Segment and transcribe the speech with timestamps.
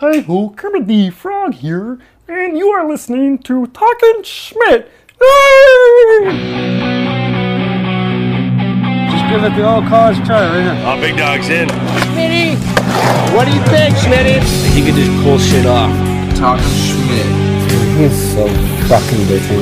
[0.00, 4.90] Hi ho, Kermit the Frog here, and you are listening to Talking Schmidt.
[9.10, 10.82] Just give it the old college try, right?
[10.86, 11.68] Oh, big dog's in.
[11.68, 12.56] Smitty,
[13.36, 14.40] what do you think, Smitty?
[14.72, 15.92] He could just pull shit off.
[16.34, 17.26] Talking Schmidt.
[18.00, 18.48] He's so
[18.88, 19.60] fucking busy.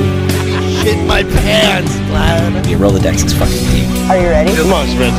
[0.79, 2.65] Shit my pants, lad.
[2.65, 3.89] Your Rolodex is fucking deep.
[4.09, 4.55] Are you ready?
[4.55, 5.13] Come on, Smith.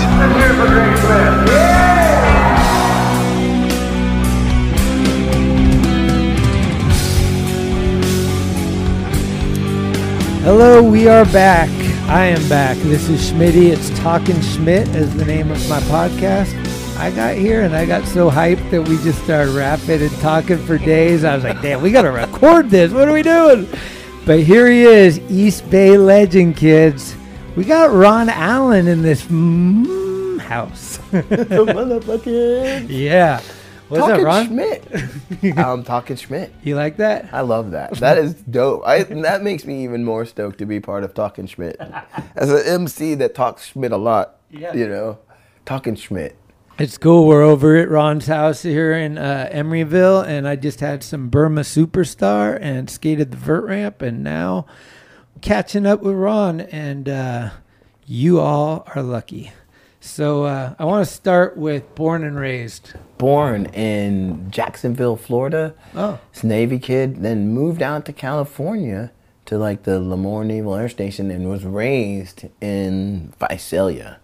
[10.42, 11.68] Hello, we are back.
[12.08, 12.78] I am back.
[12.78, 13.72] This is Schmitty.
[13.72, 16.56] It's Talking Schmidt is the name of my podcast.
[16.96, 20.56] I got here and I got so hyped that we just started rapping and talking
[20.56, 21.24] for days.
[21.24, 22.90] I was like, damn, we got to record this.
[22.90, 23.68] What are we doing?
[24.24, 27.14] But here he is, East Bay legend, kids.
[27.54, 30.96] We got Ron Allen in this mm, house.
[31.10, 32.86] Motherfucker.
[32.88, 33.42] yeah.
[33.90, 34.46] What's Talking up, Ron?
[34.46, 35.58] Schmidt.
[35.58, 36.52] I'm talking Schmidt.
[36.62, 37.28] You like that?
[37.32, 37.94] I love that.
[37.96, 38.82] That is dope.
[38.86, 41.76] I, that makes me even more stoked to be part of Talking Schmidt.
[42.36, 44.74] As an MC that talks Schmidt a lot, Yeah.
[44.74, 45.18] you know,
[45.66, 46.36] Talking Schmidt.
[46.78, 47.26] It's cool.
[47.26, 51.60] We're over at Ron's house here in uh, Emeryville, and I just had some Burma
[51.62, 54.66] Superstar and skated the vert ramp, and now
[55.42, 57.50] catching up with Ron, and uh,
[58.06, 59.50] you all are lucky.
[60.00, 62.92] So uh, I want to start with born and raised.
[63.20, 65.74] Born in Jacksonville, Florida.
[65.94, 69.12] Oh, This Navy kid, then moved out to California
[69.44, 74.18] to like the Lemoore Naval Air Station and was raised in Visalia.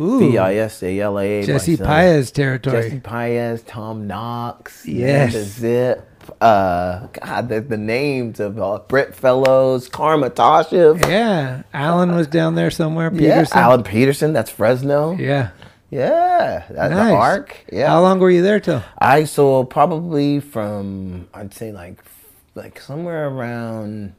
[0.00, 1.44] ooh, V I S A L A.
[1.46, 1.86] Jesse Visalia.
[1.92, 2.82] Paez territory.
[2.82, 5.34] Jesse Paez, Tom Knox, Yes.
[5.34, 6.08] Amanda Zip,
[6.40, 12.54] uh, God, the, the names of uh, Britt Fellows, Karma Tashiv, Yeah, Alan was down
[12.56, 13.10] there somewhere.
[13.12, 13.58] yeah, Peterson.
[13.58, 15.50] Alan Peterson, that's Fresno, yeah,
[15.92, 16.64] Yeah.
[16.70, 17.10] that's Nice.
[17.10, 17.88] the Arc, yeah.
[17.88, 18.82] How long were you there till?
[18.98, 21.98] I saw probably from I'd say like
[22.54, 24.14] like somewhere around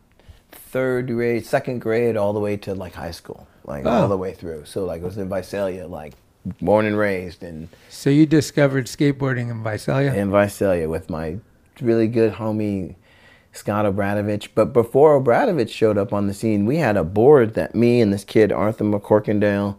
[0.52, 3.90] third grade, second grade, all the way to like high school, like Oh.
[4.04, 4.66] all the way through.
[4.66, 6.14] So like I was in Visalia, like
[6.62, 10.14] born and raised in So you discovered skateboarding in Visalia.
[10.14, 11.38] in Visalia with my
[11.82, 12.96] really good homie
[13.52, 14.50] Scott Obradovich.
[14.54, 18.14] But before Obradovich showed up on the scene, we had a board that me and
[18.14, 19.76] this kid Arthur McCorkindale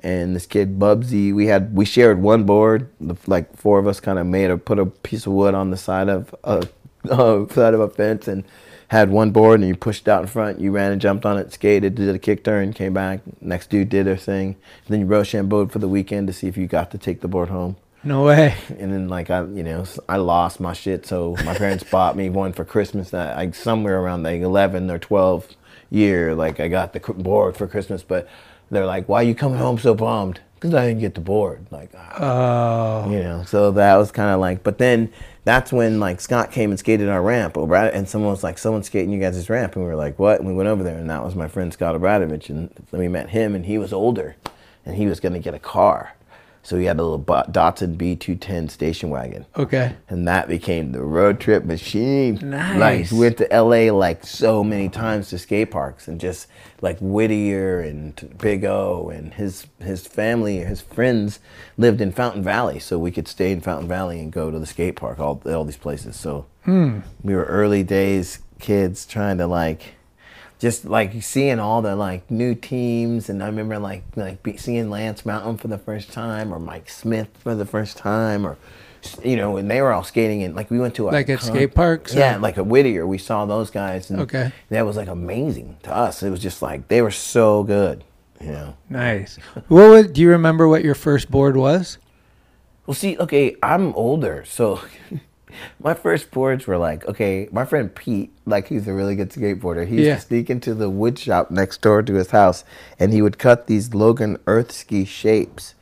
[0.00, 2.88] and this kid Bubsy, we had we shared one board.
[3.00, 5.70] The, like four of us kind of made a put a piece of wood on
[5.70, 6.68] the side of a
[7.10, 8.44] uh, side of a fence and
[8.88, 10.60] had one board and you pushed out in front.
[10.60, 13.20] You ran and jumped on it, skated, did a kick turn, came back.
[13.40, 14.56] Next dude did their thing.
[14.88, 17.50] then you Rochambeaued for the weekend to see if you got to take the board
[17.50, 17.76] home.
[18.04, 18.54] No way.
[18.78, 22.30] And then like I, you know, I lost my shit, so my parents bought me
[22.30, 23.10] one for Christmas.
[23.10, 25.48] That like somewhere around like 11 or 12
[25.90, 28.02] year, like I got the board for Christmas.
[28.02, 28.28] But
[28.70, 31.66] they're like, "Why are you coming home so bummed?" Because I didn't get the board.
[31.70, 33.44] Like, ah, Oh, you know.
[33.44, 34.64] So that was kind of like.
[34.64, 35.10] But then
[35.44, 38.86] that's when like Scott came and skated our ramp, Obrad, and someone was like, "Someone's
[38.86, 41.08] skating you guys' ramp," and we were like, "What?" And we went over there, and
[41.10, 44.34] that was my friend Scott Obradovich, and then we met him, and he was older,
[44.84, 46.14] and he was gonna get a car.
[46.68, 49.46] So he had a little Datsun B210 station wagon.
[49.56, 49.96] okay.
[50.10, 52.38] And that became the road trip machine.
[52.42, 53.10] Nice.
[53.10, 56.46] Like went to LA like so many times to skate parks and just
[56.82, 61.40] like Whittier and Big O and his his family, his friends
[61.78, 64.66] lived in Fountain Valley, so we could stay in Fountain Valley and go to the
[64.66, 66.16] skate park, all all these places.
[66.16, 67.00] So hmm.
[67.22, 69.94] we were early days kids trying to like
[70.58, 74.90] just like seeing all the like new teams and i remember like like be, seeing
[74.90, 78.56] lance mountain for the first time or mike smith for the first time or
[79.22, 81.38] you know when they were all skating and like we went to a Like at
[81.38, 84.52] con- skate parks, or- yeah like a whittier we saw those guys and Okay.
[84.70, 88.02] that was like amazing to us it was just like they were so good
[88.40, 89.38] you know Nice.
[89.68, 91.98] What was, do you remember what your first board was?
[92.86, 94.80] Well, see, okay, I'm older, so
[95.82, 99.86] my first boards were like, okay, my friend Pete, like he's a really good skateboarder.
[99.86, 100.14] He used Yeah.
[100.16, 102.64] to sneak into the wood shop next door to his house,
[102.98, 105.74] and he would cut these Logan Earth Ski shapes.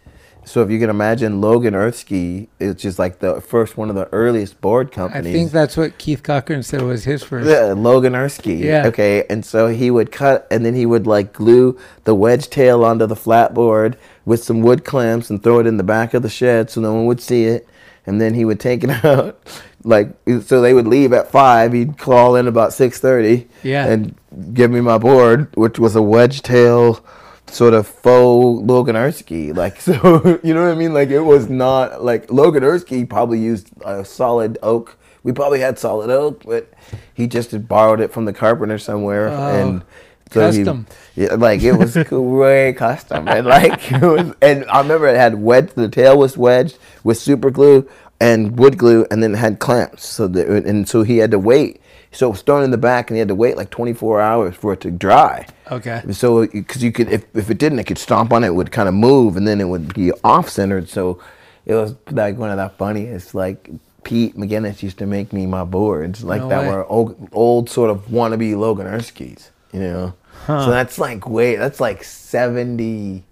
[0.45, 3.97] So if you can imagine, Logan Earth Ski is just like the first one of
[3.97, 5.27] the earliest board companies.
[5.35, 7.49] I think that's what Keith Cochran said was his first.
[7.49, 8.55] Yeah, Logan Earth Ski.
[8.55, 8.87] Yeah.
[8.87, 12.85] Okay, and so he would cut, and then he would like glue the wedge tail
[12.85, 16.23] onto the flat board with some wood clamps and throw it in the back of
[16.23, 17.67] the shed so no one would see it.
[18.07, 19.39] And then he would take it out,
[19.83, 21.73] like so they would leave at five.
[21.73, 23.49] He'd call in about six thirty.
[23.63, 23.87] Yeah.
[23.87, 24.15] And
[24.55, 27.05] give me my board, which was a wedge tail.
[27.49, 30.93] Sort of faux Logan Earth Ski, like so, you know what I mean.
[30.93, 35.59] Like it was not like Logan Earth Ski probably used a solid oak we probably
[35.59, 36.73] had solid oak, but
[37.13, 39.33] he just had borrowed it from the carpenter somewhere oh.
[39.35, 39.83] and
[40.31, 40.87] so he- custom.
[41.15, 44.35] yeah, like it was way custom, and like it was.
[44.43, 45.75] And I remember it had wedged.
[45.77, 47.89] The tail was wedged with super glue.
[48.19, 50.07] and wood glue, and then it had clamps.
[50.07, 51.81] So the, and so he had to wait.
[52.13, 54.55] So it was thrown in the back, and he had to wait like 24 hours
[54.57, 55.47] for it to dry.
[55.71, 56.01] Okay.
[56.13, 58.73] So because you could, if, if it didn't, it could stomp on it, it would
[58.73, 60.89] kind of move, and then it would be off centered.
[60.89, 61.21] So
[61.67, 63.35] it was like one of the funniest.
[63.35, 63.69] Like
[64.03, 66.69] Pete McGinnis used to make me my boards like No that way.
[66.71, 70.15] were old, old sort of wannabe Logan Earth Skis, you know.
[70.47, 73.23] So that's like way that's like 70.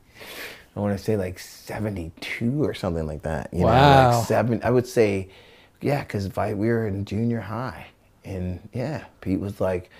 [0.76, 3.48] I want to say like 72 or something like that.
[3.52, 4.10] You know, Wow.
[4.18, 4.60] like seven.
[4.64, 5.28] I would say,
[5.80, 7.86] yeah, because we were in junior high,
[8.24, 9.90] and yeah, Pete was like,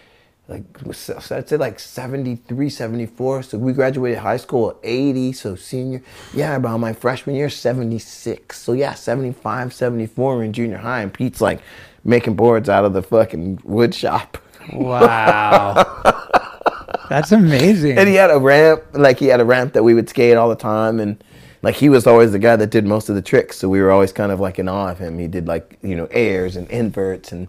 [0.49, 3.43] like so I'd say like 73, 74.
[3.45, 5.33] So we graduated high school at 80.
[5.33, 6.03] So senior,
[6.35, 8.59] yeah, about my freshman year, 76.
[8.59, 11.61] So yeah, 75, 74 we're in junior high, and Pete's like
[12.05, 14.37] making boards out of the fucking wood shop.
[14.73, 15.85] Wow.
[17.09, 17.99] That's amazing.
[17.99, 20.49] And he had a ramp, like he had a ramp that we would skate all
[20.49, 21.23] the time, and
[21.63, 23.59] like he was always the guy that did most of the tricks.
[23.59, 25.19] So we were always kind of like in awe of him.
[25.19, 27.49] He did like you know airs and inverts, and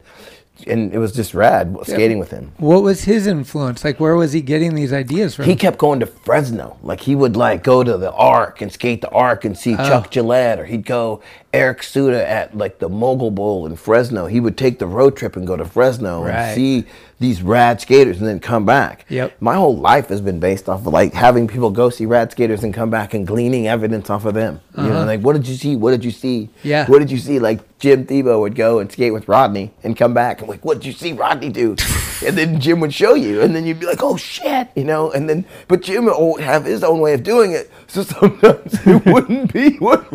[0.68, 2.54] and it was just rad skating with him.
[2.58, 3.84] what was his influence?
[3.84, 5.46] Like, where was he getting these ideas from?
[5.46, 6.78] He kept going to Fresno.
[6.82, 9.78] Like he would like go to the Arc and skate the Arc and see oh.
[9.78, 11.22] Chuck Gillette, or he'd go
[11.56, 14.25] Eric Suda at like the Mogul Bowl in Fresno.
[14.28, 16.31] He would take the road trip and go to Fresno Right.
[16.34, 16.84] and see
[17.18, 19.06] these rad skaters and then come back.
[19.07, 19.38] Yep.
[19.40, 22.62] My whole life has been based off of like having people go see rad skaters
[22.63, 24.60] and come back and gleaning evidence off of them.
[24.78, 25.78] You know, like what did you see?
[25.78, 26.44] What did you see?
[26.52, 26.60] Uh-huh.
[26.63, 26.86] Yeah.
[26.88, 27.40] What did you see?
[27.40, 30.75] Like Jim Thiebaud would go and skate with Rodney and come back and like, what
[30.80, 31.75] did you see Rodney do?
[32.25, 35.12] and then Jim would show you, and then you'd be like, oh shit, you know.
[35.12, 39.06] And then, but Jim would have his own way of doing it, so sometimes it
[39.13, 40.06] wouldn't be what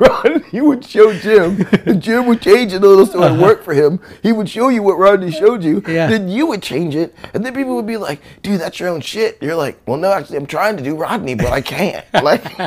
[0.00, 3.74] Rodney would show Jim, and Jim would change it a little so it worked for
[3.74, 4.00] him.
[4.22, 6.06] He would show you what Rodney showed you, Yeah.
[6.08, 9.00] then you would change it, and then people would be like, dude, that's your own
[9.00, 9.38] shit.
[9.42, 12.04] You're like, well, no, actually, I'm trying to do Rodney, but I can't.
[12.22, 12.44] Like.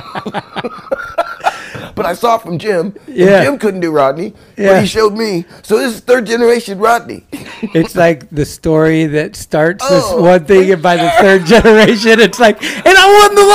[1.96, 2.96] But I saw it from Jim.
[3.08, 3.44] Yeah.
[3.44, 4.74] Jim couldn't do Rodney, Yeah.
[4.74, 5.46] but he showed me.
[5.64, 7.26] So this is third generation Rodney.
[7.74, 12.20] it's like the story that starts Oh, this one thing, and by the third generation,
[12.20, 13.46] it's like, and I won the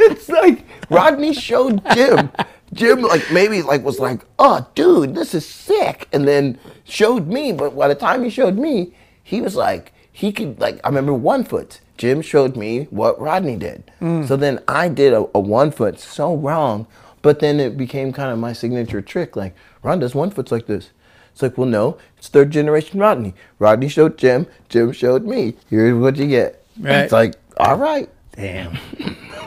[0.00, 0.06] lottery.
[0.10, 2.30] it's like Rodney showed Jim.
[2.72, 7.52] Jim like maybe like was like, oh dude, this is sick, and then showed me.
[7.52, 11.14] But by the time he showed me, he was like he could like I remember
[11.14, 11.80] one foot.
[11.96, 13.90] Jim showed me what Rodney did.
[14.00, 14.24] Hmm.
[14.26, 16.86] So then I did a, a one foot so wrong,
[17.22, 19.36] but then it became kind of my signature trick.
[19.36, 20.90] Like Ron does one foots like this.
[21.32, 23.34] It's like, well, no, it's third generation Rodney.
[23.58, 24.46] Rodney showed Jim.
[24.70, 25.54] Jim showed me.
[25.68, 26.64] Here's what you get.
[26.80, 27.00] Right.
[27.00, 28.08] It's like, all right.
[28.32, 28.78] Damn.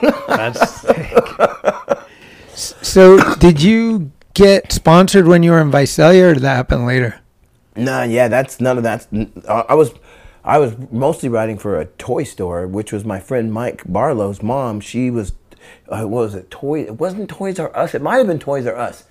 [0.28, 1.12] That's sick.
[2.90, 7.20] So, did you get sponsored when you were in Visalia, or did that happen later?
[7.76, 9.06] Nah, yeah, that's none of that.
[9.48, 9.92] I I was,
[10.44, 14.80] I was mostly writing for a toy store, which was my friend Mike Barlow's mom.
[14.80, 15.34] She was,
[15.88, 16.50] uh, what was it?
[16.50, 16.80] Toy?
[16.80, 17.94] It wasn't Toys R Us.
[17.94, 19.04] It might have been Toys R Us.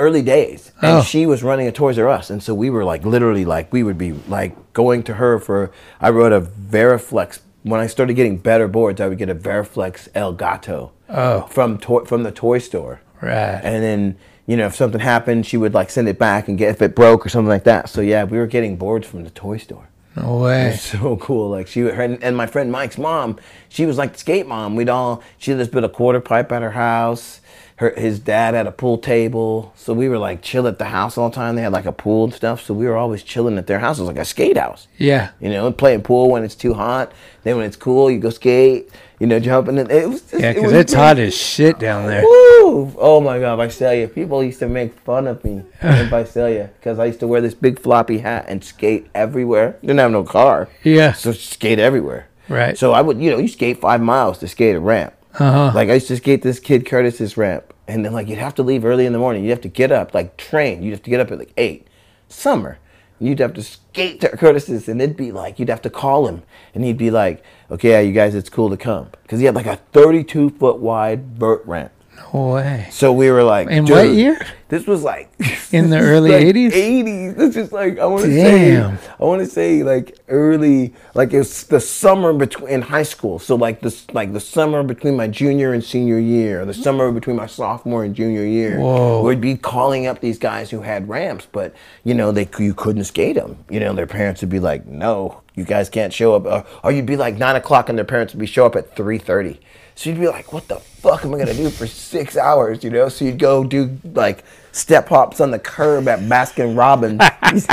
[0.00, 1.02] Early days, and Oh.
[1.02, 3.84] she was running a Toys R Us, and so we were like literally like we
[3.84, 5.70] would be like going to her for.
[6.00, 9.00] I wrote a Variflex when I started getting better boards.
[9.00, 11.42] I would get a Variflex Elgato Oh.
[11.50, 13.00] from toy, from the toy store.
[13.22, 13.60] Right.
[13.62, 14.16] And then,
[14.46, 16.94] you know, if something happened, she would like send it back and get if it
[16.94, 17.88] broke or something like that.
[17.88, 19.88] So yeah, we were getting boards from the toy store.
[20.16, 20.76] No way.
[20.78, 21.50] So cool.
[21.50, 23.38] Like she, her, and my friend Mike's mom,
[23.68, 24.74] she was like the skate mom.
[24.74, 27.40] We'd all she had this bit of quarter pipe at her house.
[27.82, 31.18] Her his dad had a pool table, so we were like chill at the house
[31.18, 31.56] all the time.
[31.56, 33.98] They had like a pool and stuff, so we were always chilling at their house.
[33.98, 34.86] It was like a skate house.
[34.98, 35.30] Yeah.
[35.40, 37.10] You know, and playing pool when it's too hot.
[37.42, 38.88] Then when it's cool, you go skate.
[39.18, 39.80] You know, jumping.
[39.80, 42.22] And it was just, Yeah, because was it's hot as shit down there.
[42.22, 42.94] Woo!
[42.96, 44.06] Oh my god, Visalia.
[44.06, 47.54] People used to make fun of me in Visalia because I used to wear this
[47.54, 49.76] big floppy hat and skate everywhere.
[49.80, 50.68] Didn't have no car.
[50.84, 51.14] Yeah.
[51.14, 52.28] So skate everywhere.
[52.48, 52.78] Right.
[52.78, 55.14] So I would, you know, you skate five miles to skate a ramp.
[55.34, 55.72] Uh-huh.
[55.74, 58.62] Like I used to skate this kid Curtis's ramp, and then like you'd have to
[58.62, 59.44] leave early in the morning.
[59.44, 60.82] You'd have to get up, like train.
[60.82, 61.86] You'd have to get up at like eight.
[62.28, 62.78] Summer.
[63.18, 66.42] You'd have to skate to Curtis's, and it'd be like you'd have to call him,
[66.74, 69.66] and he'd be like, "Okay, you guys, it's cool to come," because he had like
[69.66, 71.92] a 32 foot wide vert ramp.
[72.32, 72.88] No way.
[72.90, 74.38] So we were like, In what year?
[74.68, 75.30] This was like
[75.72, 76.70] In the early like 80s?
[76.72, 77.36] 80s.
[77.36, 81.64] This is like I want to say I want to say like early like it's
[81.64, 83.38] the summer between in high school.
[83.38, 87.36] So like this like the summer between my junior and senior year, the summer between
[87.36, 88.78] my sophomore and junior year.
[88.78, 89.22] Whoa.
[89.22, 91.74] We'd be calling up these guys who had ramps, but
[92.04, 93.64] you know they you couldn't skate them.
[93.68, 96.92] You know their parents would be like, "No, you guys can't show up," or, or
[96.92, 99.60] you'd be like nine o'clock and their parents would be show up at three thirty.
[99.94, 102.90] So you'd be like, "What the fuck am I gonna do for six hours?" You
[102.90, 103.08] know.
[103.08, 107.20] So you'd go do like step hops on the curb at Baskin Robbins.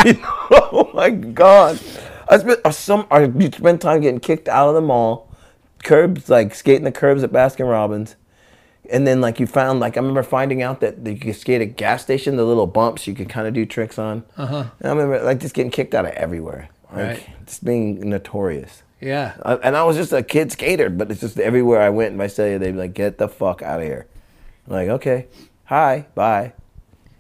[0.05, 0.21] You know?
[0.51, 1.79] oh my god!
[2.27, 3.07] I spent uh, some.
[3.09, 5.29] I you'd spend time getting kicked out of the mall,
[5.83, 8.15] curbs like skating the curbs at Baskin Robbins,
[8.91, 11.77] and then like you found like I remember finding out that you could skate at
[11.77, 14.23] gas station, the little bumps you could kind of do tricks on.
[14.37, 14.65] Uh-huh.
[14.79, 17.29] And I remember like just getting kicked out of everywhere, like Right.
[17.45, 18.83] just being notorious.
[19.01, 19.35] Yeah.
[19.41, 22.17] Uh, and I was just a kid skater, but it's just everywhere I went in
[22.17, 24.07] Visalia, they'd be like, "Get the fuck out of here!"
[24.67, 25.27] I'm like, okay,
[25.65, 26.53] hi, bye.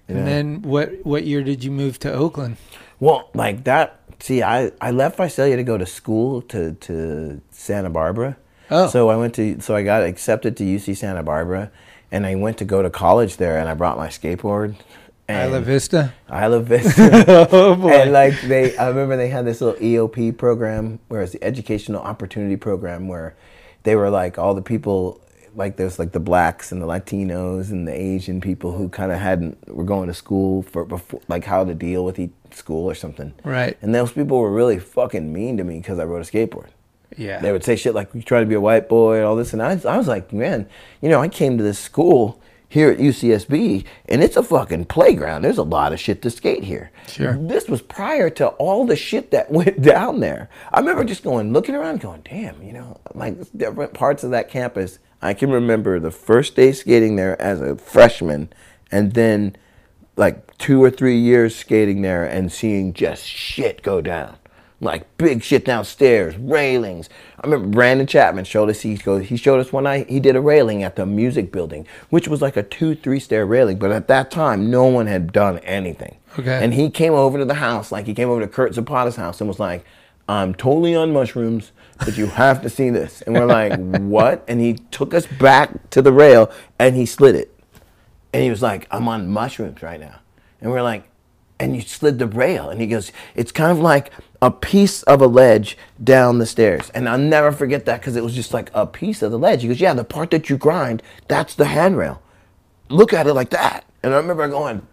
[0.07, 0.25] You And know?
[0.25, 2.57] then what what year did you move to Oakland?
[2.99, 3.95] Well, like that.
[4.19, 8.35] See, I, I left Visalia to go to school to, to Santa Barbara.
[8.69, 8.87] Oh.
[8.89, 11.71] So I went to so I got accepted to UC Santa Barbara,
[12.11, 14.75] and I went to go to college there, and I brought my skateboard.
[15.29, 16.13] And Isla Vista.
[16.29, 17.47] Isla Vista.
[17.51, 17.89] Oh boy.
[17.91, 22.01] and like they, I remember they had this little EOP program, where it's the Educational
[22.01, 23.35] Opportunity Program, where
[23.83, 25.21] they were like all the people,
[25.55, 29.19] like there's like the blacks and the Latinos and the Asian people who kind of
[29.19, 32.95] hadn't were going to school for before, like how to deal with each school or
[32.95, 33.31] something.
[33.43, 33.77] Right.
[33.83, 36.69] And those people were really fucking mean to me because I rode a skateboard.
[37.15, 37.39] yeah.
[37.39, 39.53] They would say shit like, "You trying to be a white boy" and all this,
[39.53, 40.67] and I, I was like, man,
[41.01, 45.41] you know, I came to this school here at UCSB, and it's a fucking playground.
[45.41, 46.91] There's a lot of shit to skate here.
[47.07, 47.33] Sure.
[47.33, 50.49] This was prior to all the shit that went down there.
[50.71, 54.49] I remember just going, looking around, going, damn, you know, like different parts of that
[54.49, 54.99] campus.
[55.21, 58.53] I can remember the first day skating there as a freshman,
[58.91, 59.57] and then
[60.15, 64.37] like two or three years skating there and seeing just shit go down.
[64.81, 67.09] Like big shit downstairs, railings.
[67.37, 70.37] I remember Brandon Chapman showed us he goes he showed us one night he did
[70.37, 73.91] a railing at the music building, which was like a two, three stair railing, but
[73.91, 76.17] at that time no one had done anything.
[76.37, 76.63] Okay.
[76.63, 79.41] And he came over to the house, like he came over to Kurt Zapata's house
[79.41, 79.83] and was like,
[80.29, 83.21] I'm totally on mushrooms, but you have to see this.
[83.23, 84.45] And we're like, What?
[84.47, 87.53] And he took us back to the rail and he slid it.
[88.31, 90.19] And he was like, I'm on mushrooms right now.
[90.61, 91.09] And we're like,
[91.59, 92.69] and you slid the rail.
[92.69, 96.89] And he goes, it's kind of like a piece of a ledge down the stairs.
[96.91, 99.61] And I'll never forget that because it was just like a piece of the ledge.
[99.61, 102.21] He goes, yeah, the part that you grind, that's the handrail.
[102.89, 103.85] Look at it like that.
[104.01, 104.87] And I remember going,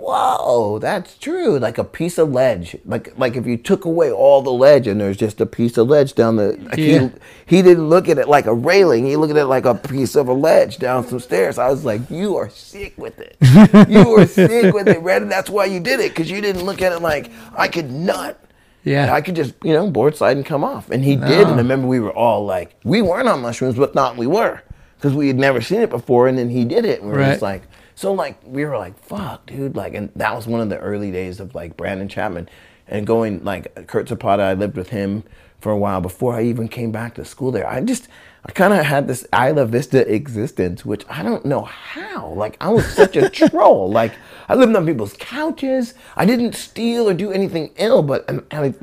[0.00, 1.58] whoa, that's true.
[1.58, 2.76] Like a piece of ledge.
[2.84, 5.88] Like like if you took away all the ledge and there's just a piece of
[5.88, 6.56] ledge down the.
[6.56, 7.10] Like Yeah.
[7.46, 9.06] He, he didn't look at it like a railing.
[9.06, 11.58] He looked at it like a piece of a ledge down some stairs.
[11.58, 13.36] I was like, you are sick with it.
[13.88, 15.22] you are sick with it, Red.
[15.22, 17.90] And that's why you did it because you didn't look at it like I could
[17.90, 18.38] not.
[18.84, 19.12] Yeah.
[19.12, 20.90] I could just, you know, board slide and come off.
[20.90, 21.46] And he did.
[21.46, 24.62] And I remember we were all like, we weren't on mushrooms, but thought we were.
[24.96, 26.28] Because we had never seen it before.
[26.28, 27.00] And then he did it.
[27.00, 27.62] And we were just like,
[28.00, 29.76] so like, we were like, fuck, dude.
[29.76, 32.48] Like, and that was one of the early days of like Brandon Chapman.
[32.88, 35.22] And going, like, Kurt Zapata, I lived with him
[35.60, 37.68] for a while before I even came back to school there.
[37.68, 38.08] I just,
[38.46, 42.28] I kind of had this Isla Vista existence, which I don't know how.
[42.32, 43.90] Like, I was such a troll.
[43.90, 44.14] Like,
[44.50, 45.94] I lived on people's couches.
[46.16, 48.74] I didn't steal or do anything ill, but and I,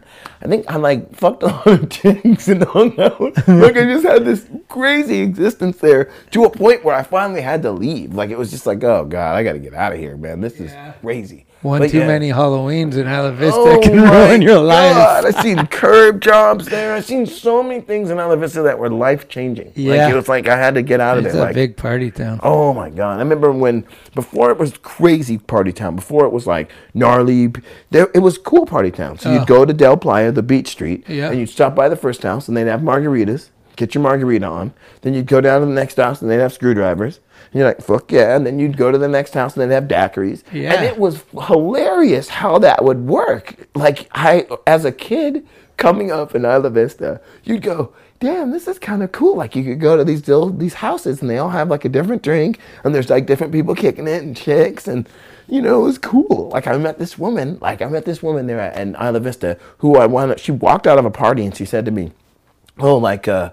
[0.41, 3.19] I think I like fucked a lot of chicks and hung out.
[3.49, 7.61] like, I just had this crazy existence there to a point where I finally had
[7.63, 8.13] to leave.
[8.15, 10.39] Like, it was just like, oh God, I got to get out of here, man.
[10.39, 10.71] This is
[11.01, 11.43] crazy.
[11.63, 12.07] One But too yeah.
[12.07, 14.93] many Halloweens in Isla Vista Oh can ruin your life.
[14.95, 16.93] God, I've seen curb jobs there.
[16.93, 19.73] I've seen so many things in Isla Vista that were life changing.
[19.75, 20.03] Yeah.
[20.05, 21.31] Like it was like I had to get out of there.
[21.31, 22.39] It's a Like, big party town.
[22.43, 23.15] Oh my god!
[23.15, 25.95] I remember when before it was crazy party town.
[25.95, 27.51] Before it was like gnarly.
[27.91, 29.17] There, it was cool party town.
[29.19, 29.33] So Oh.
[29.33, 32.47] you'd go to Del Playa, the beach street, and you'd stop by the first house,
[32.47, 33.49] and they'd have margaritas.
[33.75, 34.73] Get your margarita on.
[35.01, 37.19] Then you'd go down to the next house, and they'd have screwdrivers.
[37.51, 38.35] And you're like, fuck yeah!
[38.35, 40.43] And then you'd go to the next house, and they'd have daiquiris.
[40.51, 40.73] Yeah.
[40.73, 43.67] And it was hilarious how that would work.
[43.75, 45.45] Like I, as a kid
[45.77, 49.35] coming up in Isla Vista, you'd go, damn, this is kind of cool.
[49.37, 50.23] Like you could go to these
[50.57, 53.75] these houses and they all have like a different drink and there's like different people
[53.75, 55.07] kicking it and chicks and
[55.47, 56.49] you know, it was cool.
[56.53, 59.57] Like I met this woman, like I met this woman there at, in Isla Vista
[59.79, 62.11] who I wanted, she walked out of a party and she said to me,
[62.79, 63.51] oh, like, uh,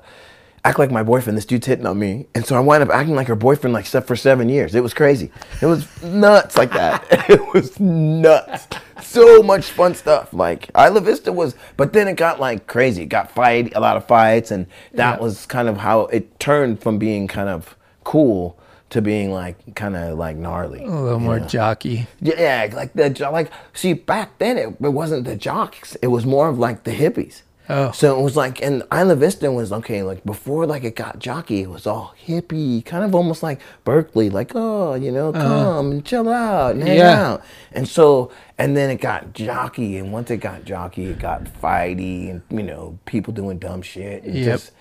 [0.64, 1.36] act like my boyfriend.
[1.36, 2.26] This dude's hitting on me.
[2.34, 4.74] And so I wound up acting like her boyfriend like se- for seven years.
[4.74, 5.30] It was crazy.
[5.60, 7.04] It was nuts like that.
[7.30, 8.66] it was nuts.
[9.02, 10.32] So much fun stuff.
[10.32, 13.02] Like Isla Vista was, but then it got like crazy.
[13.02, 14.50] It got fight, a lot of fights.
[14.50, 15.22] And that Yeah.
[15.22, 18.58] was kind of how it turned from being kind of cool
[18.94, 20.82] to being like kind of like gnarly.
[20.84, 22.06] A little more jockey.
[22.20, 23.50] Yeah, like the like.
[23.72, 25.96] See, back then it, it wasn't the jocks.
[26.00, 27.42] It was more of like the hippies.
[27.68, 27.92] Oh.
[27.92, 30.02] So it was like, and Isla Vista was okay.
[30.02, 31.62] Like before, like it got jockey.
[31.62, 34.28] It was all hippie, kind of almost like Berkeley.
[34.30, 37.08] Like, oh, you know, come and chill out and hang Uh-huh.
[37.10, 37.28] Yeah.
[37.32, 37.42] out.
[37.72, 39.96] And so, and then it got jockey.
[39.96, 44.22] And once it got jockey, it got fighty, and you know, people doing dumb shit.
[44.24, 44.44] And Yep.
[44.44, 44.72] just,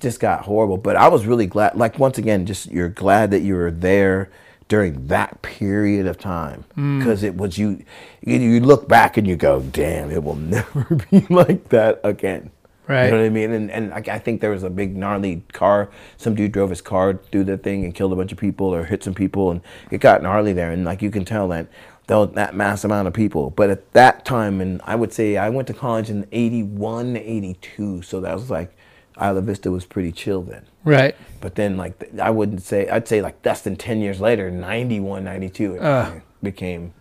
[0.00, 0.76] just got horrible.
[0.76, 1.76] But I was really glad.
[1.76, 4.30] Like once again, just you're glad that you were there
[4.68, 6.98] during that period of time Mm.
[6.98, 7.82] because it was you,
[8.22, 8.38] you.
[8.38, 12.50] You look back and you go, "Damn, it will never be like that again."
[12.86, 13.04] Right.
[13.04, 13.52] You know what I mean?
[13.52, 15.90] And and I, I think there was a big gnarly car.
[16.16, 18.84] Some dude drove his car through the thing and killed a bunch of people or
[18.84, 20.70] hit some people, and it got gnarly there.
[20.70, 21.66] And like you can tell that
[22.06, 23.50] that mass amount of people.
[23.50, 28.00] But at that time, and I would say I went to college in 81, 82,
[28.00, 28.74] so that was like
[29.20, 30.66] Isla Vista was pretty chill then.
[30.84, 31.16] Right.
[31.40, 35.24] But then, like, I wouldn't say, I'd say, like, less than 10 years later, 91,
[35.24, 36.22] 92, it Ugh.
[36.42, 36.94] became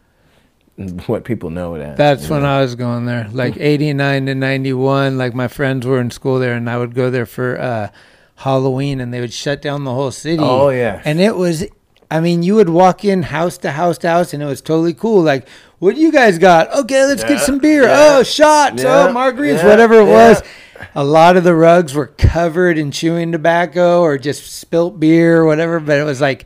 [1.08, 1.98] what people know it as.
[1.98, 2.58] That's when know?
[2.58, 5.18] I was going there, like '89 to '91.
[5.18, 7.90] Like my friends were in school there, and I would go there for uh,
[8.36, 10.38] Halloween, and they would shut down the whole city.
[10.40, 11.02] Oh, yeah.
[11.04, 11.66] and it was,
[12.12, 14.94] I mean, you would walk in house to house to house, and it was totally
[14.94, 15.24] cool.
[15.24, 15.48] Like,
[15.80, 16.72] what do you guys got?
[16.72, 17.84] Okay, let's get some beer.
[17.84, 18.84] yeah, oh, shots.
[18.84, 19.64] yeah, oh, margaritas.
[19.64, 20.30] yeah, whatever it yeah.
[20.30, 20.44] was.
[20.96, 25.46] A lot of the rugs were covered in chewing tobacco or just spilt beer or
[25.46, 25.80] whatever.
[25.80, 26.46] But it was like,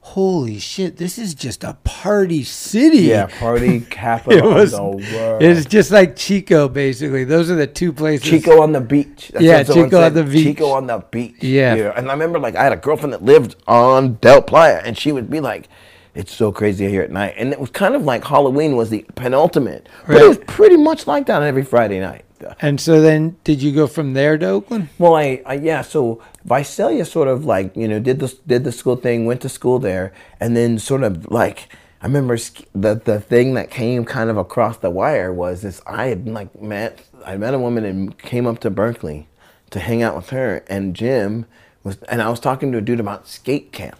[0.00, 2.98] holy shit, this is just a party city.
[3.04, 5.42] Yeah, party capital It was- of the world.
[5.42, 7.24] It's just like Chico, basically.
[7.24, 8.28] Those are the two places.
[8.28, 9.30] Chico on the beach.
[9.32, 10.44] That's Yeah, Chico on the beach.
[10.44, 11.42] Chico on the beach.
[11.42, 11.92] Yeah.
[11.96, 15.10] And I remember, like, I had a girlfriend that lived on Del Playa, and she
[15.10, 15.68] would be like,
[16.14, 17.34] it's so crazy here at night.
[17.36, 19.88] And it was kind of like Halloween was the penultimate.
[20.06, 22.23] But it was pretty much like that on every Friday night.
[22.60, 24.88] And so then, did you go from there to Oakland?
[24.98, 25.82] Well, I, I yeah.
[25.82, 29.48] So Visalia sort of like you know did the did the school thing, went to
[29.48, 31.68] school there, and then sort of like
[32.02, 32.36] I remember
[32.74, 35.80] the the thing that came kind of across the wire was this.
[35.86, 39.28] I had like met I met a woman and came up to Berkeley
[39.70, 41.46] to hang out with her, and Jim
[41.82, 43.98] was, and I was talking to a dude about skate camp.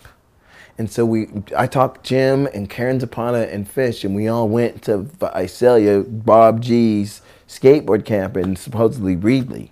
[0.76, 4.83] And so we, I talked Jim and Karen Zapata and Fish, and we all went
[4.83, 7.23] to Visalia, Bob G's
[7.58, 9.70] skateboard camp in supposedly Reedley.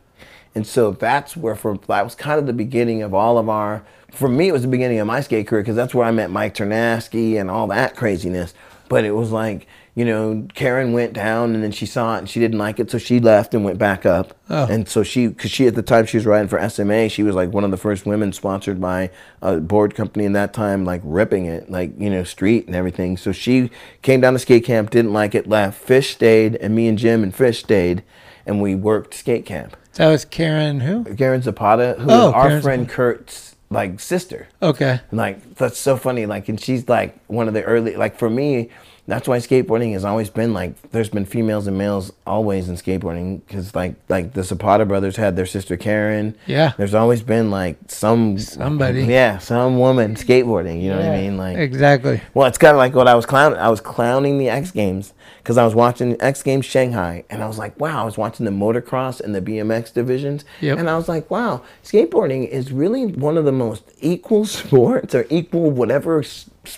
[0.54, 3.82] And so that's where, for that was kind of the beginning of all of our.
[4.10, 6.30] For me, it was the beginning of my skate career because that's where I met
[6.30, 8.52] Mike Ternasky and all that craziness.
[8.88, 12.30] But it was like, you know, Karen went down and then she saw it and
[12.30, 14.34] she didn't like it, so she left and went back up.
[14.48, 14.66] Oh.
[14.66, 17.34] And so she, because she at the time she was riding for SMA, she was
[17.34, 19.10] like one of the first women sponsored by
[19.42, 23.18] a board company in that time, like ripping it, like you know, street and everything.
[23.18, 23.70] So she
[24.00, 25.78] came down to skate camp, didn't like it, left.
[25.78, 28.02] Fish stayed, and me and Jim and Fish stayed,
[28.46, 29.76] and we worked skate camp.
[29.94, 31.04] That was Karen who?
[31.16, 34.48] Karen Zapata, who Oh, our Karen friend Kurt's like sister.
[34.62, 35.00] Okay.
[35.10, 36.24] Like that's so funny.
[36.24, 37.96] Like, and she's like one of the early.
[37.96, 38.70] Like for me,
[39.06, 40.80] that's why skateboarding has always been like.
[40.92, 45.34] There's been females and males always in skateboarding because like like the Zapata brothers had
[45.36, 46.36] their sister Karen.
[46.46, 46.72] Yeah.
[46.78, 49.04] There's always been like some Somebody.
[49.04, 50.80] Yeah, some woman skateboarding.
[50.82, 51.36] You know what I mean?
[51.36, 52.20] Like Exactly.
[52.34, 53.58] well, it's kind of like what I was clowning.
[53.58, 57.48] I was clowning the X Games because I was watching X Games Shanghai, and I
[57.48, 60.78] was like, wow, I was watching the motocross and the BMX divisions, Yep.
[60.78, 65.26] and I was like, wow, skateboarding is really one of the most equal sports or
[65.30, 66.22] equal whatever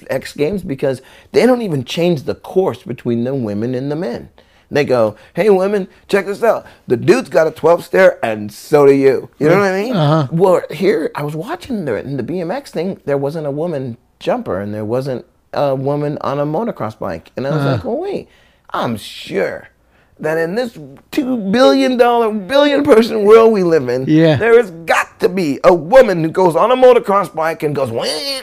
[0.08, 4.30] X Games because they don't even change the course between the women and the men.
[4.70, 6.66] They go, hey, women, check this out.
[6.88, 9.28] The dude's got a 12 stair, and so do you.
[9.38, 9.94] You know what I mean?
[9.94, 10.28] Uh-huh.
[10.32, 13.00] Well, here I was watching the in the BMX thing.
[13.04, 17.30] There wasn't a woman jumper, and there wasn't a woman on a motocross bike.
[17.36, 17.70] And I was Uh-huh.
[17.72, 18.28] like, oh wait,
[18.70, 19.68] I'm sure
[20.18, 20.76] that in this
[21.10, 24.36] two billion dollar, billion person world we live in, Yeah.
[24.36, 27.90] there has got to be a woman who goes on a motocross bike and goes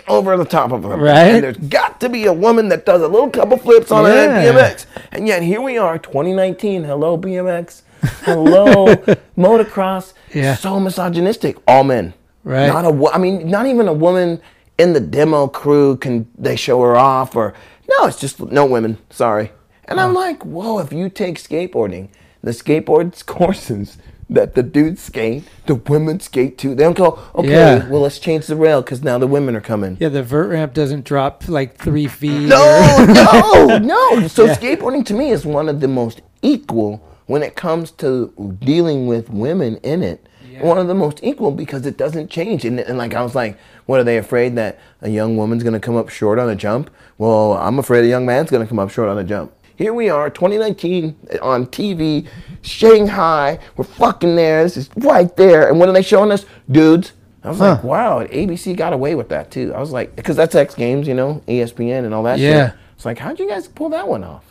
[0.07, 0.99] over the top of them.
[0.99, 1.15] Right.
[1.15, 4.39] And there's got to be a woman that does a little couple flips on Yeah.
[4.39, 4.85] a BMX.
[5.11, 6.83] And yet here we are, 2019.
[6.83, 7.81] Hello BMX.
[8.23, 8.87] Hello
[9.37, 10.13] motocross.
[10.33, 10.55] Yeah.
[10.55, 11.57] So misogynistic.
[11.67, 12.13] All men.
[12.43, 12.67] Right.
[12.67, 13.13] Not a.
[13.13, 14.41] I mean, not even a woman
[14.77, 17.53] in the demo crew can they show her off or
[17.87, 18.07] no?
[18.07, 18.97] It's just no women.
[19.11, 19.51] Sorry.
[19.85, 20.19] And I'm oh.
[20.19, 20.79] like, whoa!
[20.79, 22.09] If you take skateboarding,
[22.41, 23.97] the skateboard courses
[24.31, 26.73] that the dudes skate, the women skate too.
[26.73, 27.87] They don't go, okay, Yeah.
[27.89, 29.97] well let's change the rail because now the women are coming.
[29.99, 32.47] Yeah, the vert ramp doesn't drop like three feet.
[32.47, 33.77] No, no,
[34.21, 34.27] no.
[34.27, 34.55] So Yeah.
[34.55, 39.29] skateboarding to me is one of the most equal when it comes to dealing with
[39.29, 40.25] women in it.
[40.59, 42.65] One of the most equal because it doesn't change.
[42.65, 45.79] And, and like I was like, what are they afraid that a young woman's gonna
[45.79, 46.91] come up short on a jump?
[47.17, 49.51] Well, I'm afraid a young man's gonna come up short on a jump.
[49.81, 52.27] Here we are, 2019 on TV,
[52.61, 53.57] Shanghai.
[53.75, 54.61] We're fucking there.
[54.61, 55.69] This is right there.
[55.69, 56.45] And what are they showing us?
[56.69, 57.13] Dudes.
[57.43, 59.73] I was like, wow, ABC got away with that too.
[59.73, 62.67] I was like, because that's X Games, you know, ESPN and all that Yeah.
[62.67, 62.75] shit.
[62.95, 64.50] It's like, how'd you guys pull that one off?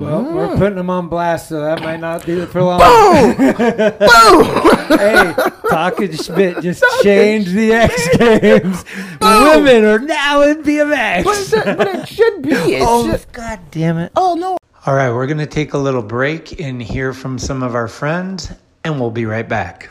[0.00, 0.56] Well, we're ah.
[0.56, 2.80] putting them on blast, so that might not do it for long.
[2.80, 3.36] Boom!
[3.36, 4.98] Boom!
[4.98, 5.34] hey,
[5.68, 8.84] Talking Schmidt just changed the X Games.
[9.20, 11.24] Women are now in BMX.
[11.24, 12.50] but, it, but it should be.
[12.50, 13.30] It oh, should.
[13.32, 14.10] God damn it.
[14.16, 14.56] Oh, no.
[14.86, 17.86] All right, we're going to take a little break and hear from some of our
[17.86, 18.50] friends,
[18.84, 19.90] and we'll be right back.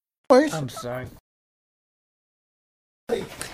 [0.31, 1.07] I'm sorry.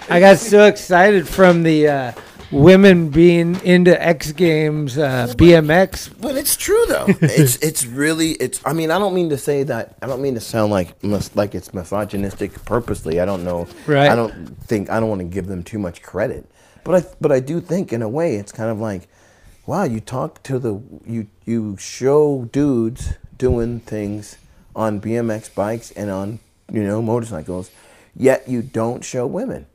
[0.09, 2.11] I got so excited from the uh,
[2.51, 6.13] women being into X Games, uh, BMX.
[6.21, 7.07] But it's true though.
[7.21, 8.61] it's it's really it's.
[8.65, 9.95] I mean, I don't mean to say that.
[10.03, 13.19] I don't mean to sound like mis- like it's misogynistic purposely.
[13.19, 13.67] I don't know.
[13.87, 14.11] Right.
[14.11, 16.49] I don't think I don't want to give them too much credit.
[16.83, 19.07] But I but I do think in a way it's kind of like,
[19.65, 24.37] wow, you talk to the you you show dudes doing things
[24.75, 26.39] on BMX bikes and on
[26.71, 27.71] you know motorcycles,
[28.15, 29.65] yet you don't show women.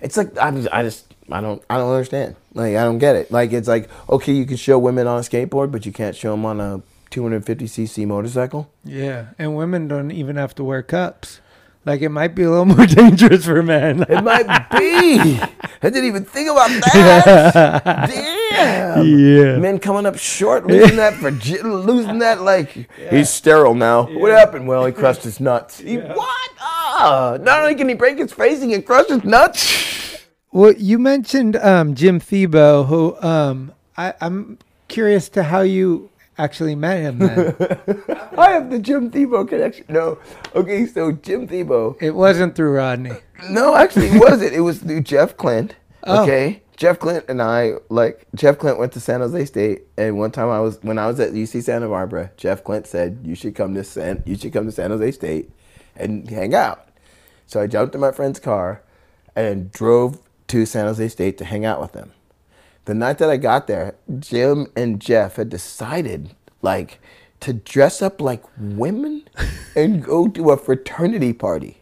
[0.00, 2.36] It's like I just, I just I don't I don't understand.
[2.54, 3.30] Like I don't get it.
[3.30, 6.32] Like it's like okay, you can show women on a skateboard, but you can't show
[6.32, 8.70] them on a 250cc motorcycle.
[8.84, 11.40] Yeah, and women don't even have to wear cups.
[11.86, 14.04] Like it might be a little more dangerous for men.
[14.08, 15.40] It might be.
[15.82, 18.06] I didn't even think about that.
[18.60, 19.06] Damn.
[19.06, 19.56] Yeah.
[19.58, 24.06] Men coming up short, losing that for losing that like he's sterile now.
[24.06, 24.68] What happened?
[24.68, 25.78] Well, he crushed his nuts.
[25.78, 26.50] He, what?
[26.60, 30.18] Ah, not only can he break his face, he can crush his nuts.
[30.52, 36.74] Well, you mentioned um, Jim Thiebaud, who um, I, I'm curious to how you actually
[36.74, 37.18] met him.
[37.18, 37.54] Then.
[38.36, 39.84] I have the Jim Thiebaud connection.
[39.88, 40.18] No,
[40.54, 42.02] okay, so Jim Thiebaud.
[42.02, 43.12] it wasn't through Rodney.
[43.48, 44.52] No, actually, it wasn't.
[44.52, 45.72] It was through Jeff Klindt.
[46.04, 46.22] Oh.
[46.22, 50.30] Okay, Jeff Klindt and I like Jeff Klindt went to San Jose State, and one
[50.30, 53.54] time I was when I was at UC Santa Barbara, Jeff Klindt said you should
[53.54, 55.50] come to San you should come to San Jose State
[55.96, 56.88] and hang out.
[57.46, 58.82] So I jumped in my friend's car
[59.36, 62.12] and drove to San Jose State to hang out with them.
[62.86, 67.00] The night that I got there, Jim and Jeff had decided like
[67.40, 69.24] to dress up like women
[69.76, 71.79] and go to a fraternity party.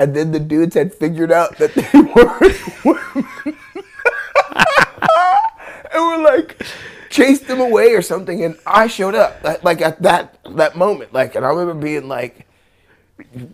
[0.00, 3.26] And then the dudes had figured out that they weren't women.
[5.92, 6.62] and were like
[7.10, 8.42] chased them away or something.
[8.44, 11.12] And I showed up like- like at that that moment.
[11.12, 12.46] Like, and I remember being like,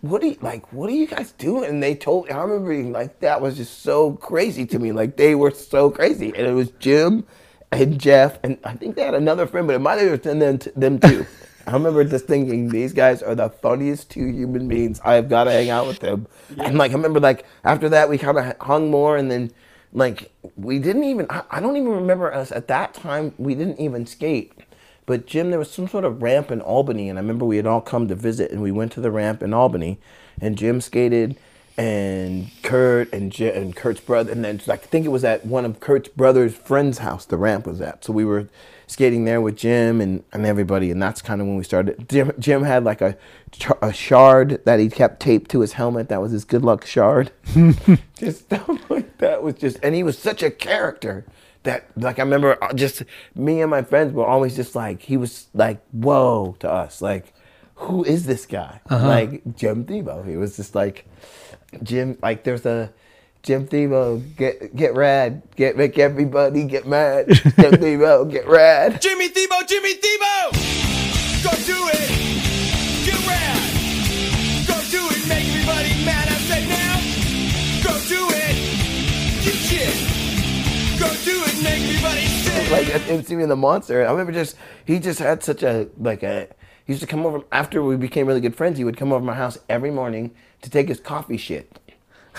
[0.03, 0.73] "What are you like?
[0.73, 2.31] What are you guys doing?" And they told.
[2.31, 4.93] I remember being like, "That was just so crazy to me.
[4.93, 7.27] Like they were so crazy." And it was Jim
[7.73, 10.59] and Jeff, and I think they had another friend, but it might have been them,
[10.77, 11.27] them too.
[11.67, 15.01] I remember just thinking these guys are the funniest two human beings.
[15.05, 16.27] I've got to hang out with them.
[16.59, 19.51] And like I remember, like after that, we kind of hung more, and then
[19.93, 21.27] like we didn't even.
[21.29, 23.35] I, I don't even remember us at that time.
[23.37, 24.53] We didn't even skate.
[25.07, 27.67] But Jim, there was some sort of ramp in Albany, and I remember we had
[27.67, 29.99] all come to visit, and we went to the ramp in Albany,
[30.41, 31.37] and Jim skated,
[31.77, 35.47] and Kurt and J- and Kurt's brother, and then like, I think it was at
[35.47, 37.25] one of Kurt's brother's friend's house.
[37.25, 38.49] The ramp was at, so we were
[38.87, 42.09] skating there with Jim and, and everybody, and that's kind of when we started.
[42.09, 43.17] Jim, Jim had like a
[43.81, 46.09] a shard that he kept taped to his helmet.
[46.09, 47.33] That was his good luck shard.
[48.19, 51.25] just stuff like that was just, and he was such a character
[51.67, 53.03] that like I remember uh, just
[53.35, 57.35] me and my friends were always just like he was like whoa to us like
[57.75, 61.07] who is this guy like Jim Thiebaud he was just like
[61.83, 62.93] Jim like there's a
[63.47, 69.29] Jim Thiebaud get get rad get make everybody get mad Jim Thiebaud get rad Jimmy
[69.29, 70.51] Thiebaud, Jimmy Thiebaud!
[71.45, 72.11] Go do it!
[73.07, 74.67] Get rad!
[74.67, 76.27] Go do it, make everybody mad.
[76.27, 76.99] I said now!
[77.87, 78.57] Go do it!
[79.45, 79.95] Get shit!
[80.99, 82.71] Go do it, make everybody sick!
[82.73, 86.25] like at MTV and the Monster I remember just he just had such a like
[86.25, 86.49] a
[86.85, 89.21] he used to come over after we became really good friends he would come over
[89.21, 91.79] to my house every morning to take his coffee shit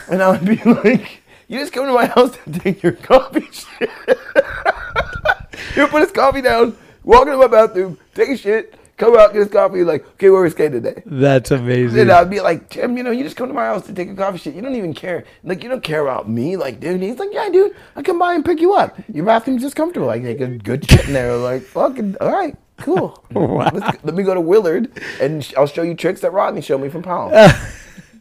[0.10, 3.48] and I would be like you just come to my house to take your coffee
[3.52, 3.90] shit
[5.74, 9.32] he would put his coffee down walk into my bathroom take a shit come out
[9.32, 12.00] get his coffee like okay where we skating today That's amazing.
[12.00, 14.10] and I'd be like, Tim, you know, you just come to my house to take
[14.10, 14.56] a coffee shit.
[14.56, 15.24] You don't even care.
[15.44, 16.58] Like, you don't care about me.
[16.58, 18.98] Like, dude, he's like, yeah, dude, I come by and pick you up.
[19.14, 20.08] Your bathroom's just comfortable.
[20.08, 21.38] Like, take a good shit in there.
[21.38, 23.24] Like, fucking, all right, cool.
[23.36, 26.90] Let's, let me go to Willard and I'll show you tricks that Rodney showed me
[26.90, 27.30] from Powell.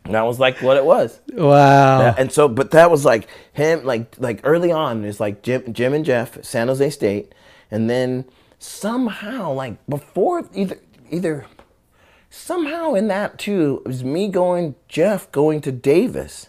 [0.07, 1.21] and that was like what it was.
[1.33, 2.01] Wow.
[2.01, 5.05] Yeah, and so, but that was like him, like like early on.
[5.05, 7.35] It's like Jim, Jim and Jeff, San Jose State,
[7.71, 8.25] and then
[8.59, 10.79] somehow, like before either
[11.11, 11.47] either
[12.31, 16.49] somehow in that too it was me going Jeff going to Davis,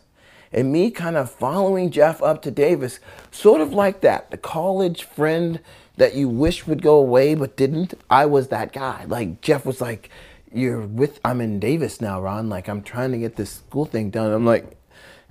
[0.52, 3.00] and me kind of following Jeff up to Davis,
[3.32, 5.60] sort of like that, the college friend
[5.98, 7.96] that you wish would go away but didn't.
[8.08, 9.06] I was that guy.
[9.08, 10.10] Like Jeff was like
[10.58, 12.50] you're with I'm in Davis now, Ron.
[12.50, 14.32] Like I'm trying to get this school thing done.
[14.32, 14.78] I'm like,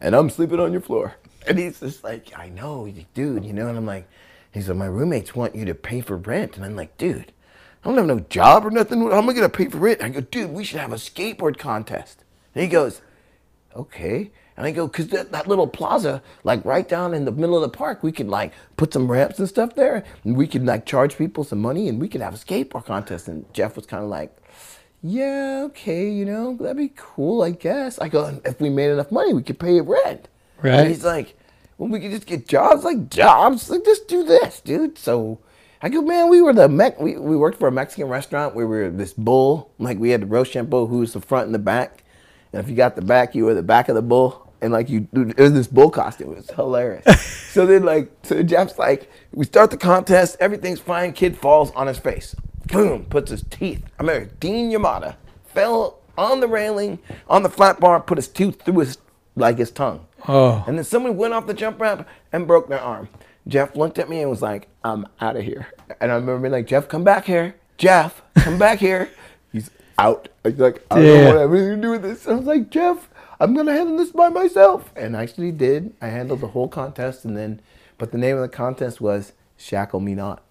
[0.00, 1.16] and I'm sleeping on your floor.
[1.48, 3.68] And he's just like, I know, dude, you know.
[3.68, 4.08] And I'm like,
[4.52, 6.56] he's like, my roommates want you to pay for rent.
[6.56, 7.30] And I'm like, dude,
[7.84, 9.00] I don't have no job or nothing.
[9.00, 10.02] How am I gonna pay for rent?
[10.02, 12.24] I go, dude, we should have a skateboard contest.
[12.52, 13.00] And he goes,
[13.76, 14.32] okay.
[14.56, 17.62] And I go, cause that, that little plaza, like right down in the middle of
[17.62, 20.84] the park, we could like put some ramps and stuff there, and we could like
[20.84, 23.28] charge people some money, and we could have a skateboard contest.
[23.28, 24.36] And Jeff was kind of like,
[25.08, 27.98] yeah, okay, you know, that'd be cool, I guess.
[27.98, 30.28] I go, if we made enough money, we could pay rent.
[30.62, 30.74] Right.
[30.74, 31.36] And he's like,
[31.78, 34.98] well, we could just get jobs, like jobs, like just do this, dude.
[34.98, 35.38] So
[35.82, 38.64] I go, man, we were the Mex- we, we worked for a Mexican restaurant we
[38.64, 42.04] were this bull, like we had the Rochambeau who was the front and the back.
[42.52, 44.52] And if you got the back, you were the back of the bull.
[44.62, 46.32] And like you, it was this bull costume.
[46.32, 47.20] It was hilarious.
[47.52, 51.12] so then, like, so Jeff's like, we start the contest, everything's fine.
[51.12, 52.34] Kid falls on his face.
[52.66, 53.82] Boom, puts his teeth.
[53.98, 56.98] I remember Dean Yamada fell on the railing,
[57.28, 58.98] on the flat bar, put his tooth through his,
[59.34, 60.06] like his tongue.
[60.28, 60.64] Oh.
[60.66, 63.08] And then somebody went off the jump ramp and broke their arm.
[63.48, 65.68] Jeff looked at me and was like, I'm out of here.
[66.00, 67.54] And I remember being like, Jeff, come back here.
[67.78, 69.08] Jeff, come back here.
[69.52, 70.28] He's out.
[70.42, 72.26] He's like, I don't want to have anything to do with this.
[72.26, 74.92] I was like, Jeff, I'm going to handle this by myself.
[74.96, 75.94] And I actually did.
[76.00, 77.24] I handled the whole contest.
[77.24, 77.60] And then,
[77.98, 80.42] but the name of the contest was Shackle Me Not.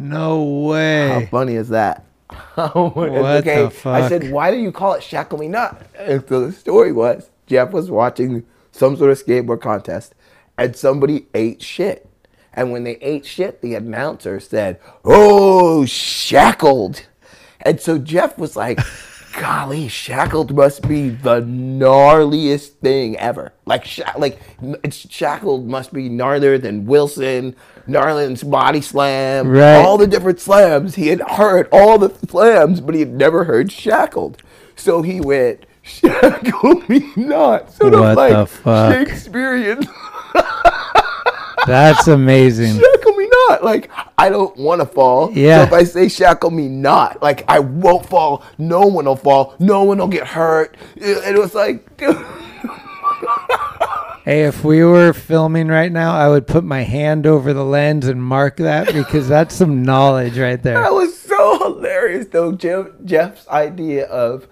[0.00, 1.08] No way.
[1.08, 2.06] How funny is that?
[2.54, 4.02] what What the fuck?
[4.02, 5.82] I said, why do you call it Shackle Me Not?
[5.98, 10.14] And so the story was Jeff was watching some sort of skateboard contest
[10.56, 12.08] and somebody ate shit.
[12.52, 17.06] And when they ate shit, the announcer said, Oh, shackled.
[17.60, 18.80] And so Jeff was like,
[19.38, 23.52] Golly, shackled must be the gnarliest thing ever.
[23.64, 24.40] Like, sha- like
[24.82, 27.54] it's shackled must be gnarlier than Wilson,
[27.90, 29.76] Narland's body slam, Right.
[29.76, 30.94] all the different slams.
[30.94, 34.42] He had heard all the slams, but he had never heard shackled.
[34.76, 37.72] So he went, shackle me not.
[37.72, 38.94] Sort What of like the fuck?
[38.94, 39.80] Shakespearean.
[41.66, 42.78] That's amazing.
[42.80, 43.62] shackle me not.
[43.62, 45.30] Like I don't want to fall.
[45.32, 45.58] Yeah.
[45.58, 48.42] So if I say shackle me not, like I won't fall.
[48.58, 49.54] No one will fall.
[49.58, 50.76] No one will get hurt.
[50.96, 52.16] It, it was like, dude,
[54.30, 58.06] Hey, if we were filming right now, I would put my hand over the lens
[58.06, 60.80] and mark that because that's some knowledge right there.
[60.80, 62.52] that was so hilarious though.
[62.52, 64.46] Jeff, Jeff's idea of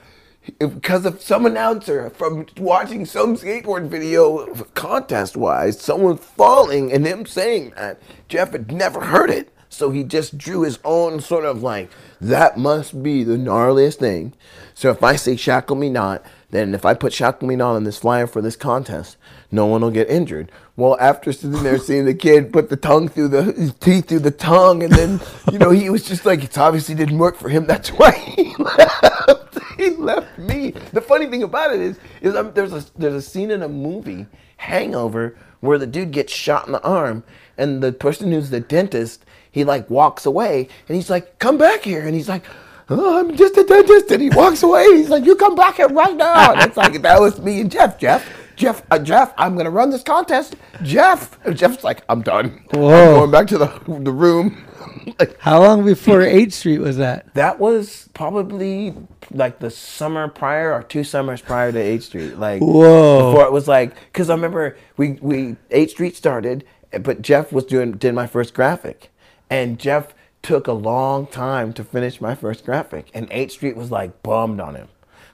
[0.58, 7.24] because of some announcer from watching some skateboard video contest wise, someone falling and him
[7.24, 9.54] saying that Jeff had never heard it.
[9.68, 11.88] So he just drew his own sort of like,
[12.20, 14.34] that must be the gnarliest thing.
[14.74, 18.26] So if I say shackle me not, then if I put not on this flyer
[18.26, 19.18] for this contest,
[19.50, 20.50] no one will get injured.
[20.76, 24.20] Well, after sitting there seeing the kid put the tongue through the his teeth through
[24.20, 25.20] the tongue, and then
[25.52, 27.66] you know he was just like, it's obviously didn't work for him.
[27.66, 29.58] That's why he left.
[29.76, 30.70] He left me.
[30.92, 33.68] The funny thing about it is, is um, there's a there's a scene in a
[33.68, 37.24] movie, Hangover, where the dude gets shot in the arm,
[37.58, 41.82] and the person who's the dentist, he like walks away, and he's like, come back
[41.82, 42.44] here, and he's like.
[42.90, 44.84] Oh, I'm just a dentist, and he walks away.
[44.96, 47.70] He's like, "You come back here right now." And it's like that was me and
[47.70, 47.98] Jeff.
[47.98, 50.56] Jeff, Jeff, uh, Jeff, I'm gonna run this contest.
[50.82, 52.64] Jeff, and Jeff's like, "I'm done.
[52.72, 52.88] Whoa.
[52.88, 54.64] I'm going back to the the room."
[55.18, 57.32] like, How long before 8th Street was that?
[57.34, 58.94] that was probably
[59.30, 62.38] like the summer prior or two summers prior to 8th Street.
[62.38, 63.30] Like Whoa.
[63.30, 66.64] before it was like because I remember we we 8th Street started,
[67.02, 69.10] but Jeff was doing did my first graphic,
[69.50, 70.14] and Jeff
[70.48, 74.60] took a long time to finish my first graphic, and 8th Street was like bummed
[74.60, 74.88] on him.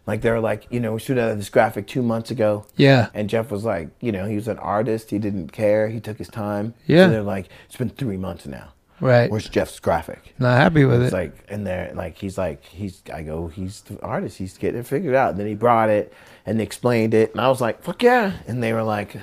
[0.08, 2.66] Like they were like, you know, we should have this graphic two months ago.
[2.76, 3.10] Yeah.
[3.14, 5.10] And Jeff was like, you know, he was an artist.
[5.10, 5.88] He didn't care.
[5.88, 6.74] He took his time.
[6.88, 7.06] Yeah.
[7.06, 8.72] So they're like, it's been three months now.
[9.00, 9.30] Right.
[9.30, 10.34] Where's Jeff's graphic?
[10.38, 11.16] Not happy with It's it.
[11.16, 13.02] like in there, like he's like he's.
[13.12, 14.36] I go, he's the artist.
[14.38, 15.30] He's getting it figured out.
[15.30, 16.12] And then he brought it
[16.44, 18.32] and explained it, and I was like, fuck yeah.
[18.48, 19.16] And they were like,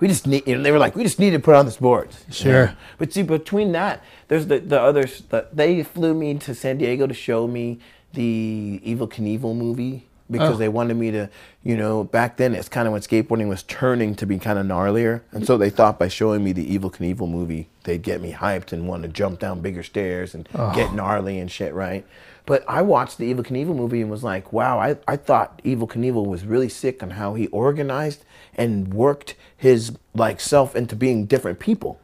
[0.00, 0.46] we just need.
[0.46, 2.24] You know, they were like, we just need to put on the boards.
[2.28, 2.66] you Sure.
[2.66, 2.72] know?
[2.98, 5.22] But see, between that, there's the the others.
[5.28, 7.78] The, they flew me to San Diego to show me
[8.12, 10.58] the Evel Knievel movie because Oh.
[10.58, 11.28] they wanted me to,
[11.64, 14.66] you know, back then it's kind of when skateboarding was turning to be kind of
[14.66, 18.32] gnarlier, and so they thought by showing me the Evel Knievel movie, they'd get me
[18.32, 20.72] hyped and want to jump down bigger stairs and oh.
[20.74, 22.06] get gnarly and shit, right?
[22.46, 25.86] But I watched the Evel Knievel movie and was like, wow, I, I thought Evil
[25.86, 28.24] Knievel was really sick on how he organized
[28.60, 31.98] and worked his like self into being different people.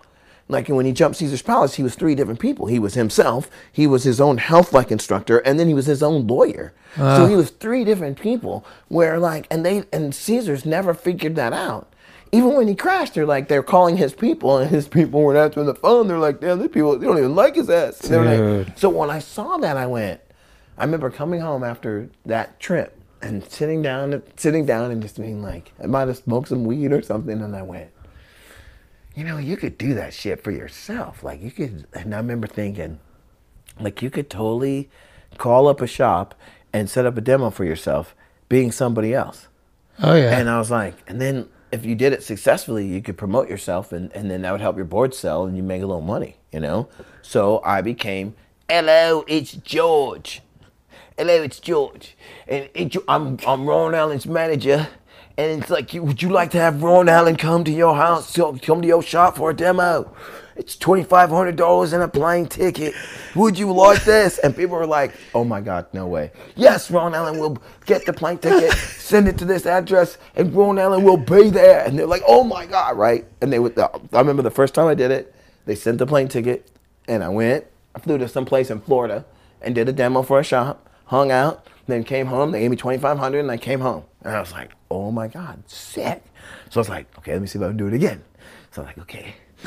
[0.49, 2.67] Like when he jumped Caesar's Palace, he was three different people.
[2.67, 6.03] He was himself, he was his own health like instructor, and then he was his
[6.03, 6.73] own lawyer.
[6.97, 7.37] so he ah.
[7.37, 8.65] was three different people.
[8.89, 11.93] Where like, and they and Caesar's never figured that out.
[12.33, 15.67] Even when he crashed, they're like they're calling his people, and his people weren't answering
[15.67, 16.09] the phone.
[16.09, 18.01] They're like, damn, these people they don't even like his ass.
[18.03, 20.21] And they were like- so when I saw that, I went,
[20.79, 25.43] I remember coming home after that trip and sitting down, sitting down, and just being
[25.43, 27.91] like, I might have smoked some weed or something, and I went,
[29.15, 31.23] you know, you could do that shit for yourself.
[31.23, 33.01] Like you could, and I remember thinking,
[33.81, 34.91] like you could totally
[35.39, 36.35] call up a shop
[36.73, 38.15] and set up a demo for yourself,
[38.49, 39.49] being somebody else.
[40.03, 40.39] Oh yeah.
[40.39, 43.93] And I was like, and then if you did it successfully, you could promote yourself,
[43.93, 46.37] and, and then that would help your board sell, and you make a little money,
[46.53, 46.89] you know.
[47.23, 48.35] So I became,
[48.69, 50.43] hello, it's George.
[51.19, 52.15] Hello, it's George,
[52.47, 54.87] and it, I'm I'm Ron Allen's manager,
[55.39, 58.83] and it's like, would you like to have Ron Allen come to your house, come
[58.83, 60.15] to your shop for a demo?
[60.57, 62.93] It's twenty five hundred dollars and a plane ticket.
[63.35, 64.37] Would you like this?
[64.41, 68.13] And people were like, "Oh my God, no way!" Yes, Ron Allen will get the
[68.13, 71.83] plane ticket, send it to this address, and Ron Allen will be there.
[71.83, 73.25] And they're like, "Oh my God!" Right?
[73.41, 73.79] And they would.
[73.79, 76.71] I remember the first time I did it, they sent the plane ticket,
[77.09, 77.65] and I went.
[77.95, 79.25] I flew to some place in Florida
[79.63, 82.51] and did a demo for a shop, hung out, then came home.
[82.53, 84.05] They gave me twenty five hundred, and I came home.
[84.23, 86.23] And I was like, "Oh my God, sick!"
[86.71, 88.23] So I was like, "Okay, let me see if I can do it again."
[88.73, 89.35] So I'm like, "Okay."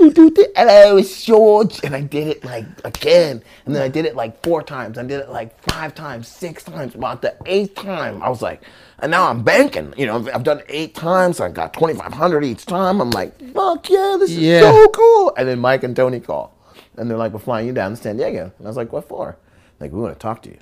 [0.00, 0.16] and
[0.56, 1.80] Hello, it's George.
[1.84, 3.42] And I did it like again.
[3.66, 4.98] And then I did it like four times.
[4.98, 6.94] I did it like five times, six times.
[6.96, 8.62] About the eighth time, I was like,
[8.98, 9.94] and now I'm banking.
[9.96, 11.40] You know, I've- done eight times.
[11.40, 13.00] I got 2,500 each time.
[13.00, 14.60] I'm like, fuck yeah, this is Yeah.
[14.60, 15.32] so cool.
[15.36, 16.56] And then Mike and Tony call.
[16.96, 18.52] And they're like, we're flying you down to San Diego.
[18.58, 19.36] And I was like, what for?
[19.78, 20.58] Like, we want to talk to you.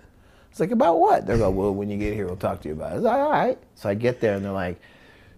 [0.57, 1.27] It's like, about what?
[1.27, 2.93] They're like, well, when you get here, we'll talk to you about it.
[2.93, 3.59] I was like, all right.
[3.75, 4.81] So I get there and they're like,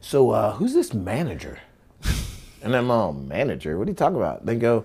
[0.00, 1.58] so uh, who's this manager?
[2.62, 3.76] And I'm all, manager?
[3.78, 4.46] What are you talking about?
[4.46, 4.84] They go,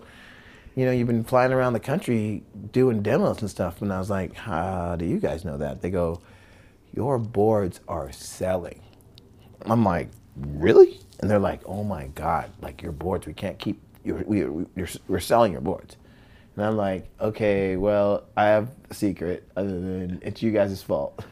[0.76, 3.84] you know, you've been flying around the country doing demos and stuff.
[3.84, 5.84] And I was like, how do you guys know that?
[5.84, 6.20] They go,
[6.96, 8.82] your boards are selling.
[9.68, 11.00] I'm like, really?
[11.20, 14.66] And they're like, oh my God, like your boards, we can't keep, you're, we, we,
[14.76, 15.96] you're, we're selling your boards.
[16.56, 21.26] And I'm like, okay, well, I have a secret other than it's you guys' fault.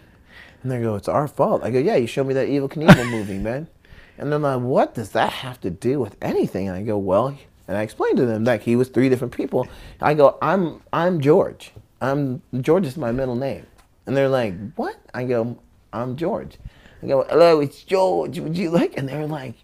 [0.64, 1.64] And they go, it's our fault.
[1.64, 3.68] I go, yeah, you showed me that Evel Knievel movie, man.
[4.18, 6.68] And they're like, what does that have to do with anything?
[6.68, 7.36] And I go, well,
[7.68, 9.68] and I explained to them like he was three different people.
[10.02, 11.72] I go, I'm I'm George.
[12.02, 13.66] I'm George is my middle name.
[14.06, 14.98] And they're like, what?
[15.14, 15.58] I go,
[15.94, 16.58] I'm George.
[17.02, 18.40] I go, hello, it's George.
[18.40, 18.98] Would you like?
[18.98, 19.56] And they're like,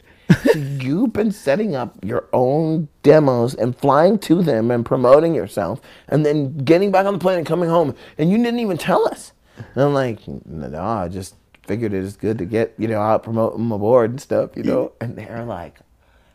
[0.44, 5.82] so you've been setting up your own demos and flying to them and promoting yourself,
[6.08, 9.08] and then getting back on the plane and coming home, and you didn't even tell
[9.08, 9.34] us.
[9.58, 11.36] And I'm like, no, I just
[11.66, 14.63] figured it was good to get, you know, out promote them aboard and stuff, you
[14.63, 14.92] know.
[15.02, 15.80] And they're like,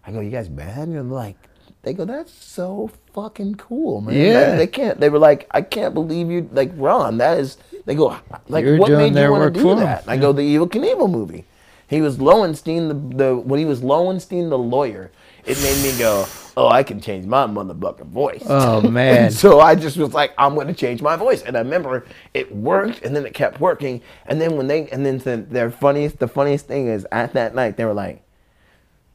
[0.07, 0.89] I go, you guys mad?
[0.89, 1.37] And I'm like,
[1.83, 4.15] they go, that's so fucking cool, man.
[4.15, 4.57] Yeah.
[4.57, 5.01] They can't.
[5.01, 7.19] They were like, I can't believe you, like Ron.
[7.19, 7.57] That is.
[7.85, 8.17] They go,
[8.49, 10.05] like, You're what made you want to do that?
[10.07, 11.45] I go, the Evel Knievel movie.
[11.93, 15.11] He was Lowenstein, the, the when he was Lowenstein the lawyer.
[15.45, 16.25] It made me go,
[16.57, 18.45] oh, I can change my motherfucking voice.
[18.47, 19.25] Oh, man.
[19.25, 21.43] And so I just was like, I'm going to change my voice.
[21.43, 24.01] And I remember it worked, and then it kept working.
[24.25, 27.55] And then when they, and then the, their funniest, the funniest thing is at that
[27.55, 28.23] night they were like,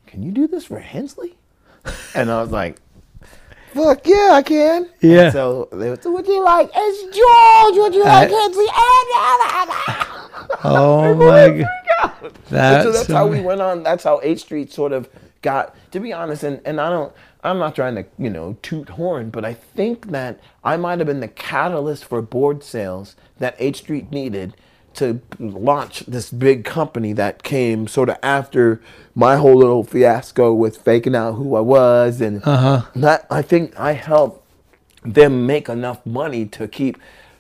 [0.06, 1.36] "Can you do this for Hensley?"
[2.14, 2.80] And I was like,
[3.74, 5.24] "Fuck yeah, I can." Yeah.
[5.24, 6.70] And so they were, so would you like?
[6.74, 7.84] It's George.
[7.84, 8.66] Would you like Hensley?
[10.60, 10.62] Ah.
[10.64, 11.50] oh my
[12.00, 12.14] god.
[12.22, 13.84] And That's, so that's how we went on.
[13.84, 15.10] That's how H Street sort of
[15.42, 15.76] got.
[15.92, 17.14] To be honest, and, and I don't.
[17.44, 21.08] I'm not trying to you know toot horn, but I think that I might have
[21.08, 24.56] been the catalyst for board sales that H Street needed
[24.98, 28.82] to launch this big company that came sort of after
[29.16, 32.86] my whole little fiasco with faking out who I was, and uh-huh.
[32.96, 34.44] that I think I helped
[35.04, 36.98] them make enough money to keep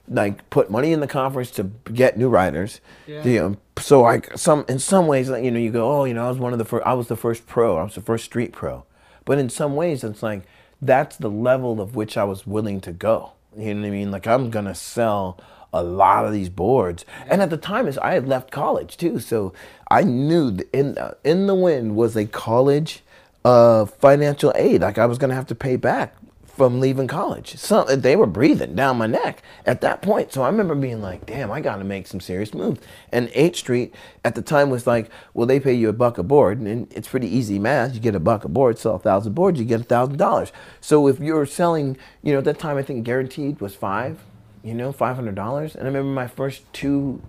[0.10, 2.80] like put money in the conference to get new riders.
[3.26, 6.13] You know, so I some in some ways like, you know you go oh you
[6.13, 8.02] know I was one of the first I was the first pro I was the
[8.02, 8.86] first street pro,
[9.26, 10.43] but in some ways it's like
[10.82, 13.34] that's the level of which I was willing to go.
[13.58, 14.12] You know what I mean?
[14.12, 15.39] Like I'm gonna sell
[15.78, 19.20] a lot of these boards, and at the time is I had left college too,
[19.20, 19.54] so
[19.90, 23.04] I knew in in the wind was a college
[23.46, 24.82] uh, financial aid.
[24.82, 26.16] Like I was gonna have to pay back
[26.58, 27.56] from leaving college.
[27.56, 30.34] Some they were breathing down my neck at that point.
[30.34, 33.60] So I remember being like, "Damn, I got to make some serious moves." And H
[33.60, 33.94] Street
[34.26, 37.08] at the time was like, "Well, they pay you a buck a board, and it's
[37.08, 37.94] pretty easy math.
[37.94, 40.52] You get a buck a board, sell a thousand boards, you get a thousand dollars.
[40.82, 44.18] So if you're selling, you know, at that time I think guaranteed was five,
[44.63, 45.76] you know, five hundred dollars.
[45.76, 47.22] And I remember my first two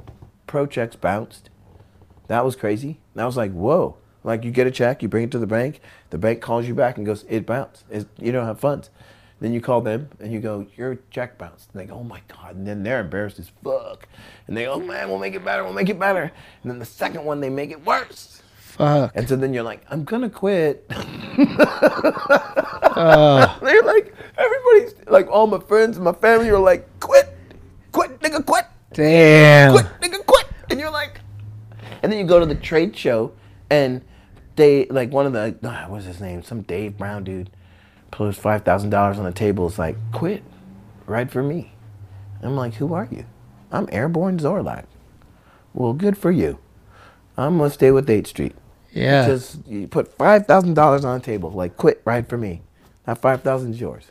[0.47, 1.51] pro checks bounced.
[2.27, 2.99] That was crazy.
[3.15, 3.97] And I was like, whoa.
[4.25, 5.81] Like you get a check, you bring it to the bank,
[6.11, 7.85] the bank calls you back and goes, it bounced.
[7.89, 8.91] It's, you don't have funds.
[9.41, 11.71] Then you call them and you go, your check bounced.
[11.73, 12.57] And they go, oh my God.
[12.57, 14.09] And then they're embarrassed as fuck.
[14.47, 16.33] And they go, oh man, we'll make it better, we'll make it better.
[16.63, 18.43] And then the second one, they make it worse.
[18.59, 19.13] Fuck.
[19.15, 20.85] And so then you're like, I'm gonna quit.
[22.99, 23.59] Uh.
[23.63, 27.33] They're like, everybody's like, all my friends and my family are like, quit,
[27.93, 29.73] quit nigga, quit, Damn.
[29.73, 30.47] quit, nigga, quit.
[30.71, 31.21] And you're like,
[32.03, 33.33] and then you go to the trade show,
[33.71, 34.03] and
[34.57, 36.43] they like one of the ah, what's his name?
[36.43, 37.51] Some Dave Brown dude
[38.11, 39.69] puts five thousand dollars on the table.
[39.69, 40.43] It's like, quit,
[41.07, 41.73] ride for me.
[42.43, 43.25] I'm like, who are you?
[43.71, 44.87] I'm Airborne Zorlac.
[45.75, 46.59] Well, good for you.
[47.37, 48.57] I'm gonna stay with H Street.
[48.93, 49.27] Yeah.
[49.27, 51.51] Just you put five thousand dollars on the table.
[51.53, 52.63] Like, quit, ride for me.
[53.05, 54.11] That five thousand is yours.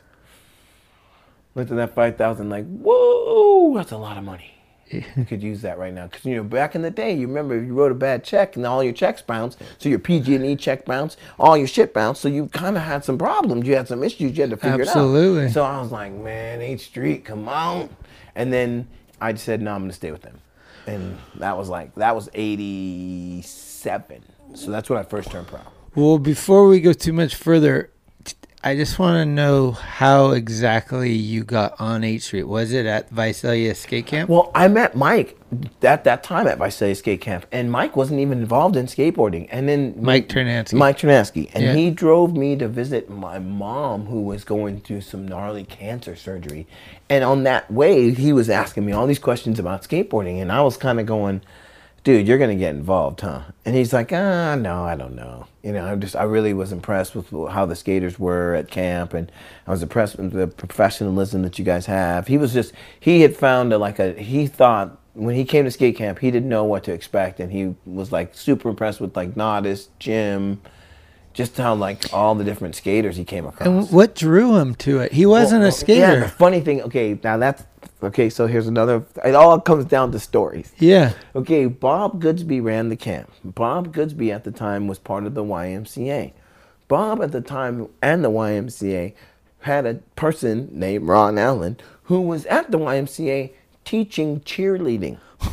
[1.58, 4.54] Looked at that five thousand, like, whoa, that's a lot of money.
[4.90, 7.56] you could use that right now, because you know, back in the day, you remember
[7.56, 10.84] if you wrote a bad check and all your checks bounced, so your PG&E check
[10.84, 13.66] bounced, all your shit bounced, so you kind of had some problems.
[13.66, 14.36] You had some issues.
[14.36, 14.84] You had to figure Absolutely.
[14.86, 15.46] it out.
[15.46, 15.50] Absolutely.
[15.50, 17.88] So I was like, man, H Street, come on.
[18.36, 18.86] And then
[19.20, 20.38] I just said, no, I'm gonna stay with them.
[20.86, 24.22] And that was like, that was 87.
[24.54, 25.58] So that's when I first turned pro.
[25.96, 27.90] Well, before we go too much further,
[28.64, 32.42] I just want to know how exactly you got on H Street.
[32.42, 34.28] Was it at Visalia Skate Camp?
[34.28, 35.38] Well, I met Mike
[35.82, 39.46] at that time at Visalia Skate Camp, and Mike wasn't even involved in skateboarding.
[39.52, 40.72] And then Mike Ternasky.
[40.72, 41.74] Mike Ternasky, and Yeah.
[41.74, 46.66] he drove me to visit my mom, who was going through some gnarly cancer surgery.
[47.08, 50.62] And on that way, he was asking me all these questions about skateboarding, and I
[50.62, 51.42] was kind of going,
[52.08, 55.44] "Dude, you're gonna get involved, huh?" And he's like, "Ah, no, I don't know.
[55.62, 59.12] You know, I'm just, I really was impressed with how the skaters were at camp,
[59.12, 59.30] and
[59.66, 63.36] I was impressed with the professionalism that you guys have." He was just, he had
[63.36, 66.64] found a, like a, he thought when he came to skate camp, he didn't know
[66.64, 70.62] what to expect, and he was like super impressed with like Nodis, Jim,
[71.34, 73.66] just how like all the different skaters he came across.
[73.66, 75.12] and what drew him to it?
[75.12, 76.00] He wasn't Well, a skater.
[76.00, 76.80] Yeah, the funny thing.
[76.82, 77.64] Okay, now that's
[78.02, 78.30] okay.
[78.30, 79.04] So here's another.
[79.24, 80.72] It all comes down to stories.
[80.78, 81.12] Yeah.
[81.34, 83.30] Okay, Bob Goodsby ran the camp.
[83.44, 86.32] Bob Goodsby at the time was part of the YMCA.
[86.88, 89.14] Bob at the time and the YMCA
[89.60, 93.52] had a person named Ron Allen who was at the YMCA
[93.84, 95.18] teaching cheerleading.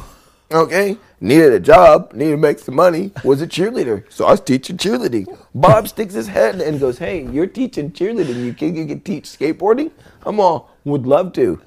[0.51, 4.03] Okay, needed a job, needed to make some money, was a cheerleader.
[4.09, 5.25] So I was teaching cheerleading.
[5.55, 8.45] Bob sticks his head and goes, Hey, you're teaching cheerleading.
[8.45, 9.89] You can you can teach skateboarding?
[10.23, 11.59] I'm all, would love to.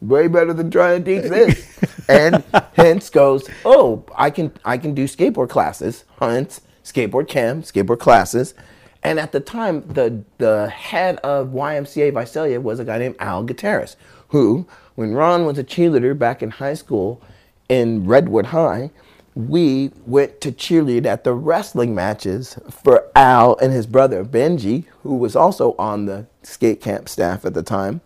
[0.00, 2.06] Way better than trying to teach this.
[2.08, 2.42] and
[2.74, 8.54] hence goes, Oh, I can I can do skateboard classes, hence skateboard camp, skateboard classes.
[9.02, 13.42] And at the time, the the head of YMCA Visalia was a guy named Al
[13.42, 13.96] Gutierrez,
[14.28, 17.22] who, when Ron was a cheerleader back in high school
[17.68, 18.90] in Redwood High,
[19.34, 25.14] we went to cheerlead at the wrestling matches for Al and his brother Benji, who
[25.14, 28.00] was also on the skate camp staff at the time,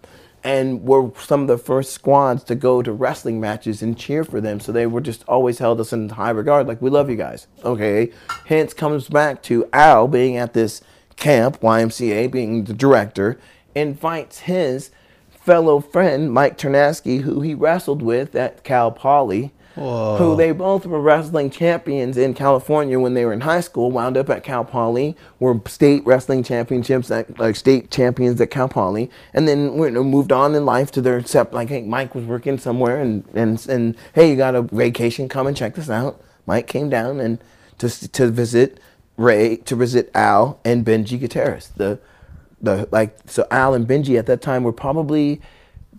[0.44, 4.42] and were some of the first squads to go to wrestling matches and cheer for
[4.42, 4.60] them.
[4.60, 7.46] So they were just always held us in high regard, like we love you guys.
[7.64, 8.12] Okay.
[8.44, 10.82] Hence comes back to Al being at this
[11.16, 13.40] camp, YMCA, being the director,
[13.74, 14.90] invites his
[15.30, 21.00] fellow friend Mike Ternasky, who he wrestled with at Cal Poly, who they both were
[21.00, 23.90] wrestling champions in California when they were in high school.
[23.90, 28.68] Wound up at Cal Poly, were state wrestling championships, at, like state champions at Cal
[28.68, 31.52] Poly, and then you know, moved on in life to their sep.
[31.52, 35.28] Like hey, Mike was working somewhere, and and and hey, you got a vacation?
[35.28, 36.22] Come and check this out.
[36.46, 37.38] Mike came down and
[37.78, 38.78] to to visit
[39.16, 41.98] Ray, to visit Al and Benji Gutierrez, the
[42.60, 45.40] the like so Al and Benji at that time were probably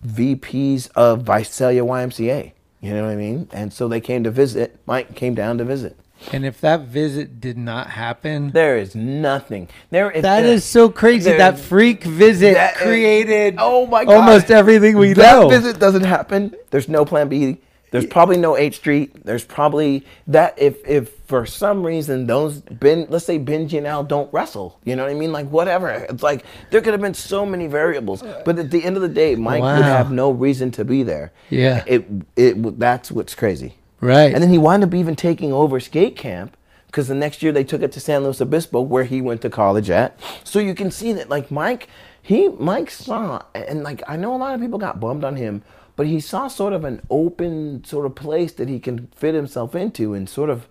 [0.06, 2.52] VPs of Visalia YMCA.
[2.86, 3.48] You know what I mean?
[3.52, 4.78] And so they came to visit.
[4.86, 5.96] Mike came down to visit.
[6.32, 9.68] And if that visit did not happen, There is nothing.
[9.90, 11.30] There is that is so crazy.
[11.30, 14.14] there- That freak visit that created oh my God.
[14.14, 15.48] almost everything we that know.
[15.48, 16.54] That visit doesn't happen.
[16.70, 17.58] There's no plan B.
[17.92, 19.24] There's probably no H Street.
[19.24, 24.04] There's probably that if if for some reason those Ben let's say Benji and Al
[24.04, 24.78] don't wrestle.
[24.84, 25.32] You know what I mean?
[25.32, 25.88] Like whatever.
[25.90, 28.22] It's like there could have been so many variables.
[28.44, 29.76] But at the end of the day, Mike Wow.
[29.76, 31.32] would have no reason to be there.
[31.48, 31.84] Yeah.
[31.86, 32.06] It
[32.36, 33.76] it that's what's crazy.
[34.00, 34.32] Right.
[34.34, 36.56] And then he wound up even taking over skate camp
[36.86, 39.50] because the next year they took it to San Luis Obispo where he went to
[39.50, 40.18] college at.
[40.44, 41.88] So you can see that like Mike,
[42.26, 45.62] he Mike saw and like I know a lot of people got bummed on him,
[45.94, 49.76] but he saw sort of an open sort of place that he can fit himself
[49.76, 50.66] into and sort of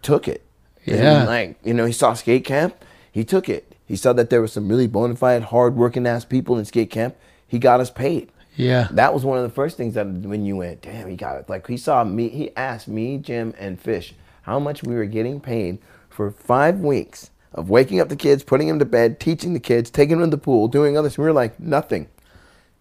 [0.00, 0.42] took it.
[0.86, 1.24] And, Yeah.
[1.24, 2.76] like, you know, he saw skate camp,
[3.10, 3.74] he took it.
[3.86, 6.90] He saw that there were some really bona fide, hard working ass people in skate
[6.90, 7.16] camp.
[7.48, 8.28] He got us paid.
[8.56, 8.86] yeah.
[8.92, 11.48] That was one of the first things that when you went, damn, he got it.
[11.48, 15.40] Like he saw me, he asked me, Jim, and Fish how much we were getting
[15.40, 15.78] paid
[16.08, 19.90] for five weeks of waking up the kids, putting them to bed, teaching the kids,
[19.90, 21.18] taking them to the pool, doing others.
[21.18, 22.08] We were like, nothing.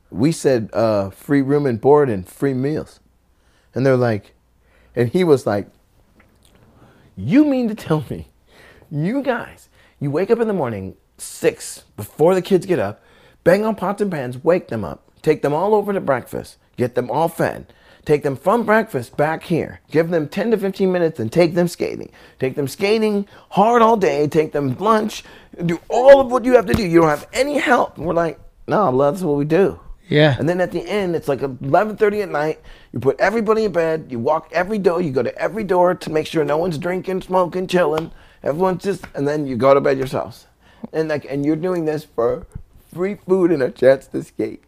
[0.09, 2.99] We said uh, free room and board and free meals.
[3.73, 4.33] And they're like,
[4.95, 5.67] and he was like,
[7.15, 8.27] you mean to tell me,
[8.89, 9.69] you guys,
[9.99, 13.01] you wake up in the morning, six, before the kids get up,
[13.43, 16.95] bang on pots and pans, wake them up, take them all over to breakfast, get
[16.95, 17.71] them all fed,
[18.05, 21.67] take them from breakfast back here, give them 10 to 15 minutes, and take them
[21.67, 22.11] skating.
[22.39, 25.23] Take them skating hard all day, take them lunch,
[25.65, 26.85] do all of what you have to do.
[26.85, 27.97] You don't have any help.
[27.97, 29.79] And we're like, no, that's what we do.
[30.07, 30.35] Yeah.
[30.37, 32.59] And then at the end, it's like 11:30 at night.
[32.91, 34.07] You put everybody in bed.
[34.09, 35.01] You walk every door.
[35.01, 38.11] You go to every door to make sure no one's drinking, smoking, chilling.
[38.43, 40.47] Everyone's just, and then you go to bed yourselves.
[40.91, 42.45] And like, and you're doing this for
[42.93, 44.61] free food and a chance to skate.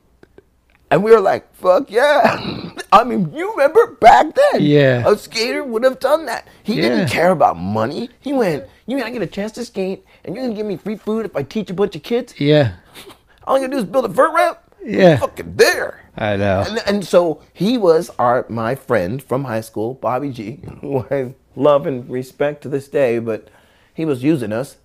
[0.94, 2.70] And we were like, fuck yeah.
[2.94, 4.62] I mean, you remember back then?
[4.62, 5.04] Yeah.
[5.10, 6.48] A skater would have done that.
[6.62, 6.82] He Yeah.
[6.84, 8.12] didn't care about money.
[8.20, 10.78] He went, you mean I get a chance to skate and you're gonna give me
[10.78, 12.40] free food if I teach a bunch of kids?
[12.40, 12.74] Yeah.
[13.46, 14.60] All I'm gonna do is build a vert ramp?
[14.86, 15.18] Yeah.
[15.18, 16.02] Fucking there.
[16.16, 16.64] I know.
[16.68, 21.34] And, and so he was our my friend from high school, Bobby G, who I
[21.56, 23.48] love and respect to this day, but
[23.96, 24.78] he was using us.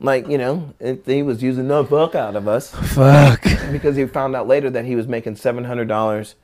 [0.00, 3.42] Like, you know, it, he was using the fuck out of us Fuck.
[3.72, 6.34] because he found out later that he was making $700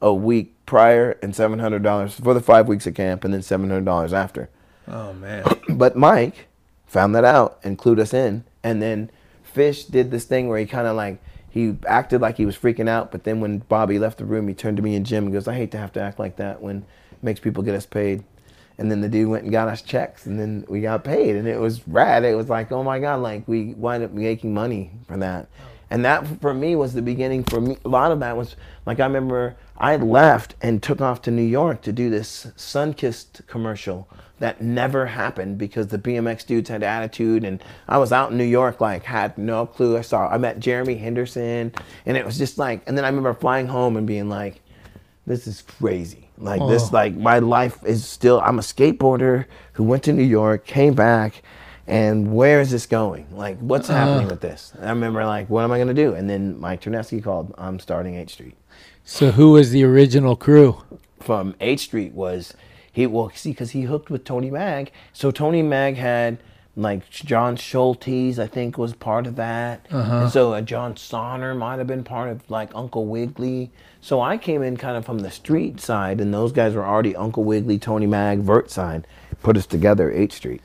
[0.00, 4.48] a week prior and $700 for the five weeks of camp and then $700 after.
[4.88, 5.44] Oh man.
[5.68, 6.48] But Mike
[6.86, 8.44] found that out and clued us in.
[8.62, 9.10] And then
[9.42, 12.88] Fish did this thing where he kind of like, he acted like he was freaking
[12.88, 13.10] out.
[13.10, 15.48] But then when Bobby left the room, he turned to me and Jim and goes,
[15.48, 16.78] I hate to have to act like that when
[17.12, 18.24] it makes people get us paid.
[18.80, 21.36] And then the dude went and got us checks and then we got paid.
[21.36, 22.24] And it was rad.
[22.24, 25.50] It was like, oh my God, like we wind up making money from that.
[25.90, 27.76] And that for me was the beginning for me.
[27.84, 28.56] A lot of that was
[28.86, 33.46] like I remember I left and took off to New York to do this Sunkissed
[33.46, 34.08] commercial
[34.38, 38.44] that never happened because the BMX dudes had attitude and I was out in New
[38.44, 39.98] York like had no clue.
[39.98, 41.74] I saw I met Jeremy Henderson
[42.06, 44.62] and it was just like and then I remember flying home and being like
[45.26, 46.29] this is crazy.
[46.40, 46.90] Like this, oh.
[46.92, 48.40] like my life is still.
[48.40, 51.42] I'm a skateboarder who went to New York, came back,
[51.86, 53.26] and where is this going?
[53.30, 53.94] Like, what's uh.
[53.94, 54.72] happening with this?
[54.76, 56.14] And I remember like, what am I gonna do?
[56.14, 57.54] And then Mike Ternasky called.
[57.58, 58.56] I'm starting H Street.
[59.04, 60.82] So who was the original crew?
[61.20, 62.54] From H Street was
[62.90, 63.06] he?
[63.06, 64.92] Well, see, because he hooked with Tony Mag.
[65.12, 66.38] So Tony Mag had
[66.76, 69.86] like John Schultes, I think, was part of that.
[69.90, 73.70] And so uh, John Sonner might have been part of like Uncle Wiggly.
[74.00, 77.14] So I came in kind of from the street side, and those guys were already
[77.16, 79.06] Uncle Wiggly, Tony Mag, Vert side.
[79.42, 80.62] Put us together, H Street.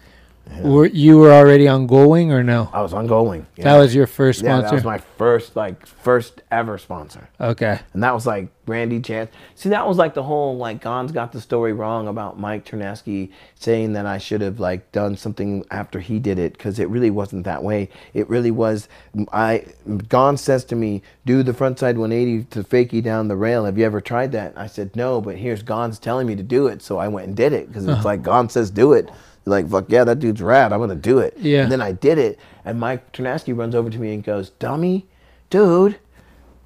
[0.62, 2.70] Were you were already on Going or no?
[2.72, 3.46] I was ongoing.
[3.58, 4.68] That was your first yeah, sponsor.
[4.68, 7.28] that was my first like first ever sponsor.
[7.40, 7.80] okay.
[7.94, 9.32] And that was like Randy Chance.
[9.56, 13.32] See, that was like the whole like Gon's got the story wrong about Mike Ternasky
[13.56, 17.12] saying that I should have like done something after he did it because it really
[17.12, 17.90] wasn't that way.
[18.14, 18.88] It really was.
[19.34, 19.66] I
[20.08, 23.66] Gon says to me, "Do the frontside 180 to fakie down the rail.
[23.66, 26.68] Have you ever tried that?" I said, "No, but here's Gon's telling me to do
[26.68, 28.04] it, so I went and did it because it's uh-huh.
[28.08, 29.10] like Gon says do it."
[29.46, 30.74] Like fuck yeah, that dude's rad.
[30.74, 31.38] I'm gonna do it.
[31.38, 31.64] Yeah.
[31.64, 35.08] And then I did it, and Mike Ternasky runs over to me and goes, "Dummy,
[35.50, 35.98] dude."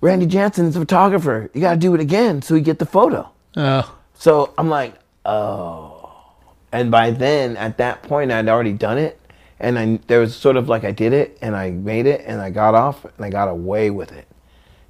[0.02, 1.50] Randy Jansen is a photographer.
[1.54, 3.30] You got to do it again so we get the photo.
[3.58, 3.98] Oh.
[4.14, 6.10] So I'm like, oh.
[6.72, 9.20] And by then, at that point, I'd already done it.
[9.60, 12.40] And I, there was sort of like I did it and I made it and
[12.40, 14.26] I got off and I got away with it.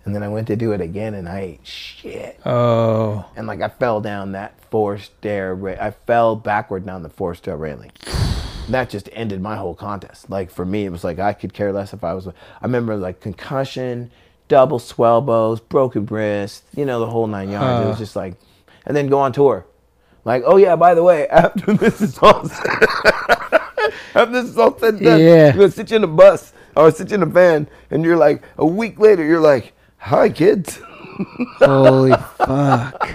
[0.05, 2.39] And then I went to do it again and I ate shit.
[2.45, 3.25] Oh.
[3.35, 7.35] And like I fell down that four stair, ra- I fell backward down the four
[7.35, 7.91] stair railing.
[8.69, 10.29] That just ended my whole contest.
[10.29, 12.27] Like for me, it was like I could care less if I was.
[12.27, 14.11] I remember like concussion,
[14.47, 17.83] double swell bows, broken wrist, you know, the whole nine yards.
[17.83, 17.99] it was uh.
[17.99, 18.35] just like,
[18.85, 19.65] and then go on tour.
[20.23, 22.83] Like, oh yeah, by the way, after this is all said,
[24.13, 25.45] after this is all said and done, Yeah.
[25.45, 28.17] you're gonna sit you in a bus or sit you in a van, and you're
[28.17, 30.79] like, a week later, you're like, hi kids.
[31.59, 33.09] Holy fuck.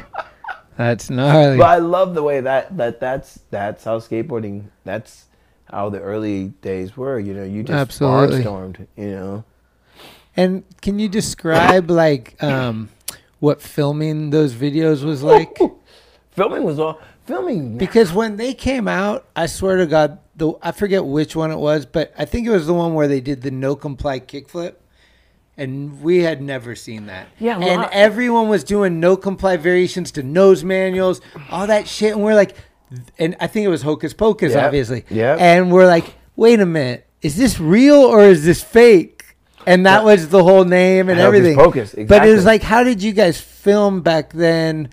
[0.77, 1.59] That's gnarly.
[1.59, 4.67] But I love the way that that that's that's how skateboarding.
[4.85, 5.27] That's
[5.71, 7.19] how the early days were.
[7.19, 8.43] You know, you just Absolutely.
[8.43, 8.87] barnstormed.
[8.97, 9.45] You know,
[10.37, 12.91] And can you describe like um
[13.41, 15.59] what filming those videos was like?
[16.33, 17.79] filming was all filming.
[17.79, 21.59] Because when they came out, I swear to God, the I forget which one it
[21.59, 24.75] was, but I think it was the one where they did the no comply kickflip.
[25.57, 27.29] And we had never seen that.
[27.39, 32.13] Yeah, and lot- everyone was doing no comply variations to nose manuals, all that shit.
[32.15, 32.57] And we're like,
[33.19, 35.05] and I think it was Hokus Pokus, Yep, obviously.
[35.11, 35.39] yep.
[35.41, 39.23] And we're like, wait a minute, is this real or is this fake?
[39.67, 41.57] And that was the whole name and Hokus everything.
[41.57, 44.91] Pokus, But it was like, how did you guys film back then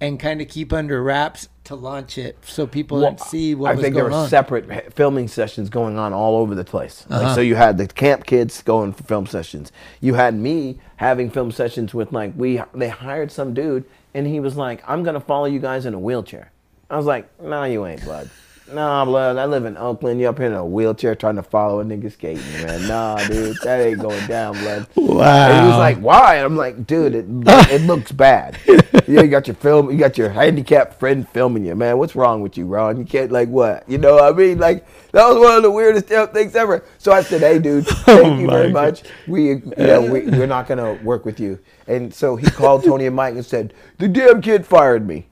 [0.00, 3.72] and kind of keep under wraps to launch it so people Well, didn't see what
[3.72, 4.28] I think there were on?
[4.28, 7.06] separate filming sessions going on all over the place.
[7.08, 7.22] Uh-huh.
[7.22, 9.72] Like, so you had the camp kids going for film sessions.
[10.00, 14.40] You had me having film sessions with like we they hired some dude and he
[14.40, 16.52] was like, "I'm gonna follow you guys in a wheelchair."
[16.90, 18.28] I was like, "No, you ain't, bud."
[18.72, 19.36] Nah, blood.
[19.36, 20.20] I live in Oakland.
[20.20, 22.88] You up here in a wheelchair trying to follow a nigga skating, man.
[22.88, 24.86] Nah, dude, that ain't going down, blood.
[24.96, 25.50] Wow.
[25.50, 26.36] And he was like, why?
[26.36, 28.58] And I'm like, dude, it, it looks bad.
[28.66, 31.98] yeah, you got your film, you got your handicapped friend filming you, man.
[31.98, 32.96] What's wrong with you, Ron?
[32.96, 33.88] You can't like what?
[33.88, 34.58] You know what I mean?
[34.58, 36.84] Like that was one of the weirdest things ever.
[36.98, 39.02] So I said, hey, dude, oh thank you very my much.
[39.26, 41.58] We, you know, we, we're not gonna work with you.
[41.86, 45.26] And so he called Tony and Mike and said, the damn kid fired me.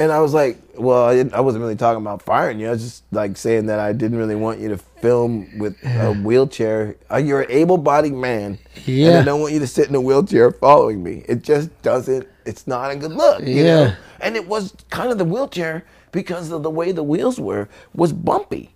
[0.00, 2.68] And I was like, well, I, didn't, I wasn't really talking about firing you.
[2.68, 6.12] I was just like saying that I didn't really want you to film with a
[6.22, 6.94] wheelchair.
[7.10, 9.18] Uh, you're an able-bodied man, and Yeah.
[9.20, 11.24] I don't want you to sit in a wheelchair following me.
[11.28, 12.28] It just doesn't.
[12.46, 13.40] It's not a good look.
[13.42, 13.84] You Yeah.
[13.88, 13.94] Know?
[14.20, 18.12] And it was kind of the wheelchair because of the way the wheels were was
[18.12, 18.70] bumpy.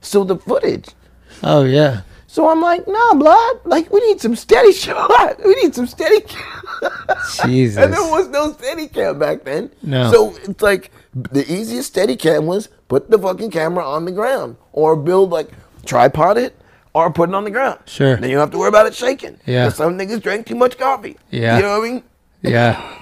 [0.00, 0.88] So the footage.
[1.42, 2.02] Oh yeah.
[2.34, 3.60] So I'm like, nah, blood.
[3.64, 5.38] Like we need some steady shot.
[5.44, 6.18] We need some steady.
[7.46, 7.76] Jesus.
[7.80, 9.70] And there was no steady cam back then.
[9.84, 10.10] No.
[10.10, 14.56] So it's like the easiest steady cam was put the fucking camera on the ground
[14.72, 15.48] or build like
[15.86, 16.56] tripod it
[16.92, 17.78] or put it on the ground.
[17.86, 18.16] Sure.
[18.16, 19.38] Then you don't have to worry about it shaking.
[19.46, 19.68] Yeah.
[19.68, 21.16] Some niggas drank too much coffee.
[21.30, 21.58] Yeah.
[21.58, 22.02] You know what I mean?
[22.42, 22.98] Yeah.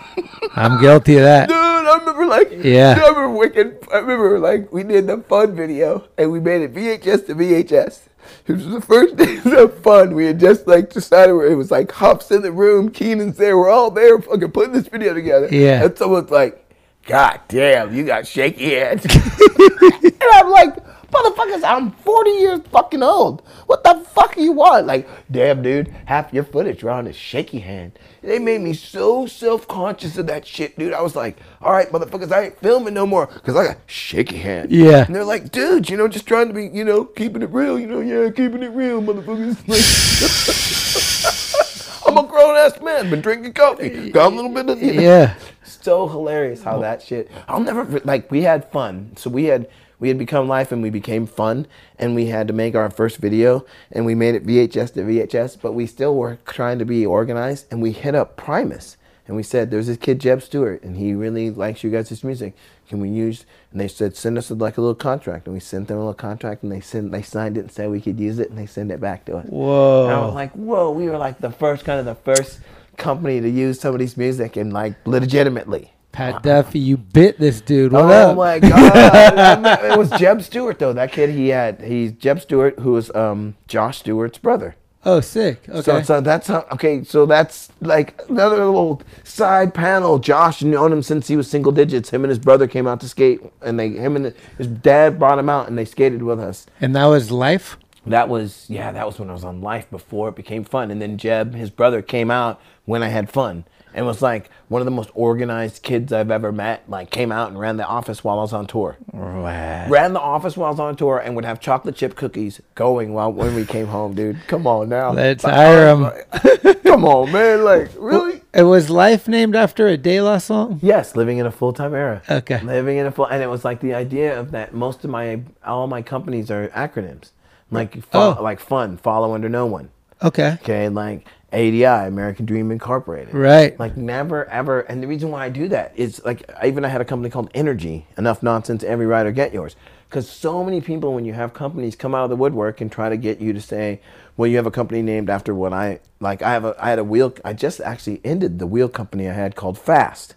[0.57, 1.49] I'm guilty of that.
[1.49, 3.01] Dude, I remember like, Yeah.
[3.03, 3.78] I remember wicked.
[3.91, 8.01] I remember like we did the fun video and we made it VHS to VHS.
[8.46, 10.14] It was the first days of fun.
[10.14, 13.56] We had just like decided where it was like Hop's in the room, Keenan's there.
[13.56, 15.48] We're all there, fucking putting this video together.
[15.50, 15.84] Yeah.
[15.84, 16.64] And someone's like,
[17.06, 20.76] "God damn, you got shaky hands." and I'm like,
[21.12, 23.42] "Motherfuckers, I'm 40 years fucking old.
[23.66, 27.60] What the fuck do you want?" Like, damn, dude, half your footage around is shaky
[27.60, 27.98] hand.
[28.22, 30.92] They made me so self conscious of that shit, dude.
[30.92, 34.38] I was like, "All right, motherfuckers, I ain't filming no more because I got shaky
[34.38, 35.04] hand." Yeah.
[35.04, 37.78] And they're like, "Dude, you know, just trying to be, you know, keeping it real.
[37.78, 39.58] You know, yeah, keeping it real, motherfuckers."
[42.06, 45.00] I'm a grown ass man, been drinking coffee, got a little bit of, you know.
[45.00, 45.34] Yeah.
[45.64, 47.30] So hilarious how that shit.
[47.48, 48.30] I'll never like.
[48.30, 49.68] We had fun, so we had
[50.03, 51.64] we had become life, and we became fun,
[51.96, 55.57] and we had to make our first video, and we made it VHS to VHS,
[55.62, 58.96] but we still were trying to be organized, and we hit up Primus,
[59.28, 62.55] and we said, "There's this kid Jeb Stewart, and he really likes you guys' music.
[62.88, 65.86] Can we use?" And they said, "Send us like a little contract," and we sent
[65.86, 68.40] them a little contract, and they sent they signed it and said we could use
[68.40, 69.46] it, and they sent it back to us.
[69.46, 70.07] Whoa.
[70.07, 72.59] And I was like, whoa, we were like the first kind of the first
[72.96, 75.91] company to use somebody's music and like legitimately.
[76.12, 77.92] Pat Duffy, you bit this dude.
[77.92, 78.36] What oh up?
[78.36, 79.84] my god!
[79.92, 80.92] it was Jeb Stewart though.
[80.92, 84.76] That kid he had he's Jeb Stewart, who was um, Josh Stewart's brother.
[85.04, 85.68] Oh, sick.
[85.68, 85.82] Okay.
[85.82, 87.02] So, so that's how, okay.
[87.02, 90.20] So that's like another little side panel.
[90.20, 92.10] Josh known him since he was single digits.
[92.10, 95.38] Him and his brother came out to skate, and they him and his dad brought
[95.38, 96.66] him out, and they skated with us.
[96.80, 97.76] and that was life.
[98.06, 100.90] That was yeah, that was when I was on life before it became fun.
[100.90, 103.64] And then Jeb, his brother, came out when I had fun.
[103.95, 106.82] And was like one of the most organized kids I've ever met.
[106.88, 108.97] Like came out and ran the office while I was on tour.
[109.12, 113.12] Ran the office while I was on tour and would have chocolate chip cookies going
[113.12, 114.38] while when we came home, dude.
[114.47, 115.12] Come on now.
[115.12, 116.03] Let's Like, hire him.
[116.03, 117.64] like, Come on, man.
[117.64, 118.43] Like, really?
[118.55, 120.78] It was life named after a De La song.
[120.82, 122.22] Yes, living in a full time era.
[122.28, 122.61] Okay.
[122.62, 124.74] Living in a full, and it was like the idea of that.
[124.74, 127.30] Most of my all my companies are acronyms,
[127.70, 128.43] like fo- Oh.
[128.43, 129.88] like fun, follow under no one.
[130.22, 130.59] Okay.
[130.62, 133.34] Okay, like ADI, American Dream Incorporated.
[133.34, 133.78] Right.
[133.78, 136.88] Like never ever, and the reason why I do that is like I even I
[136.88, 138.07] had a company called Energy.
[138.16, 139.76] Enough nonsense, every rider get yours.
[140.09, 143.09] Because so many people, when you have companies come out of the woodwork and try
[143.09, 144.00] to get you to say,
[144.36, 146.42] well, you have a company named after what I like.
[146.42, 147.34] I have a I had a wheel.
[147.44, 150.34] I just actually ended the wheel company I had called Fast.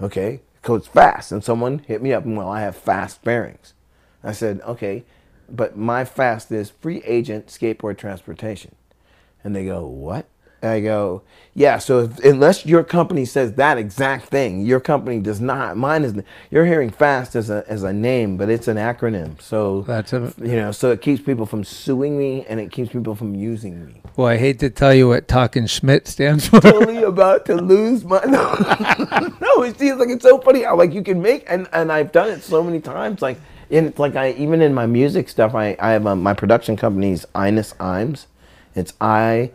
[0.00, 3.74] Okay, because it's fast, and someone hit me up and well, I have fast bearings.
[4.22, 5.04] I said, okay,
[5.48, 8.74] but my fast is free agent skateboard transportation.
[9.42, 10.26] And they go, what?
[10.60, 11.22] And I go,
[11.54, 11.78] yeah.
[11.78, 15.76] So if, unless your company says that exact thing, your company does not.
[15.76, 16.14] Mine is.
[16.50, 19.40] You're hearing fast as a as a name, but it's an acronym.
[19.40, 20.72] So That's a- you know.
[20.72, 24.02] So it keeps people from suing me, and it keeps people from using me.
[24.16, 26.60] Well, I hate to tell you what Talking Schmidt stands for.
[26.60, 28.54] totally about to lose my no,
[29.40, 32.10] no it seems like it's so funny how like you can make and and I've
[32.10, 33.38] done it so many times like
[33.70, 36.76] and it's like I even in my music stuff I I have um, my production
[36.76, 38.26] company's Inus Imes
[38.74, 39.52] it's I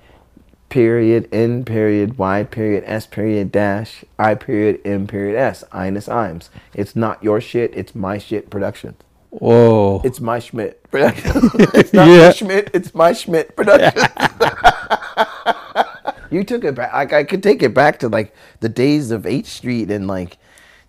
[0.73, 6.49] period N period Y period S period dash I period M period S Inus Imes
[6.73, 8.95] it's not your shit it's my shit production
[9.29, 10.01] Whoa.
[10.03, 11.31] it's my Schmidt production
[11.75, 12.25] it's not Yeah.
[12.27, 14.03] my Schmidt it's my Schmidt production
[16.31, 16.91] You took it back.
[16.93, 20.37] Like I could take it back to like the days of H Street and like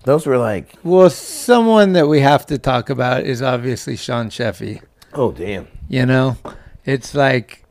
[0.05, 4.81] those were like, Well, someone that we have to talk about is obviously Sean Sheffey.
[5.13, 6.39] oh damn, You know,
[6.87, 7.64] it's like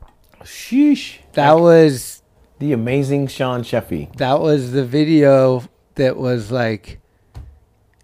[0.44, 1.16] sheesh.
[1.32, 2.22] that was
[2.58, 4.14] The amazing Sean Sheffey.
[4.16, 5.64] that was the video
[5.96, 7.00] that was like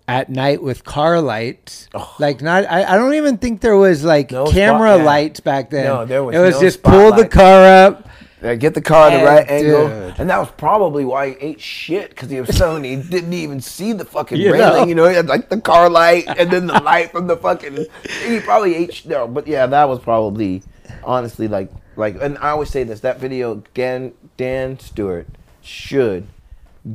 [0.08, 1.88] at night with car lights.
[2.18, 5.04] Like not, I, I don't even think there was like No camera spot- yeah.
[5.04, 5.84] lights back then.
[5.84, 8.08] No, there was It was no just pull the car up.
[8.42, 9.86] Yeah, get the car at the right angle,
[10.16, 13.60] and that was probably why he ate shit because he was so he didn't even
[13.60, 14.80] see the fucking You railing.
[14.80, 14.86] know?
[14.86, 17.84] You know, he had like the car light and then the light from the fucking.
[18.24, 20.62] He probably ate sh- no, but yeah, that was probably
[21.04, 21.70] honestly like
[22.00, 22.16] like.
[22.20, 25.28] And I always say this: that video, Dan Dan Stewart
[25.62, 26.26] should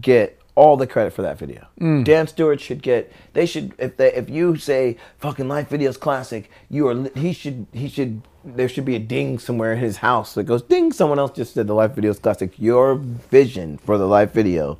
[0.01, 1.67] get all the credit for that video.
[1.79, 2.03] Mm.
[2.03, 3.11] Dan Stewart should get.
[3.33, 7.67] They should if they if you say fucking life videos classic, you are he should
[7.71, 10.91] he should there should be a ding somewhere in his house that goes ding.
[10.91, 12.53] Someone else just said the life videos classic.
[12.57, 14.77] Your vision for the life video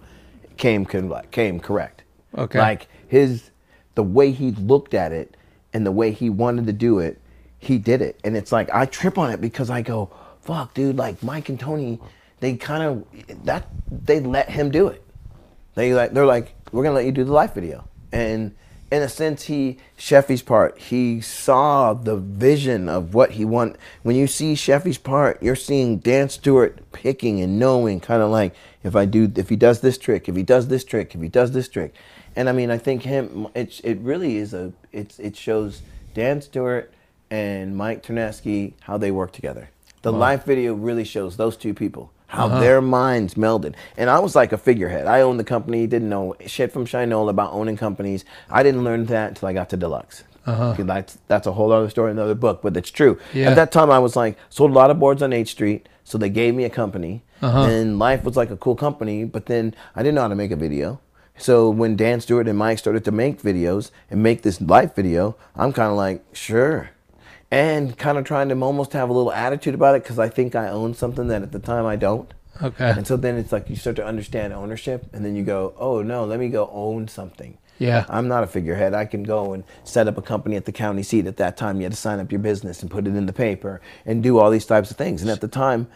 [0.57, 2.03] came came correct.
[2.38, 2.59] Okay.
[2.59, 3.51] Like his
[3.95, 5.36] the way he looked at it
[5.73, 7.19] and the way he wanted to do it,
[7.66, 8.20] he did it.
[8.24, 10.11] And it's like I trip on it because I go,
[10.41, 10.97] fuck, dude.
[10.97, 11.99] Like Mike and Tony,
[12.39, 15.03] they kind of that they let him do it.
[15.76, 18.55] They like they're like, we're gonna let you do the live video, and
[18.91, 20.78] in a sense, he Sheffey's part.
[20.78, 23.78] He saw the vision of what he want.
[24.03, 28.55] When you see Sheffey's part, you're seeing Dan Stewart picking and knowing, kind of like
[28.84, 31.28] if I do, if he does this trick, if he does this trick, if he
[31.28, 31.93] does this trick,
[32.36, 33.47] and I mean, I think him.
[33.55, 34.72] It's it really is a.
[34.91, 35.82] It's it shows
[36.13, 36.93] Dan Stewart
[37.36, 39.69] and Mike Ternasky how they work together.
[40.03, 43.75] The live video really shows those two people how their minds melded.
[43.97, 45.07] And I was like a figurehead.
[45.07, 48.25] I owned the company, didn't know shit from Shinola about owning companies.
[48.49, 50.23] I didn't learn that until I got to Deluxe.
[50.45, 50.75] Uh-huh.
[50.77, 53.19] That's, that's a whole other story, another book, but it's true.
[53.33, 53.49] Yeah.
[53.49, 56.17] At that time, I was like, sold a lot of boards on H Street, so
[56.17, 57.23] they gave me a company.
[57.41, 57.63] Uh-huh.
[57.63, 60.51] And life was like a cool company, but then I didn't know how to make
[60.51, 60.99] a video.
[61.38, 65.36] So when Dan Stewart and Mike started to make videos and make this life video,
[65.55, 66.91] I'm kind of like, sure
[67.56, 70.56] and kind of trying to almost have a little attitude about it because I think
[70.56, 72.34] I own something that at the time I don't.
[72.62, 72.89] Okay.
[72.89, 76.01] And so then it's like you start to understand ownership, and then you go, oh
[76.01, 77.58] no, let me go own something.
[77.80, 78.06] Yeah.
[78.10, 78.93] I'm not a figurehead.
[78.93, 81.28] I can go and set up a company at the county seat.
[81.28, 83.34] At that time, you had to sign up your business and put it in the
[83.34, 85.22] paper and do all these types of things.
[85.22, 85.88] And at the time,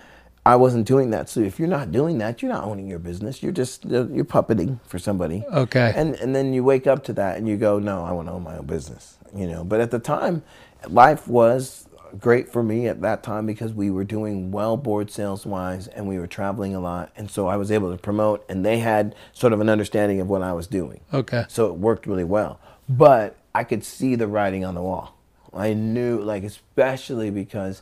[0.46, 1.30] I wasn't doing that.
[1.30, 3.44] So if you're not doing that, you're not owning your business.
[3.44, 5.46] You're just you're puppeting for somebody.
[5.52, 5.94] Okay.
[5.96, 8.34] And and then you wake up to that and you go, no, I want to
[8.34, 9.18] own my own business.
[9.36, 9.64] You know.
[9.64, 10.44] But at the time,
[10.88, 15.46] life was great for me at that time because we were doing well board sales
[15.46, 18.66] wise and we were traveling a lot and so I was able to promote and
[18.66, 21.02] they had sort of an understanding of what I was doing.
[21.14, 21.46] Okay.
[21.50, 22.60] So it worked really well.
[22.88, 25.16] But I could see the writing on the wall.
[25.54, 27.82] I knew like especially because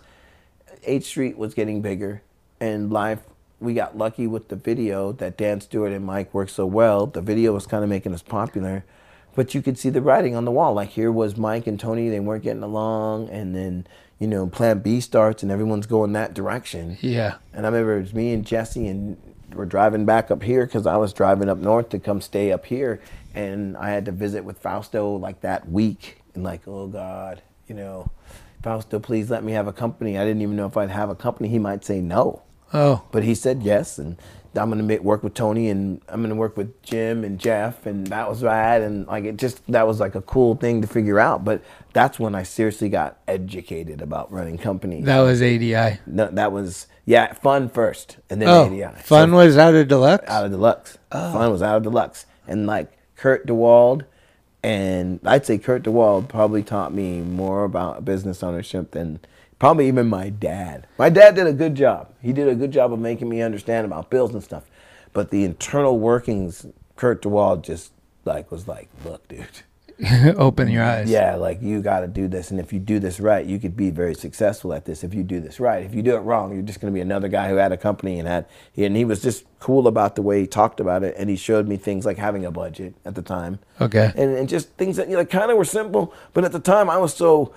[0.83, 2.21] H Street was getting bigger
[2.59, 3.21] and life
[3.59, 7.07] we got lucky with the video that Dan Stewart and Mike worked so well.
[7.07, 8.85] The video was kind of making us popular.
[9.37, 10.73] But you could see the writing on the wall.
[10.73, 13.85] Like here was Mike and Tony, they weren't getting along and then,
[14.17, 16.97] you know, plan B starts and everyone's going that direction.
[17.01, 17.35] Yeah.
[17.53, 19.15] And I remember it was me and Jesse, and
[19.53, 22.65] we're driving back up here because I was driving up north to come stay up
[22.65, 22.99] here,
[23.35, 27.75] and I had to visit with Fausto like that week, and like, oh God, you
[27.75, 28.09] know,
[28.63, 30.17] Fausto, please let me have a company.
[30.17, 31.47] I didn't even know if I'd have a company.
[31.47, 32.41] He might say no,
[32.73, 33.03] Oh.
[33.11, 34.17] but he said yes, and
[34.57, 38.07] I'm gonna make, work with Tony, and I'm gonna work with Jim and Jeff, and
[38.07, 41.19] that was rad, and like it just that was like a cool thing to figure
[41.19, 41.45] out.
[41.45, 41.61] But
[41.93, 45.05] that's when I seriously got educated about running companies.
[45.05, 45.99] That was ADI.
[46.05, 49.01] No, that was yeah, fun first, and then Oh, ADI.
[49.01, 50.27] fun So, was out of deluxe.
[50.29, 50.97] out of deluxe.
[51.11, 51.33] Oh.
[51.33, 54.03] Fun was out of deluxe, and like Kurt DeWald,
[54.63, 59.19] and I'd say Kurt DeWald probably taught me more about business ownership than
[59.59, 60.87] probably even my dad.
[60.97, 62.13] My dad did a good job.
[62.21, 64.63] He did a good job of making me understand about bills and stuff,
[65.13, 67.91] but the internal workings, Kurt DeWald just
[68.25, 69.45] like was like, look, dude.
[70.37, 71.09] Open your eyes.
[71.09, 73.75] Yeah, like you got to do this, and if you do this right, you could
[73.75, 75.03] be very successful at this.
[75.03, 77.01] If you do this right, if you do it wrong, you're just going to be
[77.01, 78.45] another guy who had a company and had,
[78.75, 81.67] and he was just cool about the way he talked about it, and he showed
[81.67, 84.11] me things like having a budget at the time, Okay.
[84.15, 86.91] and, and just things that you know, kind of were simple, but at the time
[86.91, 87.51] I was so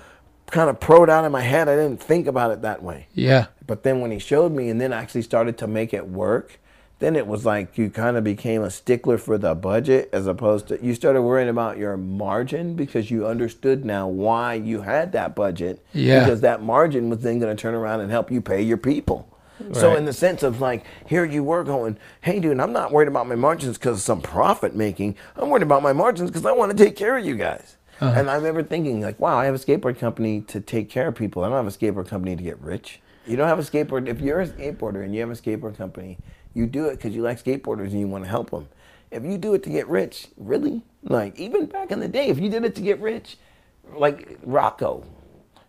[0.51, 3.07] kind of proed out in my head, I didn't think about it that way.
[3.15, 3.47] Yeah.
[3.67, 6.59] But then when he showed me and then actually started to make it work,
[7.01, 10.69] then it was like you kind of became a stickler for the budget as opposed
[10.69, 15.35] to you started worrying about your margin because you understood now why you had that
[15.35, 15.85] budget.
[15.95, 16.21] Yeah.
[16.21, 19.27] Because that margin was then going to turn around and help you pay your people.
[19.61, 19.77] Right.
[19.77, 23.09] So in the sense of like, here you were going, hey dude, I'm not worried
[23.09, 25.17] about my margins because of some profit making.
[25.37, 27.77] I'm worried about my margins because I want to take care of you guys.
[28.01, 28.19] Uh-huh.
[28.19, 31.15] And I remember thinking like, wow, I have a skateboard company to take care of
[31.15, 31.45] people.
[31.45, 33.01] I don't have a skateboard company to get rich.
[33.27, 34.09] You don't have a skateboard.
[34.09, 36.19] If you're a skateboarder and you have a skateboard company,
[36.55, 38.69] you do it because you like skateboarders and you want to help them.
[39.11, 42.39] If you do it to get rich, really, like even back in the day, if
[42.39, 43.37] you did it to get rich,
[43.95, 45.05] like Rocco,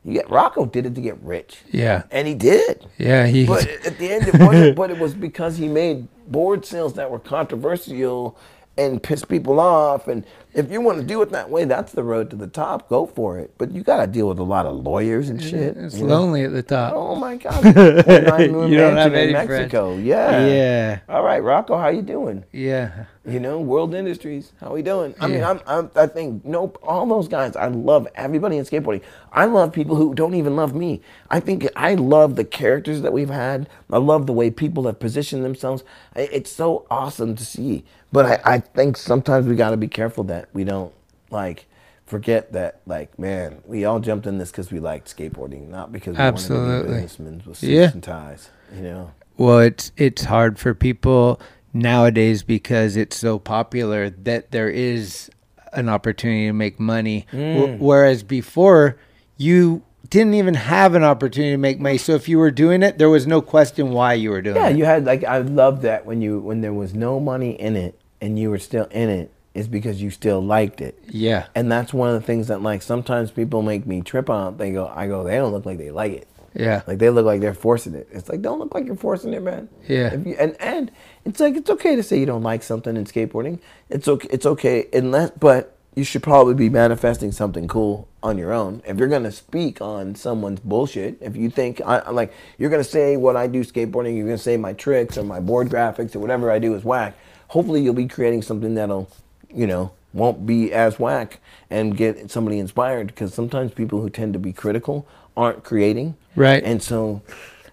[0.04, 1.60] you get Rocco did it to get rich.
[1.72, 2.04] Yeah.
[2.12, 2.88] and he did.
[2.98, 3.28] Yeah.
[3.28, 3.46] He.
[3.46, 4.76] But at the end, it wasn't.
[4.76, 8.38] but it was because he made board sales that were controversial,
[8.82, 10.08] and piss people off.
[10.08, 12.90] And if you want to do it that way, that's the road to the top.
[12.90, 13.54] Go for it.
[13.58, 15.78] But you got to deal with a lot of lawyers and shit.
[15.78, 16.20] It's you know?
[16.20, 16.94] lonely at the top.
[16.96, 17.64] Oh my God!
[17.66, 19.74] you don't have any in friends.
[20.04, 20.46] Yeah.
[20.46, 21.00] Yeah.
[21.08, 22.44] All right, Rocco, how you doing?
[22.52, 23.06] Yeah.
[23.24, 25.14] You know, World Industries, how we doing?
[25.20, 26.80] I mean, I'm, I'm, I think nope.
[26.82, 29.04] All those guys, I love everybody in skateboarding.
[29.32, 31.02] I love people who don't even love me.
[31.30, 33.70] I think I love the characters that we've had.
[33.92, 35.84] I love the way people have positioned themselves.
[36.16, 37.84] It's so awesome to see.
[38.12, 40.92] But I, I think sometimes we got to be careful that we don't
[41.30, 41.68] like
[42.08, 46.18] forget that like man, we all jumped in this because we liked skateboarding, not because
[46.18, 46.88] we wanted to Absolutely.
[46.88, 47.92] be businessmen with suits Yeah.
[47.92, 48.50] and ties.
[48.76, 49.12] You know.
[49.38, 51.40] Well, it's it's hard for people
[51.74, 55.30] nowadays because it's so popular that there is
[55.74, 57.26] an opportunity to make money.
[57.32, 57.78] Mm.
[57.78, 58.98] Wh- whereas before,
[59.38, 61.98] you didn't even have an opportunity to make money.
[61.98, 64.68] So if you were doing it, there was no question why you were doing Yeah,
[64.68, 64.72] it.
[64.72, 67.76] Yeah, you had like I love that when you when there was no money in
[67.76, 70.98] it and you were still in it is because you still liked it.
[71.10, 71.48] Yeah.
[71.56, 74.58] And that's one of the things that like sometimes people make me trip on.
[74.58, 76.28] They go, I go, they don't look like they like it.
[76.54, 76.82] Yeah.
[76.86, 78.10] Like they look like they're forcing it.
[78.12, 79.70] It's like don't look like you're forcing it, man.
[79.88, 80.14] Yeah.
[80.14, 80.92] If you, and and
[81.26, 83.60] it's like it's okay to say you don't like something in skateboarding.
[83.90, 84.28] It's okay.
[84.32, 88.82] It's okay unless, but you should probably be manifesting something cool on your own.
[88.86, 93.18] If you're gonna speak on someone's bullshit, if you think I like you're gonna say
[93.18, 96.50] what I do skateboarding, you're gonna say my tricks or my board graphics or whatever
[96.50, 97.16] I do is whack.
[97.50, 99.10] Hopefully you'll be creating something that'll,
[99.54, 104.34] you know, won't be as whack and get somebody inspired because sometimes people who tend
[104.34, 106.16] to be critical aren't creating.
[106.36, 106.64] Right.
[106.64, 107.22] And so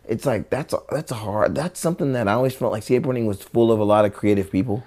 [0.08, 3.26] it's like that's a, that's a hard that's something that I always felt like skateboarding
[3.26, 4.84] was full of a lot of creative people.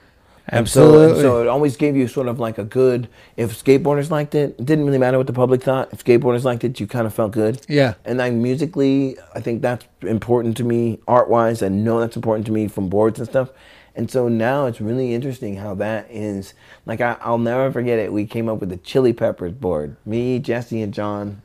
[0.47, 1.21] And so, and Absolutely.
[1.21, 3.07] so it always gave you sort of like a good
[3.37, 5.93] if skateboarders liked it, it didn't really matter what the public thought.
[5.93, 7.61] If skateboarders liked it, you kind of felt good.
[7.69, 7.93] Yeah.
[8.05, 11.61] And then musically, I think that's important to me, art wise.
[11.61, 13.49] I know that's important to me from boards and stuff.
[13.95, 16.53] And so now it's really interesting how that is.
[16.85, 18.11] Like I, I'll never forget it.
[18.11, 19.95] We came up with the Chili Peppers board.
[20.05, 21.41] Me, Jesse, and John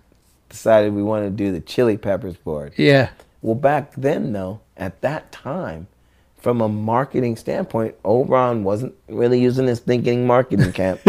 [0.49, 2.73] decided we wanted to do the Chili Peppers board.
[2.77, 3.11] Yeah.
[3.47, 5.87] Well, back then, though, at that time,
[6.37, 11.01] from a marketing standpoint, Obron wasn't really using his thinking marketing camp.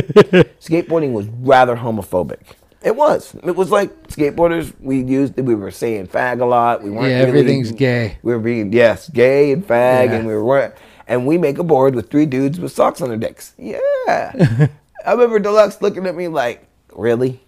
[0.62, 2.42] Skateboarding was rather homophobic.
[2.84, 3.34] It was.
[3.44, 4.72] It was like skateboarders.
[4.80, 5.36] We used.
[5.36, 6.84] We were saying fag a lot.
[6.84, 7.08] We weren't.
[7.08, 8.20] Yeah, really- everything's gay.
[8.22, 10.12] We were being yes, gay and fag, Yeah.
[10.18, 10.76] and we were.
[11.08, 13.56] And we make a board with three dudes with socks on their dicks.
[13.58, 14.68] Yeah.
[15.08, 17.40] I remember Deluxe looking at me like, really,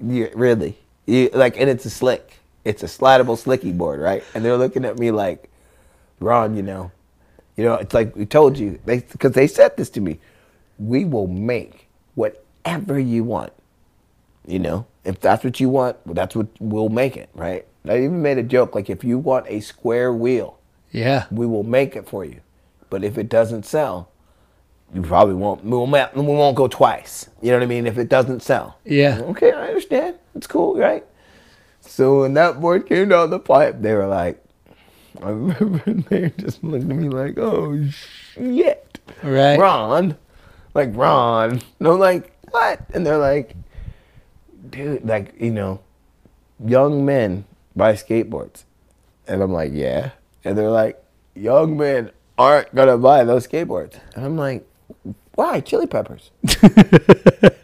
[0.00, 0.76] yeah, really,
[1.06, 2.38] you, like, and it's a slick.
[2.64, 4.22] It's a slidable slicky board, right?
[4.34, 5.50] And they're looking at me like,
[6.20, 6.92] Ron, you know,
[7.56, 10.18] you know, it's like we told you, they because they said this to me.
[10.78, 13.52] We will make whatever you want.
[14.46, 17.66] You know, if that's what you want, well, that's what we'll make it, right?
[17.84, 20.58] I even made a joke like, if you want a square wheel,
[20.92, 21.26] Yeah.
[21.30, 22.40] we will make it for you.
[22.90, 24.08] But if it doesn't sell,
[24.94, 25.64] you probably won't.
[25.64, 27.28] We won't, we won't go twice.
[27.40, 27.86] You know what I mean?
[27.86, 28.78] If it doesn't sell.
[28.84, 29.20] Yeah.
[29.22, 30.16] Okay, I understand.
[30.34, 31.04] It's cool, right?
[31.82, 34.42] So when that board came down the pipe, they were like,
[35.22, 39.00] I remember they just looked at me like, oh shit.
[39.22, 39.58] Right.
[39.58, 40.16] Ron.
[40.74, 41.60] Like, Ron.
[41.78, 42.80] And I'm like, what?
[42.94, 43.56] And they're like,
[44.70, 45.80] dude, like, you know,
[46.64, 47.44] young men
[47.76, 48.64] buy skateboards.
[49.26, 50.10] And I'm like, yeah.
[50.44, 51.02] And they're like,
[51.34, 53.98] young men aren't gonna buy those skateboards.
[54.14, 54.66] And I'm like,
[55.34, 55.60] why?
[55.60, 56.30] Chili peppers.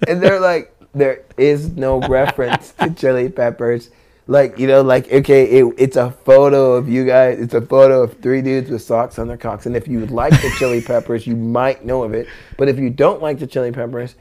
[0.06, 3.90] and they're like, there is no reference to chili peppers.
[4.28, 7.40] Like, you know, like, okay, it, it's a photo of you guys.
[7.40, 9.64] It's a photo of three dudes with socks on their cocks.
[9.64, 12.28] And if you like the chili peppers, you might know of it.
[12.58, 14.16] But if you don't like the chili peppers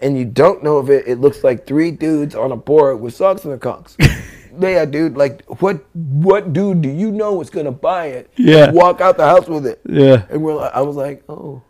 [0.00, 3.14] and you don't know of it, it looks like three dudes on a board with
[3.14, 3.96] socks on their cocks.
[4.58, 8.32] yeah, dude, like, what what dude do you know is going to buy it?
[8.36, 8.72] Yeah.
[8.72, 9.80] Walk out the house with it.
[9.88, 10.26] Yeah.
[10.28, 11.62] And we're like, I was like, oh,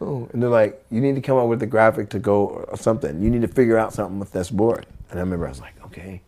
[0.00, 0.28] oh.
[0.32, 3.20] And they're like, you need to come up with a graphic to go or something.
[3.20, 4.86] You need to figure out something with this board.
[5.10, 6.22] And I remember I was like, okay.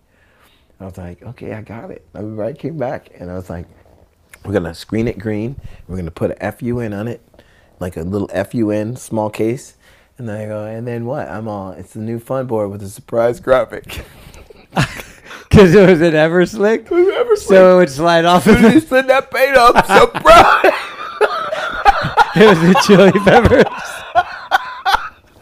[0.83, 2.05] I was like, okay, I got it.
[2.15, 3.67] Everybody came back and I was like,
[4.45, 5.57] we're gonna screen it green.
[5.87, 7.21] We're gonna put a FUN on it,
[7.81, 9.77] like a little FUN small case.
[10.19, 11.29] And then I go, and then what?
[11.29, 14.05] I'm all, it's the new fun board with a surprise graphic.
[15.53, 16.89] Because it was an Everslick.
[16.89, 18.47] Whoever So it would slide off.
[18.47, 20.73] you Of the, slid that paint up, surprise!
[22.37, 23.65] it was the chili peppers.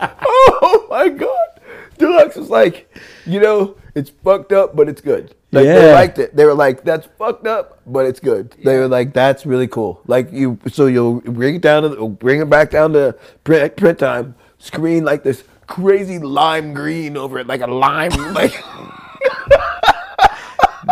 [0.27, 1.61] oh my god.
[1.97, 2.93] Deluxe was like,
[3.25, 5.35] you know, it's fucked up, but it's good.
[5.53, 5.75] Like Yeah.
[5.79, 6.37] they liked it.
[6.37, 8.55] They were like, that's fucked up, but it's good.
[8.65, 10.01] They were like, that's really cool.
[10.07, 13.99] Like you, so you'll bring it down to, bring it back down to print, print
[13.99, 14.35] time.
[14.59, 18.53] Screen like this crazy lime green over it, like a lime, like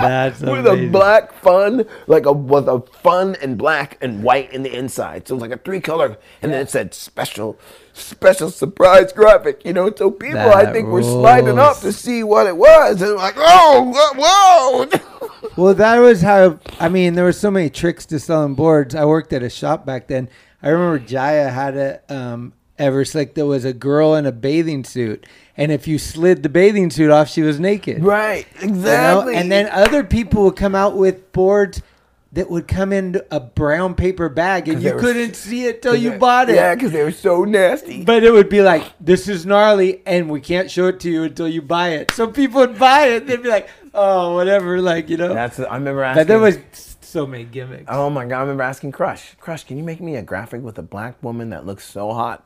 [0.00, 4.62] That's with a black fun, like a with a fun and black and white in
[4.62, 5.26] the inside.
[5.28, 7.58] So it was like a three color, and then it said special,
[7.92, 9.64] special surprise graphic.
[9.64, 13.02] You know, so people I That think were sliding up to see what it was,
[13.02, 15.00] and like, oh, whoa, whoa.
[15.56, 16.58] Well, that was how.
[16.78, 18.94] I mean, there were so many tricks to selling boards.
[18.94, 20.28] I worked at a shop back then.
[20.62, 25.26] I remember Jaya had a um, Everslick there was a girl in a bathing suit,
[25.56, 28.02] and if you slid the bathing suit off, she was naked.
[28.02, 28.74] right, You know?
[28.74, 29.36] exactly.
[29.36, 31.82] And then other people would come out with boards
[32.32, 36.12] that would come in a brown paper bag, and you couldn't see it till you
[36.12, 36.56] bought it.
[36.56, 38.04] Yeah, because they were so nasty.
[38.04, 41.22] But it would be like, this is gnarly, and we can't show it to you
[41.24, 42.10] until you buy it.
[42.12, 43.26] So people would buy it.
[43.26, 45.32] They'd be like, oh, whatever, like, you know.
[45.32, 46.20] That's I remember asking.
[46.20, 46.58] but there was
[47.00, 47.86] so many gimmicks.
[47.88, 48.36] Oh my god!
[48.36, 51.48] I remember asking Crush, Crush, can you make me a graphic with a black woman
[51.50, 52.44] that looks so hot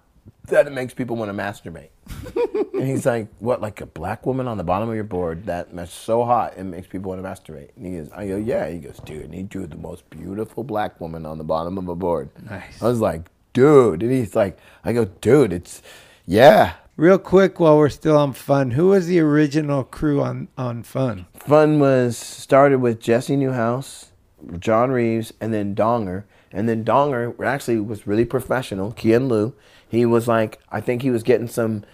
[0.52, 1.90] that it makes people want to masturbate?
[2.74, 3.60] and he's like, "What?
[3.60, 6.54] Like a black woman on the bottom of your board that that is so hot
[6.56, 9.24] it makes people want to masturbate?" And he goes, "I go, yeah." He goes, "Dude,"
[9.24, 12.30] and he drew the most beautiful black woman on the bottom of a board.
[12.48, 12.82] Nice.
[12.82, 13.22] I was like,
[13.52, 15.82] "Dude," and he's like, "I go, dude, it's
[16.26, 20.82] yeah." Real quick, while we're still on Fun, who was the original crew on, on
[20.82, 21.24] Fun?
[21.34, 24.08] Fun was started with Jesse Neuhaus,
[24.58, 26.24] John Reeves, and then Donger.
[26.52, 28.92] And then Donger actually was really professional.
[28.92, 29.54] Kian Lu,
[29.88, 31.84] he was like, I think he was getting some,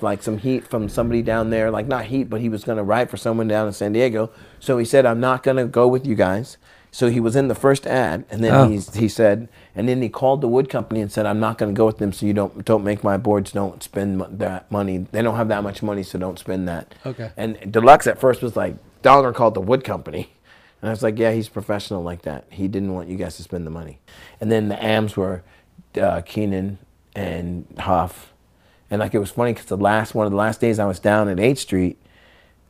[0.00, 1.70] like some heat from somebody down there.
[1.70, 4.30] Like not heat, but he was gonna write for someone down in San Diego.
[4.60, 6.56] So he said, I'm not gonna go with you guys.
[6.94, 8.68] So he was in the first ad, and then Oh.
[8.68, 11.72] he's, he said, and then he called the wood company and said, I'm not gonna
[11.72, 12.12] go with them.
[12.12, 13.50] So you don't don't make my boards.
[13.52, 15.06] Don't spend that money.
[15.10, 16.94] They don't have that much money, so don't spend that.
[17.06, 17.30] Okay.
[17.38, 20.34] And Deluxe at first was like, Donger called the wood company.
[20.82, 22.44] And I was like, yeah, he's professional like that.
[22.50, 24.00] He didn't want you guys to spend the money.
[24.40, 25.44] And then the AMs were
[25.98, 26.78] uh, Keenan
[27.14, 28.12] and Huf.
[28.90, 30.98] And like it was funny because the last one of the last days I was
[30.98, 31.98] down at H Street,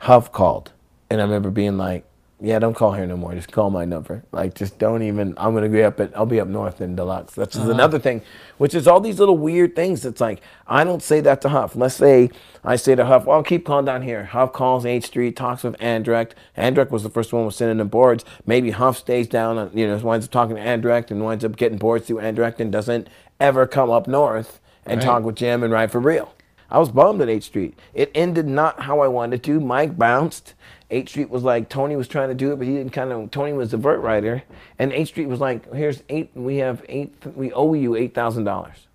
[0.02, 0.72] Huf called.
[1.08, 2.04] And I remember being like,
[2.44, 3.34] yeah, don't call here no more.
[3.34, 4.24] Just call my number.
[4.32, 5.34] Like, just don't even.
[5.36, 6.16] I'm gonna be up at.
[6.16, 7.34] I'll be up north in Deluxe.
[7.34, 7.72] That's just uh-huh.
[7.72, 8.20] another thing,
[8.58, 10.04] which is all these little weird things.
[10.04, 11.76] It's like I don't say that to Huf.
[11.76, 12.30] Let's say
[12.64, 15.62] I say to Huf, "Well, I'll keep calling down here." Huf calls H Street, talks
[15.62, 16.32] with Andrecht.
[16.56, 18.24] Andrecht was the first one with sending them boards.
[18.44, 21.56] Maybe Huf stays down, and, you know, winds up talking to Andrecht and winds up
[21.56, 25.72] getting boards through Andrecht and doesn't ever come up north and talk with Jim and
[25.72, 26.34] ride for real.
[26.72, 27.78] I was bummed at H Street.
[27.92, 29.60] It ended not how I wanted to.
[29.60, 30.54] Mike bounced.
[30.92, 33.30] H Street was like Tony was trying to do it, but he didn't kind of.
[33.30, 34.42] Tony was the vert writer,
[34.78, 36.30] and H Street was like, "Here's eight.
[36.34, 37.14] We have eight.
[37.34, 38.86] We owe you eight thousand dollars."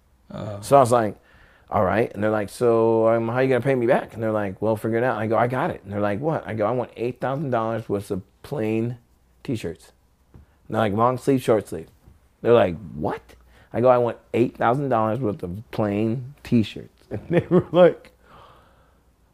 [0.61, 1.17] So I was like,
[1.71, 4.31] "All right," and they're like, "So um, how you gonna pay me back?" And they're
[4.31, 6.53] like, "Well, figure it out." I go, "I got it." And they're like, "What?" I
[6.53, 8.99] go, "I want eight thousand dollars worth of plain
[9.43, 9.91] T-shirts."
[10.33, 11.87] And they're like long sleeve, short sleeve.
[12.41, 13.21] They're like, "What?"
[13.73, 18.11] I go, "I want eight thousand dollars worth of plain T-shirts," and they were like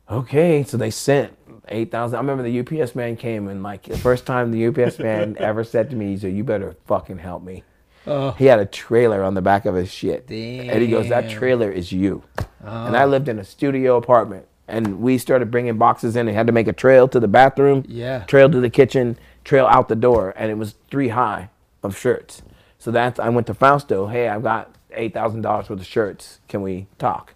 [0.10, 1.34] okay, so they sent
[1.68, 2.18] eight thousand.
[2.18, 5.64] I remember the UPS man came and like the first time the UPS man ever
[5.64, 7.64] said to me, he said, "You better fucking help me."
[8.06, 11.72] He had a trailer on the back of his shit, and he goes, "That trailer
[11.72, 12.24] is you."
[12.60, 13.08] And I oh.
[13.08, 16.26] lived in a studio apartment, and we started bringing boxes in.
[16.26, 18.24] They had to make a trail to the bathroom, Yeah.
[18.26, 21.50] trail to the kitchen, trail out the door, and it was three high
[21.82, 22.42] of shirts.
[22.78, 24.08] So that's I went to Fausto.
[24.08, 26.40] Hey, I've got eight thousand dollars worth of shirts.
[26.50, 27.33] Can we talk?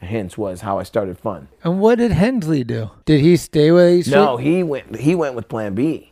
[0.00, 1.48] Hence was how I started fun.
[1.62, 2.90] And what did Hensley do?
[3.04, 4.96] Did he stay with East No, he went.
[4.96, 6.10] He went with Plan B.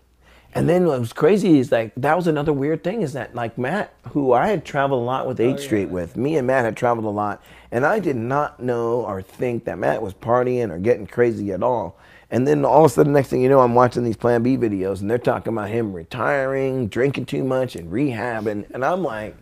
[0.55, 3.59] And then what was crazy is like that was another weird thing is that like
[3.59, 6.77] Matt, who I had traveled a lot with H Street with, me and Matt had
[6.77, 10.79] traveled a lot, and I did not know or think that Matt was partying or
[10.79, 11.99] getting crazy at all.
[12.31, 14.57] And then all of a sudden, next thing you know, I'm watching these Plan B
[14.57, 19.37] videos, and they're talking about him retiring, drinking too much, and rehabbing, and I'm like,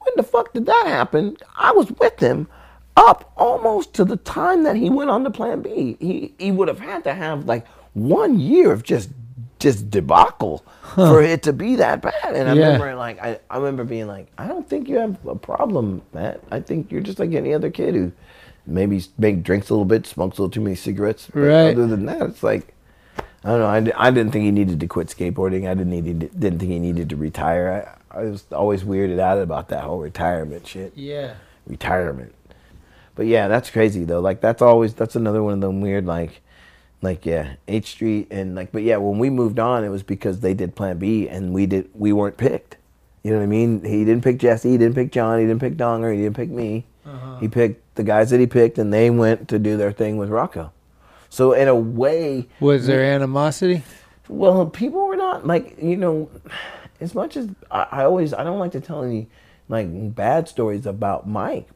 [0.00, 1.36] when the fuck did that happen?
[1.56, 2.48] I was with him
[2.96, 5.96] up almost to the time that he went on to Plan B.
[6.00, 9.10] He he would have had to have like one year of just
[9.58, 10.64] just debacle
[10.94, 12.34] for it to be that bad.
[12.34, 12.64] And I Yeah.
[12.72, 16.40] remember like I, I remember being like, I don't think you have a problem, Matt.
[16.50, 18.12] I think you're just like any other kid who
[18.66, 21.28] maybe make drinks a little bit, smokes a little too many cigarettes.
[21.32, 21.74] But Right.
[21.76, 22.74] Other than that, it's like
[23.44, 23.92] I don't know.
[23.94, 25.66] I, I didn't think he needed to quit skateboarding.
[25.68, 27.96] I didn't need he didn't think he needed to retire.
[28.12, 30.92] I, I was always weirded out about that whole retirement shit.
[30.96, 31.34] Yeah.
[31.66, 32.34] Retirement.
[33.14, 34.20] But yeah, that's crazy though.
[34.20, 36.40] Like that's always that's another one of them weird like
[37.02, 40.40] like yeah, H Street and like but yeah, when we moved on it was because
[40.40, 42.76] they did plan B and we did we weren't picked.
[43.22, 43.84] You know what I mean?
[43.84, 46.48] He didn't pick Jesse, he didn't pick John, he didn't pick Donger, he didn't pick
[46.48, 46.86] me.
[47.04, 47.38] Uh-huh.
[47.38, 50.30] He picked the guys that he picked and they went to do their thing with
[50.30, 50.72] Rocco.
[51.28, 53.82] So in a way Was there animosity?
[54.28, 56.30] well, people were not like you know,
[57.00, 59.28] as much as I, I always I don't like to tell any
[59.68, 61.68] like bad stories about Mike,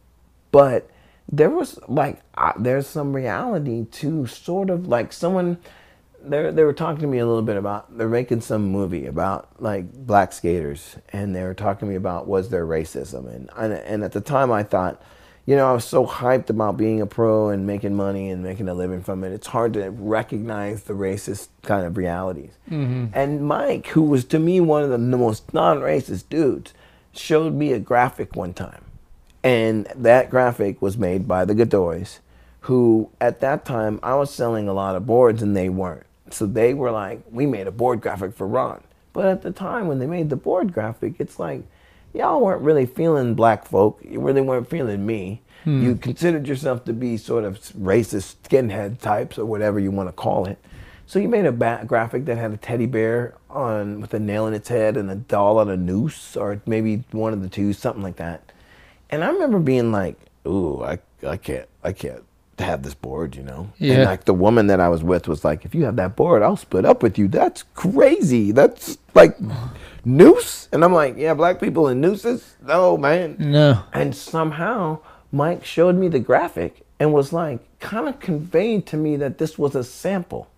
[0.51, 0.89] but
[1.31, 5.59] there was like I, there's some reality to sort of like someone
[6.23, 9.49] they they were talking to me a little bit about they're making some movie about
[9.61, 13.73] like black skaters, and they were talking to me about was there racism, and and,
[13.73, 15.03] and at the time I thought,
[15.47, 18.69] you know, I was so hyped about being a pro and making money and making
[18.69, 19.33] a living from it.
[19.33, 22.53] It's hard to recognize the racist kind of realities.
[22.71, 23.07] Mm-hmm.
[23.13, 26.73] And Mike, who was to me one of the most non-racist dudes,
[27.13, 28.84] showed me a graphic one time,
[29.45, 32.19] and that graphic was made by the Godoys,
[32.61, 36.07] who at that time I was selling a lot of boards and they weren't.
[36.31, 38.83] So they were like, we made a board graphic for Ron.
[39.13, 41.63] But at the time when they made the board graphic, it's like,
[42.15, 44.01] y'all weren't really feeling black folk.
[44.03, 45.43] You really weren't feeling me.
[45.65, 45.83] Hmm.
[45.83, 50.13] You considered yourself to be sort of racist skinhead types or whatever you want to
[50.13, 50.59] call it.
[51.07, 54.47] So you made a ba- graphic that had a teddy bear on with a nail
[54.47, 57.75] in its head and a doll on a noose, or maybe one of the two,
[57.75, 58.51] something like that.
[59.15, 62.25] And I remember being like, "Ooh, I, I can't, I can't
[62.59, 63.71] have this board," you know.
[63.79, 63.95] Yeah.
[63.95, 66.43] And like the woman that I was with was like, "If you have that board,
[66.43, 68.51] I'll split up with you." That's crazy.
[68.53, 69.39] That's like
[70.05, 70.69] noose.
[70.73, 72.57] And I'm like, "Yeah, black people and nooses?
[72.61, 73.85] No, man." No.
[73.93, 74.99] And somehow
[75.31, 79.59] Mike showed me the graphic and was like, kind of conveying to me that this
[79.59, 80.49] was a sample.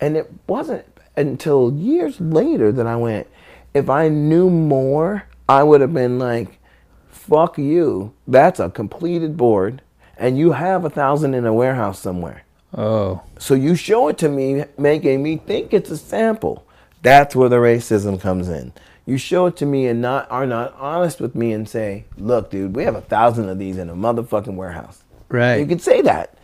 [0.00, 3.26] And it wasn't until years later that I went,
[3.74, 6.57] if I knew more, I would have been like,
[7.28, 8.12] fuck you.
[8.26, 9.82] That's a completed board,
[10.16, 12.42] and you have a thousand in a warehouse somewhere.
[12.76, 13.22] Oh.
[13.38, 16.66] So you show it to me, making me think it's a sample.
[17.02, 18.72] That's where the racism comes in.
[19.06, 22.50] You show it to me and not are not honest with me and say, "Look,
[22.50, 25.56] dude, we have a thousand of these in a motherfucking warehouse." Right.
[25.56, 26.34] You could say that,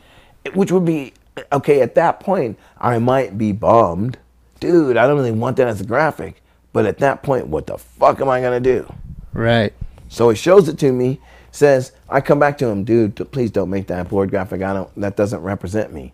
[0.55, 1.12] which would be
[1.53, 1.82] okay.
[1.82, 4.16] At that point, I might be bummed,
[4.61, 4.97] dude.
[4.97, 6.41] I don't really want that as a graphic.
[6.72, 8.91] But at that point, what the fuck am I gonna do?
[9.35, 9.74] Right.
[10.09, 13.70] So he shows it to me, says, I come back to him, dude, please don't
[13.70, 14.62] make that board graphic.
[14.62, 16.12] I don't that doesn't represent me.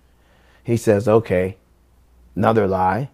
[0.64, 1.56] He says, Okay.
[2.36, 3.10] Another lie.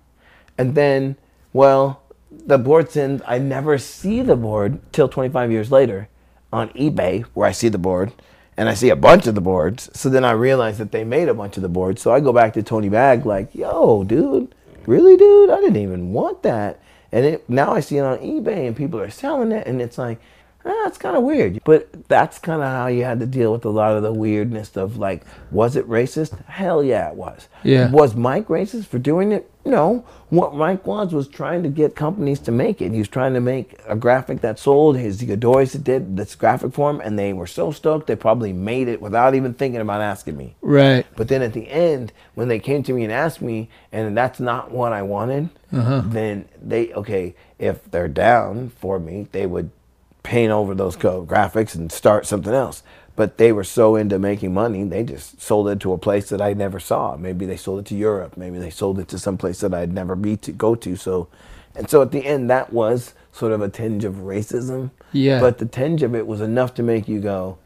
[0.59, 1.17] And then,
[1.53, 6.09] well, the board sends, I never see the board till twenty five years later
[6.53, 8.13] on eBay where I see the board
[8.57, 9.91] and I see a bunch of the boards.
[9.93, 12.01] So then I realize that they made a bunch of the boards.
[12.01, 14.55] So I go back to Tony Bag like, yo, dude,
[14.87, 15.51] really, dude?
[15.51, 16.81] I didn't even want that.
[17.13, 19.99] And it, now I see it on eBay and people are selling it, and it's
[19.99, 20.21] like,
[20.67, 21.61] ah, it's kind of weird.
[21.65, 24.77] But that's kind of how you had to deal with a lot of the weirdness
[24.77, 26.45] of like, was it racist?
[26.47, 27.49] Hell yeah, it was.
[27.63, 27.91] Yeah.
[27.91, 29.51] Was Mike racist for doing it?
[29.65, 30.05] No.
[30.29, 32.93] What Mike was was trying to get companies to make it.
[32.93, 34.97] He was trying to make a graphic that sold.
[34.97, 38.53] His Godoys that did this graphic for him, and they were so stoked they probably
[38.53, 40.55] made it without even thinking about asking me.
[40.61, 41.07] Right.
[41.17, 44.41] But then at the end, when they came to me and asked me, and that's
[44.41, 47.35] not what I wanted, then they okay.
[47.59, 49.71] If they're down for me, they would
[50.27, 52.83] paint over those graphics and start something else.
[53.15, 56.43] But they were so into making money, they just sold it to a place that
[56.43, 57.17] I never saw.
[57.17, 58.37] Maybe they sold it to Europe.
[58.37, 60.97] Maybe they sold it to some place that I'd never be to go to.
[60.97, 61.29] So,
[61.75, 64.91] and so at the end, that was sort of a tinge of racism.
[65.13, 65.41] Yeah.
[65.41, 67.57] But the tinge of it was enough to make you go,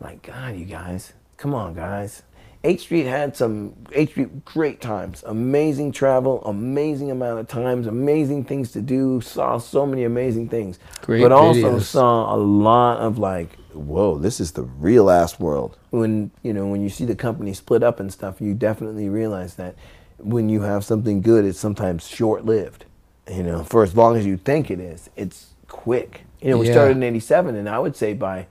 [0.00, 2.22] like, God, you guys, come on, guys.
[2.66, 8.42] H Street had some H Street great times, amazing travel, amazing amount of times, amazing
[8.42, 9.20] things to do.
[9.20, 14.40] Saw so many amazing things, Great but also saw a lot of like, whoa, this
[14.40, 15.78] is the real ass world.
[15.90, 19.54] When you know when you see the company split up and stuff, you definitely realize
[19.54, 19.76] that
[20.18, 22.84] when you have something good, it's sometimes short lived.
[23.30, 26.22] You know, for as long as you think it is, it's quick.
[26.42, 26.72] You know, we Yeah.
[26.72, 28.46] started in '87, and I would say by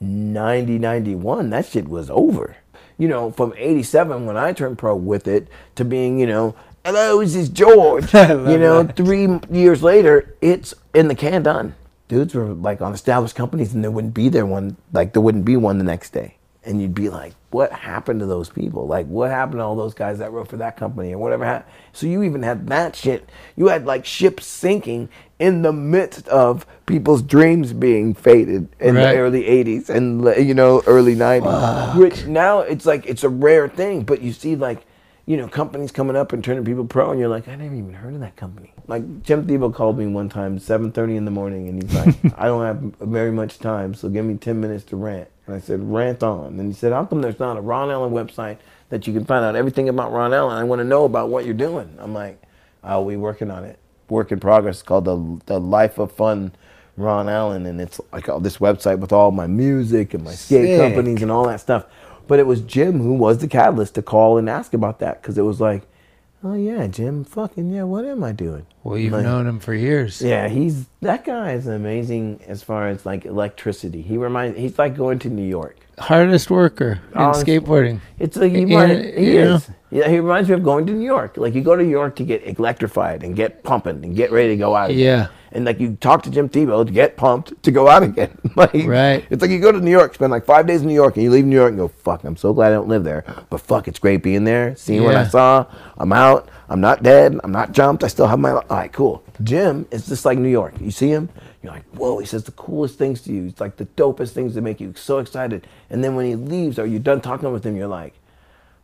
[0.00, 2.56] 90, 91, that shit was over.
[2.98, 7.20] You know, from 87 when I turned pro with it to being, you know, hello,
[7.20, 8.12] this is George.
[8.14, 11.74] you know, three years later, it's in the can done.
[12.06, 15.44] Dudes were like on established companies and there wouldn't be there one, like there wouldn't
[15.44, 16.36] be one the next day.
[16.66, 18.86] And you'd be like, what happened to those people?
[18.86, 21.70] Like, what happened to all those guys that wrote for that company or whatever happened?
[21.92, 23.28] So you even had that shit.
[23.54, 29.12] You had like ships sinking in the midst of people's dreams being faded in Right.
[29.12, 31.96] the early 80s and, you know, early 90s.
[31.96, 34.86] Which now it's like, it's a rare thing, but you see like,
[35.26, 37.94] you know, companies coming up and turning people pro, and you're like, I never even
[37.94, 38.72] heard of that company.
[38.86, 42.46] Like Jim Thiebaud called me one time, 7:30 in the morning, and he's like, I
[42.46, 45.28] don't have very much time, so give me 10 minutes to rant.
[45.46, 46.58] And I said, rant on.
[46.58, 48.58] And he said, How come there's not a Ron Allen website
[48.90, 50.56] that you can find out everything about Ron Allen?
[50.56, 51.96] I want to know about what you're doing.
[51.98, 52.42] I'm like,
[52.82, 53.78] Oh, we working on it.
[54.08, 54.76] Work in progress.
[54.76, 56.52] It's called the the Life of Fun.
[56.96, 60.66] Ron Allen, and it's like all this website with all my music and my skate
[60.66, 60.80] Sick.
[60.80, 61.86] companies and all that stuff.
[62.26, 65.36] But it was Jim who was the catalyst to call and ask about that because
[65.38, 65.82] it was like,
[66.42, 68.66] oh yeah, Jim, fucking yeah, what am I doing?
[68.82, 70.20] Well, you've Like- known him for years.
[70.22, 74.02] Yeah, he's that guy is amazing as far as like electricity.
[74.02, 75.76] He reminds he's like going to New York.
[75.98, 78.00] Hardest worker in skateboarding.
[78.18, 79.54] It's like he Yeah, might he know.
[79.56, 79.70] is.
[79.90, 81.36] Yeah, he reminds me of going to New York.
[81.36, 84.48] Like you go to New York to get electrified and get pumping and get ready
[84.48, 84.90] to go out.
[84.90, 84.98] again.
[85.04, 85.26] Yeah.
[85.52, 88.36] And like you talk to Jim Thiebaud to get pumped to go out again.
[88.56, 89.24] like Right.
[89.30, 91.22] It's like you go to New York, spend like five days in New York, and
[91.22, 93.60] you leave New York and go, "Fuck, I'm so glad I don't live there." But
[93.60, 95.66] fuck, it's great being there, seeing what I saw.
[95.96, 96.48] I'm out.
[96.68, 97.38] I'm not dead.
[97.44, 98.04] I'm not jumped.
[98.04, 98.52] I still have my.
[98.52, 99.22] All right, cool.
[99.42, 100.74] Jim is just like New York.
[100.80, 101.28] You see him,
[101.62, 102.18] you're like, whoa.
[102.18, 103.46] He says the coolest things to you.
[103.46, 105.66] It's like the dopest things that make you so excited.
[105.90, 108.14] And then when he leaves, or you're done talking with him, you're like,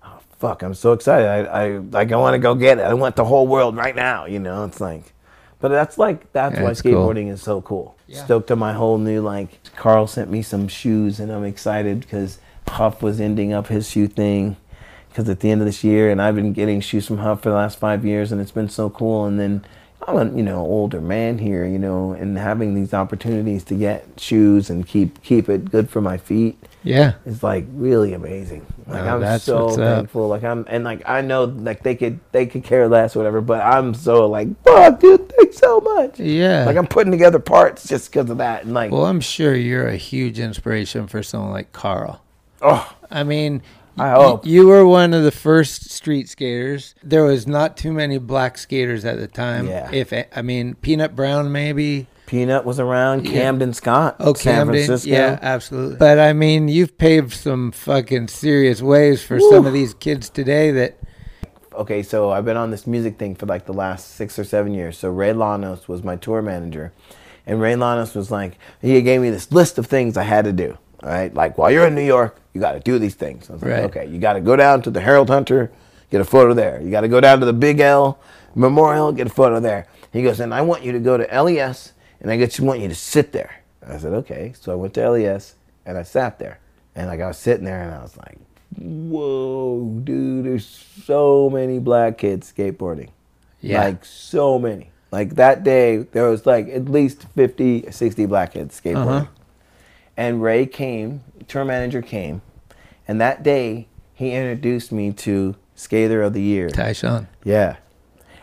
[0.05, 1.27] oh fuck, I'm so excited.
[1.27, 2.83] I, I like I want to go get it.
[2.83, 4.27] I want the whole world right now.
[4.27, 5.13] You know, it's like.
[5.61, 6.93] But that's like that's Yeah, why it's cool.
[6.93, 7.97] skateboarding is so cool.
[8.11, 9.59] Stoked to my whole new like.
[9.77, 14.09] Carl sent me some shoes, and I'm excited because Huf was ending up his shoe
[14.09, 14.57] thing.
[15.11, 17.51] Because at the end of this year, and I've been getting shoes from Hub for
[17.51, 19.27] the last five years, and it's been so cool.
[19.27, 19.65] And then
[20.07, 24.07] I'm a you know older man here, you know, and having these opportunities to get
[24.19, 27.15] shoes and keep keep it good for my feet Yeah.
[27.27, 28.65] is like really amazing.
[28.87, 30.29] Like Oh, I'm so thankful.
[30.29, 33.61] Like I'm and like I know like they could they could care less whatever, but
[33.63, 36.19] I'm so like fuck, dude, thanks so much.
[36.21, 36.65] Yeah.
[36.67, 39.89] Like I'm putting together parts just because of that, and like Well, I'm sure you're
[39.89, 42.23] a huge inspiration for someone like Carl.
[42.63, 43.61] oh I mean,
[44.01, 44.47] I hope.
[44.47, 46.95] you were one of the first street skaters.
[47.03, 49.67] There was not too many black skaters at the time.
[49.67, 49.91] Yeah.
[49.93, 52.07] If I mean, Peanut Brown maybe.
[52.27, 54.75] Peanut was around, Camden Scott, Oh, San Camden.
[54.85, 55.11] Francisco.
[55.11, 55.97] Yeah, absolutely.
[55.97, 60.71] But I mean, you've paved some fucking serious ways for some of these kids today
[60.71, 60.97] that.
[61.75, 64.75] okay, so I've been on this music thing for like the last six or seven
[64.75, 64.97] years.
[64.97, 66.93] So Ray Lanos was my tour manager,
[67.47, 70.53] and Ray Lanos was like, he gave me this list of things I had to
[70.53, 70.79] do.
[71.03, 73.49] All right, like while you're in New York, you got to do these things.
[73.49, 73.83] I was Right.
[73.83, 75.71] like, okay, you got to go down to the Harold Hunter,
[76.11, 76.81] get a photo there.
[76.83, 78.19] You got to go down to the Big L
[78.55, 79.87] Memorial, get a photo there.
[80.13, 82.89] He goes, and I want you to go to LES, and I just want you
[82.89, 83.63] to sit there.
[83.87, 84.53] I said, okay.
[84.61, 85.55] So I went to LES,
[85.87, 86.59] and I sat there,
[86.95, 88.39] and like I was sitting there, and I was like,
[88.77, 90.67] whoa, dude, there's
[91.05, 93.11] so many black kids skateboarding.
[93.61, 93.85] Yeah.
[93.85, 94.91] Like so many.
[95.13, 99.23] Like that day, there was like at least 50, 60 black kids skateboarding.
[99.23, 99.27] Uh-huh.
[100.17, 102.43] And Ray came, tour manager came,
[103.07, 106.69] and that day he introduced me to Skater of the Year.
[106.69, 107.27] Tyshawn.
[107.45, 107.77] Yeah.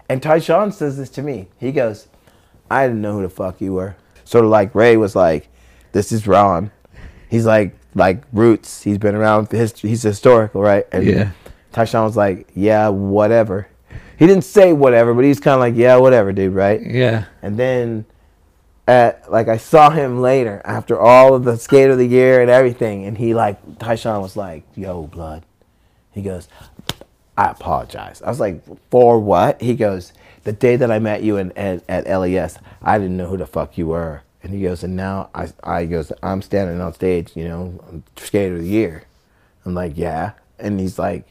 [0.10, 1.48] And Tyshawn says this to me.
[1.58, 2.08] He goes,
[2.70, 3.96] I didn't know who the fuck you were.
[4.24, 5.50] Sort of like Ray was like,
[5.92, 6.72] this is Ron.
[7.30, 8.84] He's like, like roots.
[8.84, 9.90] He's been around history.
[9.90, 10.86] He's historical, right?
[10.92, 11.32] And Yeah.
[11.74, 13.68] Tyshawn was like, yeah, whatever.
[14.18, 16.82] He didn't say whatever, but he's kind of like, yeah, whatever, dude, right?
[16.82, 17.26] Yeah.
[17.42, 18.06] And then,
[18.88, 22.50] at like I saw him later after all of the skate of the year and
[22.50, 25.44] everything, and he like Tyshawn was like, "Yo, blood."
[26.12, 26.48] He goes,
[27.38, 31.38] "I apologize." I was like, "For what?" He goes, "The day that I met you
[31.38, 34.84] in, at at LES, I didn't know who the fuck you were." And he goes,
[34.84, 38.68] "And now I I goes, I'm standing on stage, you know, I'm skater of the
[38.68, 39.04] year."
[39.66, 41.28] I'm like, "Yeah," and he's like,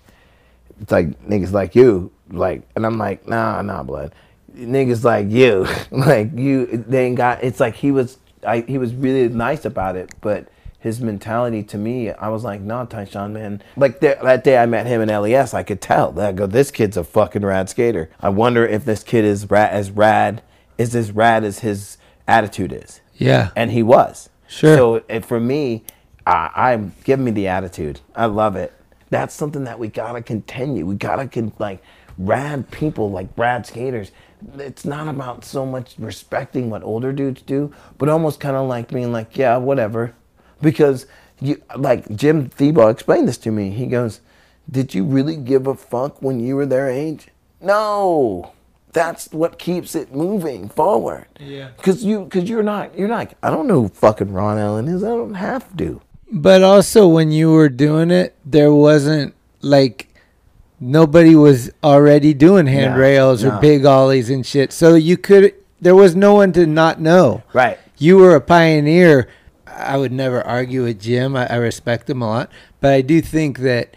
[0.80, 4.14] it's like niggas like you, like, and I'm like, nah, nah, blood.
[4.56, 7.44] Niggas like you, like you, they ain't got.
[7.44, 11.78] It's like he was, I, he was really nice about it, but his mentality to
[11.78, 13.62] me, I was like, nah, Tyshawn, man.
[13.76, 16.18] Like that, that day I met him in LES, I could tell.
[16.18, 18.08] I go, this kid's a fucking rad skater.
[18.20, 20.42] I wonder if this kid is rad, as rad,
[20.78, 23.00] is as rad as his attitude is.
[23.16, 23.50] Yeah.
[23.56, 24.30] And he was.
[24.46, 24.76] Sure.
[24.76, 25.84] So it, for me,
[26.26, 28.00] I, I'm give me the attitude.
[28.14, 28.72] I love it.
[29.10, 30.86] That's something that we gotta continue.
[30.86, 31.82] We gotta con- like
[32.18, 34.12] rad people, like rad skaters.
[34.58, 38.88] It's not about so much respecting what older dudes do, but almost kind of like
[38.88, 40.14] being like, yeah, whatever.
[40.62, 41.06] Because
[41.40, 43.70] you like Jim Thiebaud explained this to me.
[43.70, 44.20] He goes,
[44.70, 47.28] "Did you really give a fuck when you were their age?"
[47.60, 48.52] No.
[48.92, 51.26] That's what keeps it moving forward.
[51.38, 51.68] Yeah.
[51.82, 55.04] Cause you, cause you're not, you're like, I don't know who fucking Ron Allen is.
[55.04, 56.00] I don't have to.
[56.32, 60.05] But also, when you were doing it, there wasn't like
[60.80, 63.56] nobody was already doing handrails no.
[63.56, 64.72] or big ollies and shit.
[64.72, 67.42] So you could, there was no one to not know.
[67.52, 67.78] Right.
[67.98, 69.28] You were a pioneer.
[69.66, 71.36] I would never argue with Jim.
[71.36, 72.52] I, I respect him a lot.
[72.80, 73.96] But I do think that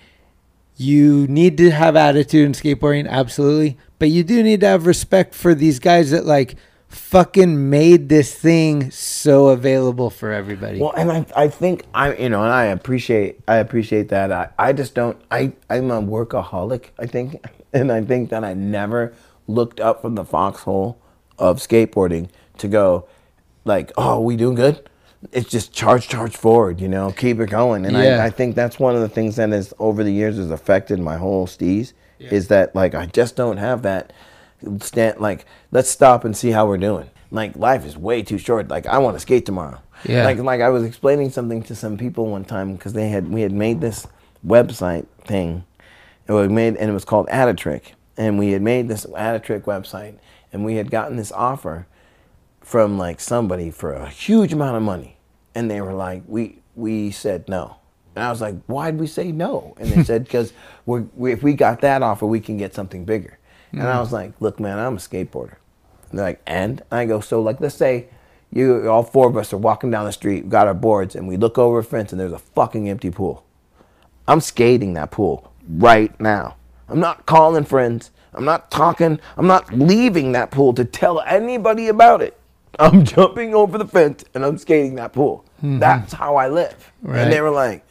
[0.78, 3.78] you need to have attitude in skateboarding, absolutely.
[3.98, 6.56] But you do need to have respect for these guys that like
[6.90, 10.80] fucking made this thing so available for everybody.
[10.80, 14.32] Well, and I, I think I, you know, and I appreciate, I appreciate that.
[14.32, 15.18] I, I just don't.
[15.32, 16.86] I, I'm a workaholic.
[16.98, 17.44] I think,
[17.74, 19.14] and I think that I never
[19.48, 21.00] looked up from the foxhole
[21.38, 23.08] of skateboarding to go,
[23.66, 24.90] like, oh, we doing good.
[25.32, 26.82] It's just charge, charge forward.
[26.82, 27.86] You know, keep it going.
[27.86, 28.22] And Yeah.
[28.24, 31.00] I, I think that's one of the things that has over the years has affected
[31.00, 31.94] my whole steez.
[32.20, 34.12] Is that like I just don't have that
[34.80, 37.10] stand like let's stop and see how we're doing.
[37.32, 38.70] Like life is way too short.
[38.70, 39.82] Like I want to skate tomorrow.
[40.06, 40.26] Yeah.
[40.26, 43.42] Like like I was explaining something to some people one time because they had we
[43.42, 44.08] had made this
[44.46, 45.66] website thing,
[46.28, 47.94] And we made, and it was called Adatrick.
[48.18, 50.18] And we had made this Adatrick website,
[50.52, 51.88] and we had gotten this offer
[52.62, 55.18] from like somebody for a huge amount of money,
[55.56, 57.78] and they were like, we we said no.
[58.16, 59.74] And I was like, why'd we say no?
[59.80, 60.52] And they said, because
[60.86, 63.39] we're, we, if we got that offer, we can get something bigger.
[63.72, 64.00] And I mm.
[64.00, 65.58] was like, look, man, I'm a skateboarder.
[66.10, 68.08] And they're like, and I go, so like, let's say
[68.52, 71.38] you, all four of us are walking down the street, got our boards, and we
[71.38, 73.46] look over a fence, and there's a fucking empty pool.
[74.28, 76.56] I'm skating that pool right now.
[76.88, 78.12] I'm not calling friends.
[78.34, 79.20] I'm not talking.
[79.38, 82.40] I'm not leaving that pool to tell anybody about it.
[82.80, 85.46] I'm jumping over the fence and I'm skating that pool.
[85.58, 85.80] Mm-hmm.
[85.80, 86.92] That's how I live.
[87.06, 87.86] And they were like,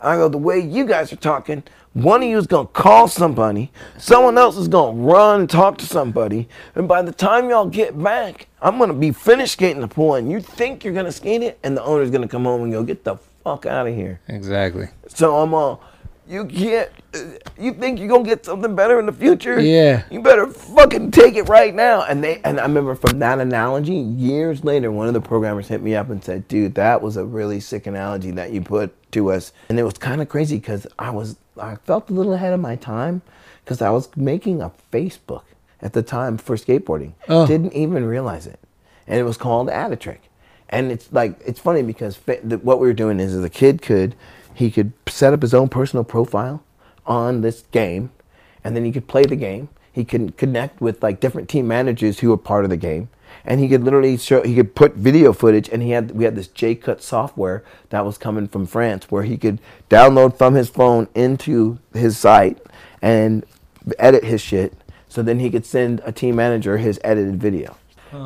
[0.00, 1.62] I go, the way you guys are talking,
[1.94, 5.50] one of you is going to call somebody, someone else is going to run and
[5.50, 9.54] talk to somebody, and by the time y'all get back, I'm going to be finished
[9.54, 12.22] skating the pool, and you think you're going to skate it, and the owner's going
[12.22, 14.20] to come home and go, get the fuck out of here.
[14.28, 14.88] Exactly.
[15.08, 15.82] So I'm all,
[16.28, 16.88] you can't,
[17.58, 19.60] you think you're gonna get something better in the future?
[19.60, 20.04] Yeah.
[20.10, 22.04] You better fucking take it right now.
[22.04, 25.82] And they, and I remember from that analogy, years later, one of the programmers hit
[25.82, 29.32] me up and said, dude, that was a really sick analogy that you put to
[29.32, 29.52] us.
[29.68, 32.60] And it was kind of crazy because I was, I felt a little ahead of
[32.60, 33.22] my time
[33.64, 35.44] because I was making a Facebook
[35.80, 37.12] at the time for skateboarding.
[37.28, 37.46] Oh.
[37.46, 38.60] Didn't even realize it.
[39.06, 40.18] And it was called Adatrick.
[40.68, 43.50] And it's like it's funny because fa- the, what we were doing is, is a
[43.50, 44.14] kid could
[44.54, 46.62] he could set up his own personal profile
[47.06, 48.10] on this game,
[48.62, 49.68] and then he could play the game.
[49.92, 53.08] He can connect with like different team managers who are part of the game,
[53.44, 55.68] and he could literally show he could put video footage.
[55.68, 59.22] And he had we had this J Cut software that was coming from France where
[59.22, 59.60] he could
[59.90, 62.58] download from his phone into his site
[63.00, 63.44] and
[63.98, 64.74] edit his shit.
[65.08, 67.76] So then he could send a team manager his edited video.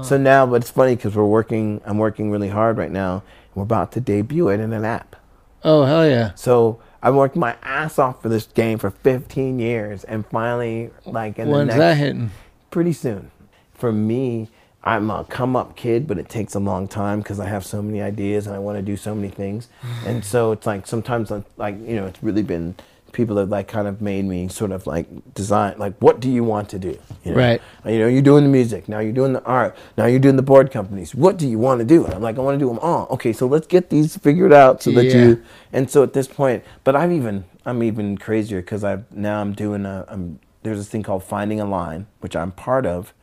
[0.02, 1.80] So now, but it's funny because we're working.
[1.84, 3.22] I'm working really hard right now.
[3.54, 5.14] We're about to debut it in an app.
[5.62, 6.32] Oh hell yeah.
[6.34, 11.38] So I worked my ass off for this game for 15 years, and finally, like
[11.38, 12.32] in When's the next, that hitting?
[12.70, 13.30] pretty soon.
[13.74, 14.48] For me,
[14.86, 17.82] I'm a come up kid, but it takes a long time because I have so
[17.82, 19.68] many ideas and I want to do so many things.
[19.82, 20.08] Mm-hmm.
[20.08, 22.76] and so it's like sometimes, I'm, like you know, it's really been
[23.12, 26.44] people that like kind of made me sort of like design like what do you
[26.44, 27.36] want to do you know?
[27.38, 27.62] Right.
[27.84, 30.36] Uh, you know you're doing the music now you're doing the art now you're doing
[30.36, 32.62] the board companies what do you want to do and i'm like i want to
[32.62, 35.16] do them all okay so let's get these figured out so that Yeah.
[35.16, 35.42] you
[35.72, 39.54] and so at this point but i'm even i'm even crazier because i've now i'm
[39.54, 43.14] doing a i'm there's this thing called finding a line which i'm part of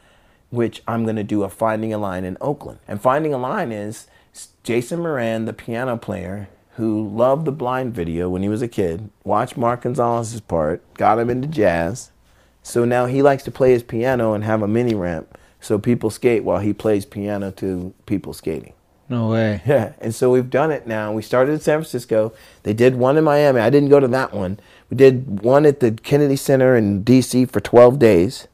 [0.53, 3.71] which i'm going to do a finding a line in oakland and finding a line
[3.71, 4.07] is
[4.63, 9.09] jason moran the piano player who loved the blind video when he was a kid
[9.23, 12.11] watched mark gonzalez's part got him into jazz
[12.61, 16.09] so now he likes to play his piano and have a mini ramp so people
[16.09, 18.73] skate while he plays piano to people skating
[19.09, 19.61] No way.
[19.67, 21.11] yeah, and so we've done it now.
[21.11, 22.33] We started in San Francisco.
[22.63, 23.59] They did one in Miami.
[23.59, 24.59] I didn't go to that one.
[24.89, 27.45] We did one at the Kennedy Center in D.C.
[27.45, 28.47] for 12 days.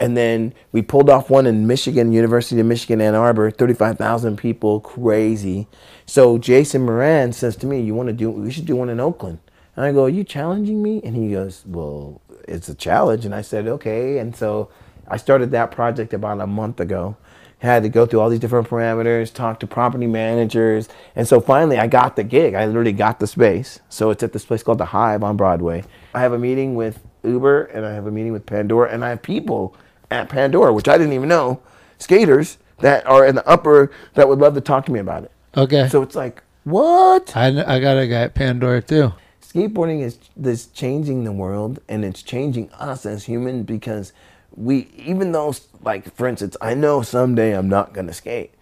[0.00, 4.80] And then we pulled off one in Michigan, University of Michigan, Ann Arbor, 35,000 people,
[4.80, 5.66] crazy.
[6.06, 9.00] So Jason Moran says to me, you want to do, we should do one in
[9.00, 9.38] Oakland.
[9.76, 11.00] And I go, are you challenging me?
[11.04, 13.24] And he goes, well, it's a challenge.
[13.24, 14.18] And I said, okay.
[14.18, 14.70] And so
[15.06, 17.16] I started that project about a month ago.
[17.58, 20.88] Had to go through all these different parameters, talk to property managers.
[21.16, 22.54] And so finally I got the gig.
[22.54, 23.80] I literally got the space.
[23.88, 25.82] So it's at this place called The Hive on Broadway.
[26.14, 29.10] I have a meeting with Uber and I have a meeting with Pandora and I
[29.10, 29.76] have people
[30.10, 31.60] at Pandora, which I didn't even know,
[31.98, 35.32] skaters that are in the upper that would love to talk to me about it.
[35.56, 35.88] Okay.
[35.88, 37.36] So it's like, what?
[37.36, 39.12] I, I got a guy at Pandora too.
[39.42, 44.12] skateboarding is is changing the world and it's changing us as humans because
[44.54, 48.52] we even though like for instance i know someday i'm not going to skate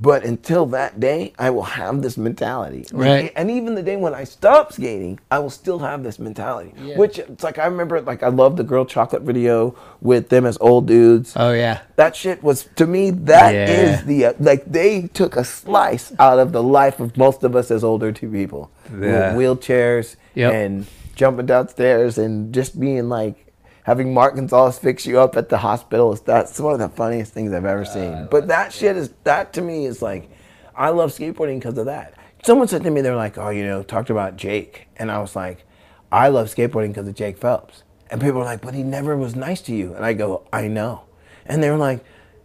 [0.00, 3.30] but until that day i will have this mentality Right.
[3.36, 7.18] and even the day when i stop skating i will still have this mentality which
[7.18, 10.86] it's like i remember like i love the girl chocolate video with them as old
[10.86, 11.82] dudes Oh yeah.
[11.96, 14.04] that shit was to me That is Yeah.
[14.04, 17.70] the uh, like they took a slice out of the life of most of us
[17.70, 19.36] as older two people Yeah.
[19.36, 20.52] Wheel- wheelchairs Yep.
[20.54, 23.51] and jumping downstairs and just being like
[23.82, 27.32] having Mark Gonzalez fix you up at the hospital is that's one of the funniest
[27.32, 28.28] things I've ever seen.
[28.30, 30.30] But that shit is that to me is like
[30.74, 32.14] I love skateboarding because of that.
[32.44, 34.88] Someone said to me they're like oh you know talked about Jake.
[34.96, 35.64] And I was like
[36.10, 37.82] I love skateboarding because of Jake Phelps.
[38.10, 39.94] And people are like but he never was nice to you.
[39.94, 41.04] And I go I know.
[41.46, 42.04] And they were like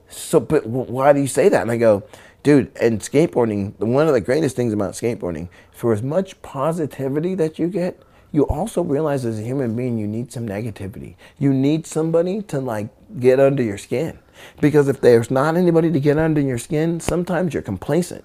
[0.09, 1.61] so, but why do you say that?
[1.61, 2.03] And I go,
[2.43, 7.59] dude, and skateboarding, one of the greatest things about skateboarding, for as much positivity that
[7.59, 8.01] you get,
[8.32, 11.16] you also realize as a human being, you need some negativity.
[11.40, 12.88] You need somebody to like
[13.20, 14.20] get under your skin.
[14.62, 18.24] Because if there's not anybody to get under your skin, sometimes you're complacent.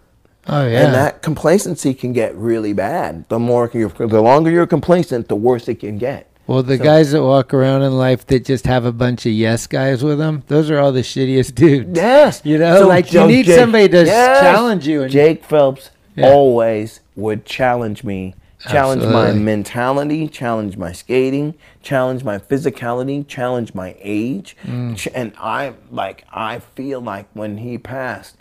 [0.49, 0.85] Oh yeah.
[0.87, 3.29] And that complacency can get really bad.
[3.29, 6.29] The more, you're, the longer you're complacent, the worse it can get.
[6.49, 9.33] Well, the So- guys that walk around in life that just have a bunch of
[9.33, 11.97] yes guys with them, those are all the shittiest dudes.
[11.97, 12.43] Yes.
[12.45, 16.31] You know, like, you need somebody to challenge you and- Jake Phelps Yeah.
[16.33, 18.35] always would challenge me,
[18.68, 24.56] challenge my mentality, challenge my skating, challenge my physicality, challenge my age.
[24.64, 24.97] Mm.
[24.97, 28.36] Ch- And I like I feel like when he passed,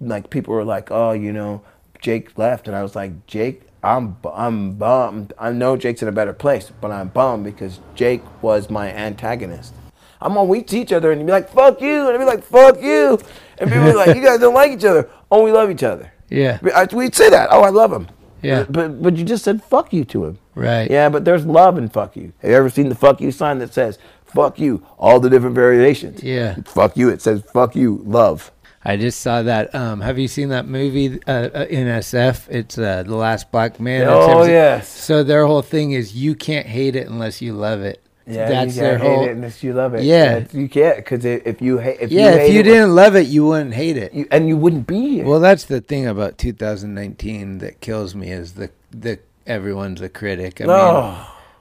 [0.00, 1.62] like people were like, "Oh, you know,
[2.00, 5.32] Jake left," and I was like, "Jake." I'm I'm bummed.
[5.38, 9.74] I know Jake's in a better place, but I'm bummed because Jake was my antagonist.
[10.20, 10.46] I'm on.
[10.46, 12.80] We see each other, and he'd be like, "Fuck you," and I'd be like, "Fuck
[12.80, 13.18] you,"
[13.58, 16.12] and people be like, "You guys don't like each other." Oh, we love each other.
[16.32, 16.58] Yeah.
[16.74, 17.48] I, we'd say that.
[17.50, 18.06] Oh, I love him.
[18.42, 18.64] Yeah.
[18.68, 20.38] But, but you just said fuck you to him.
[20.54, 20.90] Right.
[20.90, 22.32] Yeah, but there's love in fuck you.
[22.40, 25.54] Have you ever seen the fuck you sign that says fuck you, all the different
[25.54, 26.22] variations?
[26.22, 26.56] Yeah.
[26.64, 27.08] Fuck you.
[27.08, 28.50] It says fuck you, love.
[28.84, 29.74] I just saw that.
[29.74, 32.48] Um, have you seen that movie uh, uh, NSF?
[32.50, 34.08] It's uh, the Last Black Man.
[34.08, 34.88] Oh, yes.
[34.88, 38.01] So their whole thing is you can't hate it unless you love it.
[38.26, 39.24] Yeah, that's you their hate whole.
[39.24, 40.04] it unless you love it.
[40.04, 40.34] Yeah.
[40.40, 43.16] That's- you can't because if you hate, if yeah, you if you it, didn't love
[43.16, 44.12] it, you wouldn't hate it.
[44.14, 45.24] you, and you wouldn't be here.
[45.26, 50.60] Well, that's the thing about 2019 that kills me is the the everyone's a critic.
[50.60, 51.16] I mean,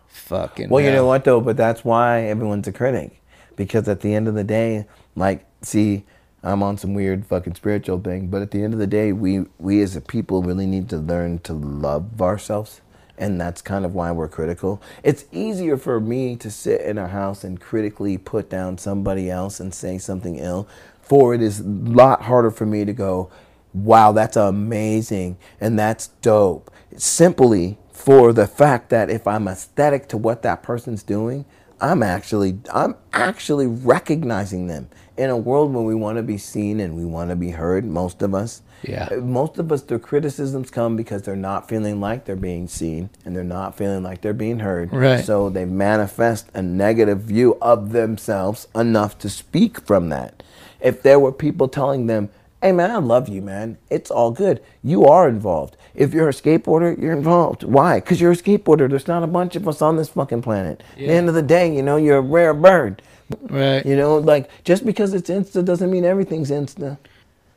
[0.08, 0.70] fucking.
[0.70, 3.22] Well, you know what though, but that's why everyone's a critic,
[3.56, 4.86] because at the end of the day,
[5.16, 6.04] like, see,
[6.44, 9.46] I'm on some weird fucking spiritual thing, but at the end of the day, we
[9.58, 12.82] we as a people really need to learn to love ourselves,
[13.22, 14.82] and that's kind of why we're critical.
[15.04, 19.60] It's easier for me to sit in a house and critically put down somebody else
[19.60, 20.68] and say something ill,
[21.02, 23.30] for it is a lot harder for me to go,
[23.76, 26.72] wow, that's amazing and that's dope.
[26.98, 31.46] Simply for the fact that if I'm aesthetic to what that person's doing,
[31.80, 36.80] I'm actually I'm actually recognizing them in a world where we want to be seen
[36.80, 37.86] and we want to be heard.
[37.86, 39.10] Most of us, Yeah.
[39.12, 43.10] Uh, most of us, their criticisms come because they're not feeling like they're being seen
[43.26, 44.92] and they're not feeling like they're being heard.
[44.92, 45.24] Right.
[45.24, 50.44] So they manifest a negative view of themselves enough to speak from that.
[50.80, 52.30] If there were people telling them,
[52.62, 53.78] hey man, I love you, man.
[53.90, 54.62] It's all good.
[54.84, 55.78] You are involved.
[55.94, 57.64] If you're a skateboarder, you're involved.
[57.64, 58.00] Why?
[58.00, 58.90] Because you're a skateboarder.
[58.90, 60.84] There's not a bunch of us on this fucking planet.
[60.94, 63.02] At the end of the day, you know, you're a rare bird.
[63.42, 63.86] Right.
[63.86, 66.98] You know, like just because it's Insta doesn't mean everything's Insta.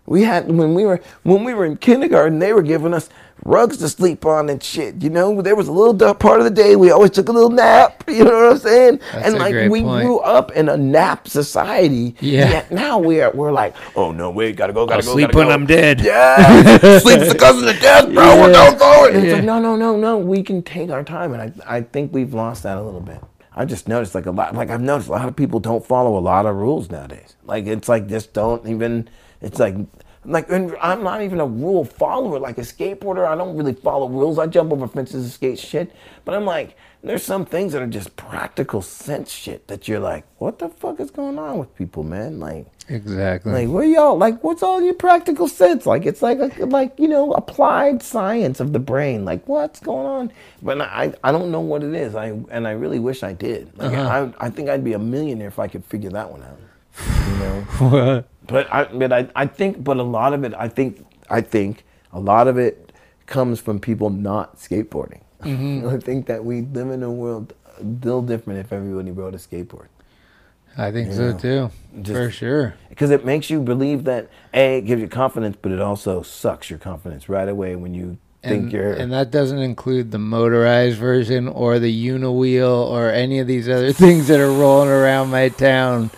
[0.07, 3.09] We had when we were when we were in kindergarten, they were giving us
[3.45, 5.03] rugs to sleep on and shit.
[5.03, 7.51] You know, there was a little part of the day we always took a little
[7.51, 8.03] nap.
[8.15, 9.01] You know what I'm saying?
[9.13, 10.05] That's and like we point.
[10.07, 12.15] grew up in a nap society.
[12.21, 12.49] Yeah.
[12.51, 15.39] Yet now we're we're like, oh no, wait, gotta go, gotta I'll go, sleep gotta
[15.39, 15.53] when go.
[15.55, 16.01] I'm dead.
[16.01, 16.69] Yeah,
[16.99, 18.37] sleep's the cousin of death, bro.
[18.41, 18.71] We're Yeah.
[18.71, 19.15] not going.
[19.17, 19.35] And It's Yeah.
[19.37, 20.19] like no, no, no, no.
[20.19, 23.21] We can take our time, and I I think we've lost that a little bit.
[23.57, 26.19] I just noticed like a lot, like I've noticed a lot of people don't follow
[26.19, 27.37] a lot of rules nowadays.
[27.45, 29.09] Like it's like just don't even.
[29.41, 29.77] It's like
[30.25, 32.39] like and I'm not even a rule follower.
[32.39, 34.39] Like a skateboarder, I don't really follow rules.
[34.39, 35.93] I jump over fences and skate shit.
[36.25, 40.25] But I'm like, there's some things that are just practical sense shit that you're like,
[40.39, 42.41] what the fuck is going on with people, man?
[42.41, 42.67] Like.
[42.87, 43.51] Exactly.
[43.51, 44.45] Like, what y'all like?
[44.45, 45.87] What's all your practical sense?
[45.87, 49.25] Like, it's like a, like you know applied science of the brain.
[49.25, 50.33] Like, what's going on?
[50.61, 52.15] But I I don't know what it is.
[52.15, 53.77] I and I really wish I did.
[53.79, 54.33] Like, uh-huh.
[54.39, 56.59] I I think I'd be a millionaire if I could figure that one out.
[57.27, 58.25] You know.
[58.47, 61.85] But I but I, I think but a lot of it I think I think
[62.13, 62.93] a lot of it
[63.27, 65.21] comes from people not skateboarding.
[65.43, 65.89] Mm-hmm.
[65.95, 69.39] I think that we live in a world a little different if everybody rode a
[69.39, 69.87] skateboard.
[70.77, 71.37] I think so Yeah.
[71.39, 71.71] too.
[72.03, 72.75] Just- For sure.
[72.89, 76.69] because it makes you believe that a it gives you confidence, but it also sucks
[76.69, 78.93] your confidence right away when you think and, you're.
[78.93, 83.93] and that doesn't include the motorized version or the uniwheel or any of these other
[84.05, 86.11] things that are rolling around my town.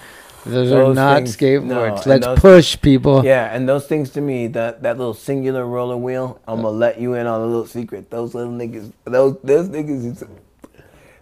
[0.46, 1.64] Those, are not things- skateboards.
[1.64, 3.24] no, Let's those- push people.
[3.24, 6.72] yeah, and those things to me, that that little singular roller wheel, I'm gonna uh.
[6.72, 8.10] let you in on a little secret.
[8.10, 10.04] Those little niggas, those those niggas.
[10.12, 10.24] Is,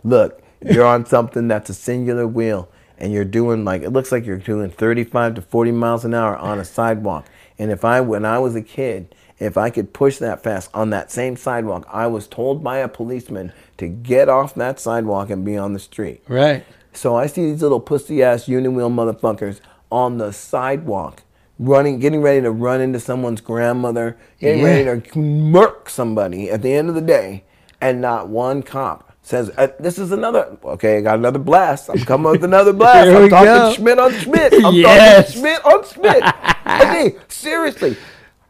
[0.03, 2.69] look, you're on something that's a singular wheel,
[2.99, 6.37] and you're doing like it looks like you're doing 35 to 40 miles an hour
[6.37, 7.27] on a sidewalk.
[7.59, 10.91] And if I, when I was a kid, if I could push that fast on
[10.91, 15.45] that same sidewalk, I was told by a policeman to get off that sidewalk and
[15.45, 16.23] be on the street.
[16.29, 16.65] Right.
[16.95, 19.61] So I see these little pussy ass union wheel motherfuckers
[19.91, 21.23] on the sidewalk,
[21.59, 24.65] running, getting ready to run into someone's grandmother, getting Yeah.
[24.85, 27.45] ready to murk somebody at the end of the day,
[27.81, 31.89] and not one cop says, uh, "This is another." Okay, I got another blast.
[31.89, 33.09] I'm coming with another blast.
[33.09, 33.73] I'm talking go.
[33.73, 34.53] Schmidt on Schmidt.
[34.65, 35.27] I'm Yes.
[35.29, 36.23] talking Schmidt on Schmidt.
[36.67, 37.97] okay, seriously.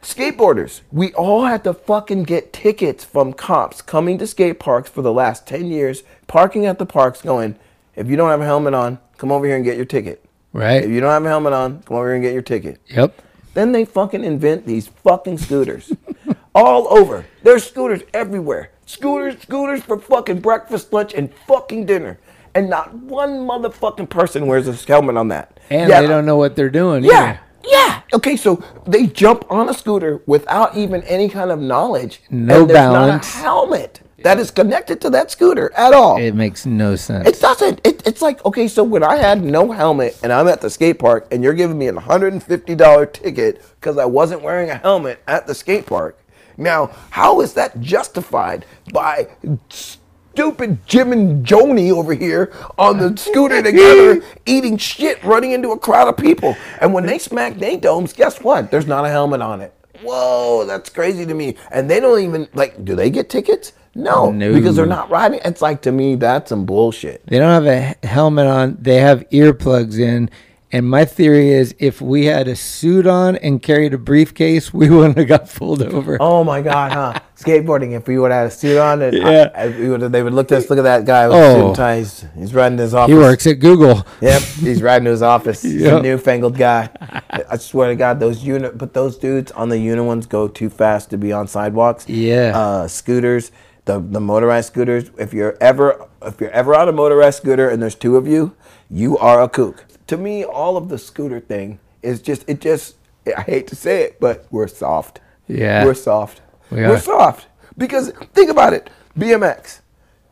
[0.03, 5.01] Skateboarders, we all had to fucking get tickets from cops coming to skate parks for
[5.01, 7.57] the last 10 years, parking at the parks, going,
[7.97, 10.25] if you don't have a helmet on, come over here and get your ticket.
[10.53, 10.85] Right.
[10.85, 12.81] If you don't have a helmet on, come over here and get your ticket.
[12.89, 13.21] Yep.
[13.55, 15.93] Then they fucking invent these fucking scooters.
[16.55, 17.25] All over.
[17.43, 18.71] There's scooters everywhere.
[18.87, 22.19] Scooters, scooters for fucking breakfast, lunch, and fucking dinner.
[22.55, 25.59] And not one motherfucking person wears a helmet on that.
[25.71, 27.03] And Yeah, they don't know what they're doing.
[27.03, 28.03] Yeah, yeah.
[28.13, 32.23] Okay, so they jump on a scooter without even any kind of knowledge.
[32.31, 33.35] No and there's balance.
[33.35, 36.17] Not a helmet that is connected to that scooter at all.
[36.17, 37.29] It makes no sense.
[37.29, 37.81] It doesn't.
[37.85, 40.99] It, it's like okay, so when I had no helmet and I'm at the skate
[40.99, 44.71] park and you're giving me a hundred and fifty dollar ticket because I wasn't wearing
[44.71, 46.19] a helmet at the skate park.
[46.57, 49.29] Now, how is that justified by
[49.69, 55.79] stupid Jim and Joni over here on the scooter together, eating shit, running into a
[55.79, 56.57] crowd of people?
[56.81, 58.71] And when they smack their domes, guess what?
[58.71, 59.75] There's not a helmet on it.
[60.03, 61.57] Whoa, that's crazy to me.
[61.71, 62.87] And they don't even like.
[62.87, 63.75] Do they get tickets?
[63.95, 64.53] No, No.
[64.53, 65.41] because they're not riding.
[65.45, 67.25] It's like to me, that's some bullshit.
[67.27, 68.77] They don't have a helmet on.
[68.81, 70.31] They have earplugs in.
[70.73, 74.91] And my theory is if we had a suit on and carried a briefcase, we
[74.95, 76.17] wouldn't have got pulled over.
[76.19, 77.21] Oh my God, huh?
[77.37, 77.93] Skateboarding.
[77.97, 79.51] If we would have had a suit on, and Yeah.
[79.55, 80.71] I, I- we would they would look at us.
[80.71, 81.69] Look at that guy with Oh.
[81.69, 82.25] suit ties.
[82.37, 83.13] He's riding his office.
[83.13, 84.05] he works at Google.
[84.21, 85.63] Yep, he's riding to his office.
[85.63, 86.01] He's Yep.
[86.01, 86.89] a newfangled guy.
[87.31, 90.49] I- I swear to God, those unit, but those dudes on the unit ones go
[90.49, 92.09] too fast to be on sidewalks.
[92.09, 92.51] Yeah.
[92.53, 93.53] Uh, scooters,
[93.85, 95.11] the the motorized scooters.
[95.19, 98.55] If you're ever if you're ever on a motorized scooter and there's two of you,
[98.91, 99.85] you are a kook.
[100.09, 102.97] To me, all of the scooter thing is just it just.
[103.37, 105.21] I hate to say it, but we're soft.
[105.49, 105.85] Yeah.
[105.85, 106.43] we're soft.
[106.71, 106.99] We We're are.
[107.01, 107.47] soft
[107.79, 108.91] because think about it.
[109.19, 109.81] BMX.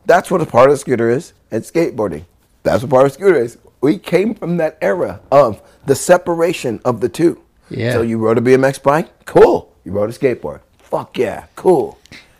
[0.05, 2.25] That's what a part of a scooter is, and skateboarding.
[2.63, 3.57] That's what part of a scooter is.
[3.81, 7.41] We came from that era of the separation of the two.
[7.69, 7.93] Yeah.
[7.93, 9.25] So you rode a BMX bike?
[9.25, 9.73] Cool.
[9.83, 10.61] You rode a skateboard?
[10.77, 11.97] Fuck yeah, cool.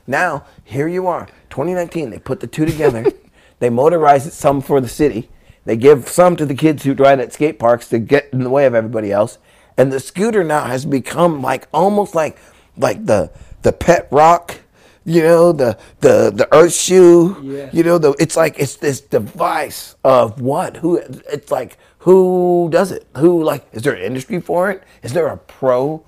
[0.08, 2.10] Now, here you are, 2019.
[2.10, 3.06] They put the two together.
[3.60, 5.30] they motorize it some for the city.
[5.66, 8.50] They give some to the kids who ride at skate parks to get in the
[8.50, 9.38] way of everybody else.
[9.78, 12.38] And the scooter now has become like almost like
[12.78, 13.32] like the
[13.62, 14.60] the pet rock
[15.06, 17.70] you know the the the earth shoe Yeah.
[17.74, 22.92] you know the it's like it's this device of what who it's like who does
[22.92, 26.04] it who like is there an industry for it is there a pro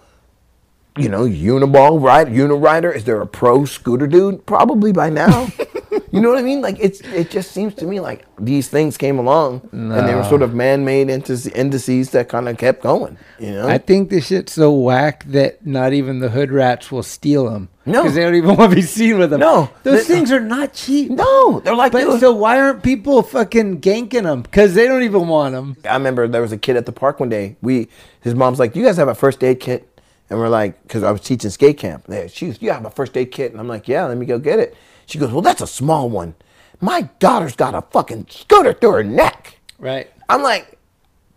[0.97, 5.47] you know uniball ride unirider is there a pro scooter dude probably by now
[6.11, 8.97] you know what i mean like it's it just seems to me like these things
[8.97, 13.17] came along and they were sort of man-made indices, indices that kind of kept going
[13.39, 17.03] you know I think this shit's so whack that not even the hood rats will
[17.03, 17.67] steal them.
[17.85, 18.01] No.
[18.01, 19.41] Because they don't even want to be seen with them.
[19.41, 19.69] No.
[19.83, 21.11] Those things are not cheap.
[21.11, 24.41] no they're like But so why aren't people fucking ganking them?
[24.41, 25.75] Because they don't even want them.
[25.87, 27.57] I remember there was a kid at the park one day.
[27.61, 27.89] We,
[28.21, 29.87] his mom's like, you guys have a first aid kit?"
[30.29, 32.05] And we're like, because I was teaching skate camp.
[32.07, 34.25] There, she goes, "You have a first aid kit?" And I'm like, "Yeah, let me
[34.25, 34.75] go get it."
[35.05, 36.35] She goes, "Well, that's a small one.
[36.81, 40.11] My daughter's got a fucking scooter through her neck." Right.
[40.27, 40.77] I'm like,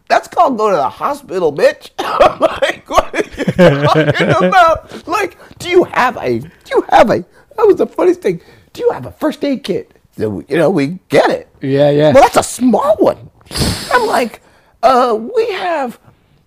[0.09, 5.07] "That's called go to the hospital, bitch." I'm like, "What are you talking about?
[5.07, 6.39] Like, do you have a?
[6.39, 7.19] Do you have a?
[7.57, 8.41] That was the funniest thing.
[8.73, 9.93] Do you have a first aid kit?
[10.17, 11.49] So, you know, we get it.
[11.61, 12.13] Yeah, yeah.
[12.13, 13.31] Well, that's a small one.
[13.93, 14.41] I'm like,
[14.83, 15.99] uh, we have,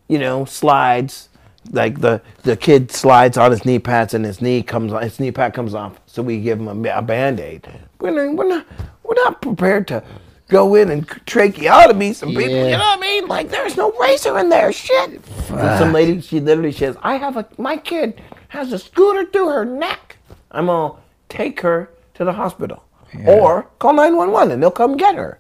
[0.08, 1.30] you know, slides.
[1.70, 5.32] Like the the kid slides on his knee pads and his knee comes his knee
[5.32, 7.68] pad comes off, so we give him a, a band aid.
[8.00, 8.66] We're not, we're not
[9.04, 10.04] we're not prepared to
[10.48, 12.50] go in and tracheotomy some people.
[12.50, 12.66] Yeah.
[12.66, 13.28] You know what I mean?
[13.28, 14.74] Like there's no razor in there.
[14.74, 15.24] Shit.
[15.48, 18.20] Some lady, she literally says, "I have a my kid
[18.50, 20.18] has a scooter through her neck.
[20.52, 20.96] I'm gonna
[21.30, 22.84] take her to the hospital."
[23.28, 25.38] Or call 911 and they'll come get her.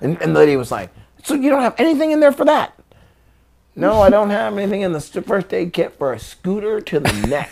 [0.00, 0.90] And, and the lady was like,
[1.22, 2.74] So you don't have anything in there for that?
[3.78, 7.12] No, I don't have anything in the first aid kit for a scooter to the
[7.26, 7.50] neck.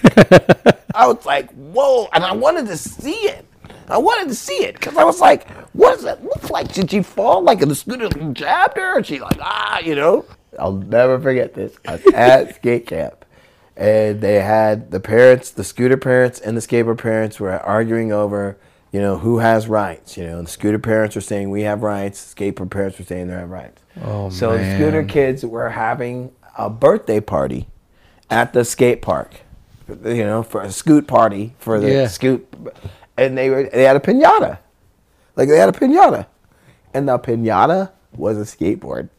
[0.95, 2.09] I was like, Whoa.
[2.15, 3.45] And I wanted to see it.
[3.89, 6.73] I wanted to see it because I was like, What does that look like?
[6.73, 8.97] Did she fall like the scooter jabbed her?
[8.97, 10.25] And she like, ah, you know?
[10.59, 11.77] I'll never forget this.
[11.87, 13.25] I was at skate camp
[13.77, 18.57] and they had the parents, the scooter parents and the skateboard parents were arguing over,
[18.93, 20.17] you know, who has rights.
[20.17, 23.35] You know, the scooter parents were saying we have rights, skateboard parents were saying they
[23.35, 23.83] have rights.
[24.03, 27.69] Oh, so the scooter kids were having a birthday party
[28.31, 29.41] at the skate park.
[29.89, 32.07] You know, for a scoot party for the Yeah.
[32.09, 32.47] scoot,
[33.19, 34.59] and they were they had a pinata,
[35.37, 36.27] like they had a pinata,
[36.95, 39.11] and the pinata was a skateboard.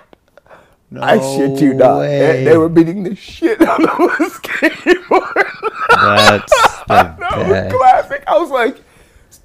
[0.99, 1.99] I shit you not.
[1.99, 5.49] They, they were beating the shit out of a skateboard.
[5.89, 6.53] That's
[6.87, 8.23] the that was classic.
[8.27, 8.77] I was like,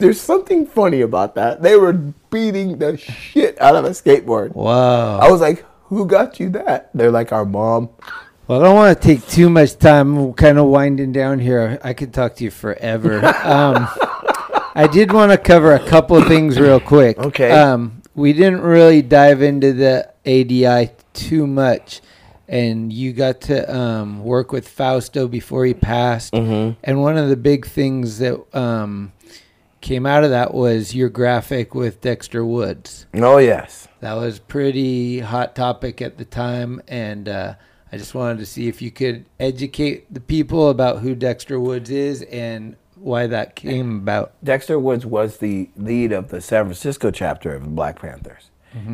[0.00, 1.62] there's something funny about that.
[1.62, 4.54] They were beating the shit out of a skateboard.
[4.54, 5.18] Wow.
[5.18, 6.90] I was like, who got you that?
[6.94, 7.90] They're like, our mom.
[8.46, 10.16] Well, I don't want to take too much time.
[10.16, 11.78] We're kind of winding down here.
[11.84, 13.24] I could talk to you forever.
[13.44, 13.86] um,
[14.74, 17.18] I did want to cover a couple of things real quick.
[17.18, 17.50] Okay.
[17.52, 22.00] Um, we didn't really dive into the ADI too much,
[22.48, 26.32] and you got to um, work with Fausto before he passed.
[26.32, 26.78] Mm-hmm.
[26.82, 29.12] And one of the big things that um,
[29.80, 33.06] came out of that was your graphic with Dexter Woods.
[33.14, 33.88] Oh yes.
[34.00, 37.54] That was pretty hot topic at the time, and uh,
[37.92, 41.90] I just wanted to see if you could educate the people about who Dexter Woods
[41.90, 44.32] is and why that came about.
[44.44, 48.50] Dexter Woods was the lead of the San Francisco chapter of the Black Panthers.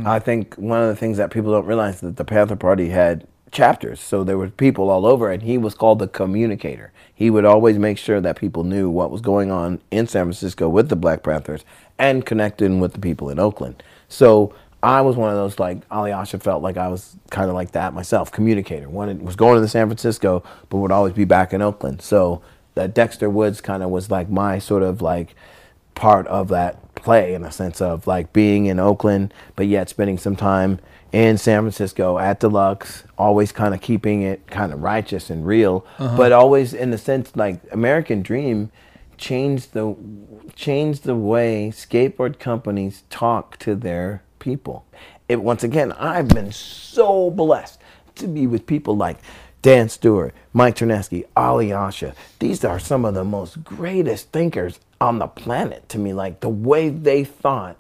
[0.06, 2.88] I think one of the things that people don't realize is that the Panther Party
[2.88, 6.92] had chapters, so there were people all over, and he was called the communicator.
[7.14, 10.68] He would always make sure that people knew what was going on in San Francisco
[10.68, 11.64] with the Black Panthers
[11.98, 13.82] and connecting with the people in Oakland.
[14.08, 17.54] So I was one of those like Ali Asha felt like I was kind of
[17.54, 18.88] like that myself, communicator.
[18.88, 22.02] Wanted was going to San Francisco, but would always be back in Oakland.
[22.02, 22.42] So
[22.74, 25.34] that Dexter Woods kind of was like my sort of like
[25.94, 30.18] part of that play in a sense of like being in Oakland, but yet spending
[30.18, 30.78] some time
[31.12, 35.86] in San Francisco at Deluxe, always kind of keeping it kind of righteous and real,
[35.98, 36.16] uh-huh.
[36.16, 38.70] but always in the sense like American Dream
[39.16, 39.96] changed the
[40.54, 44.84] changed the way skateboard companies talk to their people.
[45.28, 47.80] It once again, I've been so blessed
[48.16, 49.18] to be with people like
[49.62, 52.14] Dan Stewart, Mike Ternasky, Ali Asha.
[52.38, 56.12] These are some of the most greatest thinkers on the planet to me.
[56.12, 57.76] Like the way they thought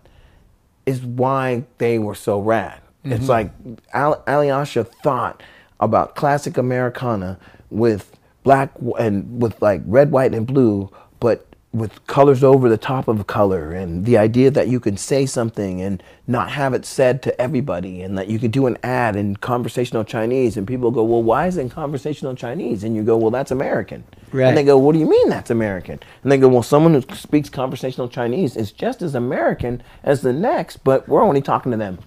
[0.84, 2.80] is why they were so rad.
[3.06, 3.26] It's mm-hmm.
[3.26, 3.52] like
[3.92, 5.42] Al- Alyasha thought
[5.80, 7.38] about classic Americana
[7.70, 12.78] with black w- and with like red, white, and blue, but with colors over the
[12.78, 16.86] top of color, and the idea that you can say something and not have it
[16.86, 20.90] said to everybody, and that you could do an ad in conversational Chinese, and people
[20.90, 24.48] go, "Well, why is it in conversational Chinese?" And you go, "Well, that's American." Right.
[24.48, 27.02] And they go, "What do you mean that's American?" And they go, "Well, someone who
[27.14, 31.78] speaks conversational Chinese is just as American as the next, but we're only talking to
[31.78, 31.98] them."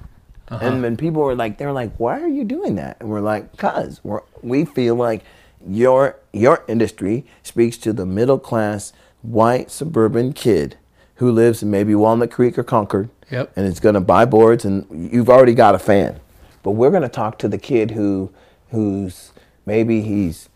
[0.50, 0.66] Uh-huh.
[0.66, 3.56] And then people were like, they're like, "Why are you doing that?" And we're like,
[3.58, 5.24] "Cause we're we feel like
[5.68, 10.78] your your industry speaks to the middle class white suburban kid
[11.16, 13.52] who lives in maybe Walnut Creek or Concord, Yep.
[13.56, 16.20] and is going to buy boards, and you've already got a fan,
[16.64, 18.32] but we're going to talk to the kid who
[18.72, 19.32] who's
[19.66, 20.48] maybe he's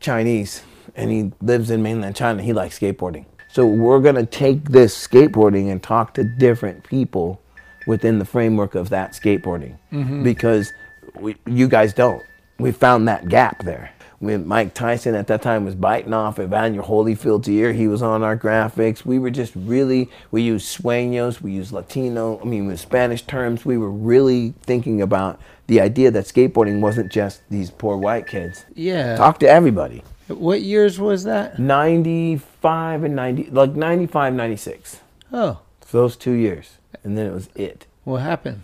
[0.00, 0.62] Chinese
[0.94, 2.42] and he lives in mainland China.
[2.42, 3.24] He likes skateboarding.
[3.48, 7.40] So we're going to take this skateboarding and talk to different people
[7.86, 10.22] within the framework of that skateboarding mm-hmm.
[10.22, 10.72] because
[11.14, 12.22] we, you guys don't.
[12.58, 13.92] We found that gap there.
[14.20, 18.22] When Mike Tyson at that time was biting off Evander Holyfield's ear, he was on
[18.22, 19.04] our graphics.
[19.04, 23.64] We were just really, we used sueños, we used Latino, I mean, with Spanish terms.
[23.64, 28.64] We were really thinking about the idea that skateboarding wasn't just these poor white kids.
[28.74, 29.16] Yeah.
[29.16, 30.04] Talk to everybody.
[30.28, 31.58] What years was that?
[31.58, 35.00] 95 and 90, like 95, 96.
[35.32, 35.58] Oh,
[35.90, 36.78] those two years.
[37.04, 37.86] And then it was it.
[38.04, 38.62] what happened?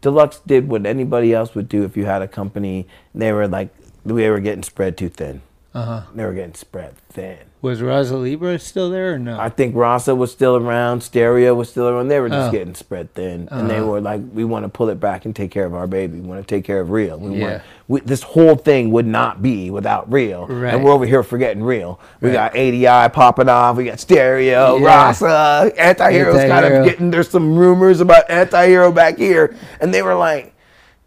[0.00, 2.86] Deluxe did what anybody else would do if you had a company.
[3.14, 3.70] They were like,
[4.04, 5.42] we were getting spread too thin.
[5.74, 6.02] Uh huh.
[6.14, 7.38] They were getting spread thin.
[7.60, 9.36] Was Rasa Libre still there or no?
[9.38, 12.06] I think Rasa was still around, Stereo was still around.
[12.06, 12.52] They were just Oh.
[12.52, 13.86] getting spread thin, and they Uh-huh.
[13.86, 16.20] were like, "We want to pull it back and take care of our baby.
[16.20, 17.18] We want to take care of real.
[17.18, 17.44] We Yeah.
[17.50, 20.46] want we, this whole thing would not be without real.
[20.46, 20.74] Right.
[20.74, 21.98] And we're over here forgetting real.
[22.20, 22.34] We Right.
[22.34, 23.76] got ADI popping off.
[23.76, 24.86] We got Stereo, Yeah.
[24.86, 26.80] Rasa, Anti-Hero's kind Anti-Hero.
[26.80, 27.10] of getting.
[27.10, 30.52] There's some rumors about Anti-Hero back here, and they were like,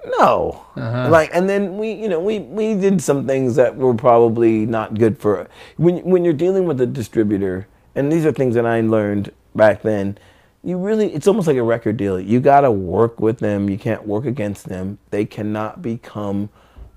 [0.05, 0.65] no.
[0.75, 1.09] Uh-huh.
[1.09, 4.95] Like, and then we, you know, we, we did some things that were probably not
[4.95, 5.47] good for
[5.77, 9.81] when when you're dealing with a distributor, and these are things that I learned back
[9.81, 10.17] then.
[10.63, 12.19] You really, it's almost like a record deal.
[12.19, 13.69] You got to work with them.
[13.69, 14.99] You can't work against them.
[15.09, 16.49] They cannot become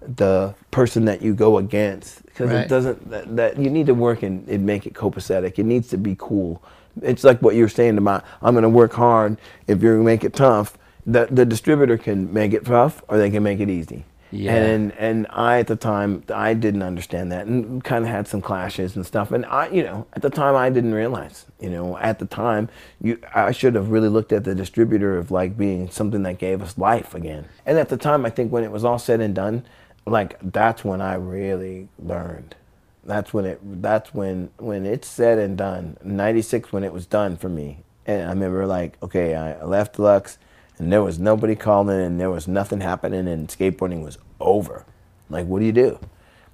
[0.06, 2.60] the person that you go against because Right.
[2.64, 3.10] it doesn't.
[3.10, 5.59] That, that you need to work and, and make it copacetic.
[5.59, 6.62] It needs to be cool.
[7.02, 9.39] It's like what you're saying about I'm going to work hard.
[9.66, 10.76] If you make it tough,
[11.06, 14.05] the the distributor can make it tough or they can make it easy.
[14.35, 14.55] Yeah.
[14.56, 18.43] And and I at the time I didn't understand that and kind of had some
[18.43, 19.31] clashes and stuff.
[19.31, 22.68] And I you know at the time I didn't realize you know at the time
[23.01, 26.62] you I should have really looked at the distributor of like being something that gave
[26.62, 27.47] us life again.
[27.64, 29.64] And at the time I think when it was all said and done,
[30.05, 32.56] like that's when I really learned.
[33.05, 35.97] That's when it that's when when it's said and done.
[36.02, 37.85] 96 when it was done for me.
[38.05, 40.39] And I remember like okay I left Lux
[40.85, 44.85] and there was nobody calling and there was nothing happening and skateboarding was over.
[45.31, 45.98] Like, what do you do?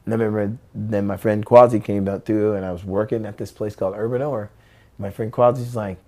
[0.04, 3.38] And I remember then my friend Quasi came out too and I was working at
[3.38, 4.52] this place called Urban Ore.
[5.00, 5.98] My friend Quasi's like,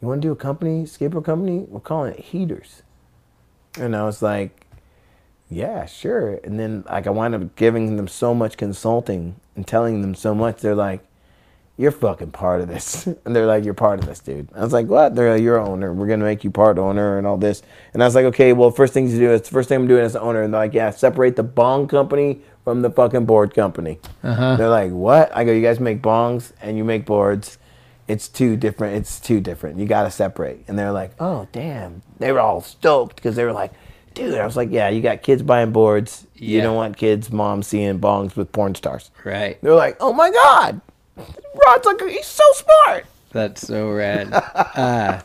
[0.00, 1.66] You want to do a company, skateboard company?
[1.68, 2.84] We're calling it Heaters.
[3.76, 4.68] And I was like,
[5.50, 6.38] Yeah, sure.
[6.44, 10.32] And then like I wind up giving them so much consulting and telling them so
[10.32, 11.04] much, they're like,
[11.76, 13.06] you're fucking part of this.
[13.24, 14.48] And they're like, you're part of this, dude.
[14.54, 15.14] I was like, what?
[15.14, 15.92] They're like, you're an owner.
[15.92, 17.62] We're going to make you part owner and all this.
[17.92, 20.04] And I was like, okay, well, first thing to do is, first thing I'm doing
[20.04, 20.42] as the owner.
[20.42, 23.98] And they're like, yeah, separate the bong company from the fucking board company.
[24.22, 24.56] Uh-huh.
[24.56, 25.36] They're like, what?
[25.36, 27.58] I go, you guys make bongs and you make boards.
[28.06, 28.96] it's too different.
[28.96, 29.78] It's too different.
[29.78, 30.64] You got to separate.
[30.68, 32.02] And they're like, oh damn.
[32.18, 33.72] They were all stoked because they were like,
[34.14, 34.38] dude.
[34.38, 36.26] I was like, yeah, you got kids buying boards.
[36.34, 39.10] You don't want kids, moms seeing bongs with porn stars.
[39.24, 39.58] Right.
[39.62, 40.80] They're like, oh my god,
[41.16, 43.06] Rod's like, he's so smart.
[43.32, 44.32] That's so rad.
[44.32, 45.20] uh,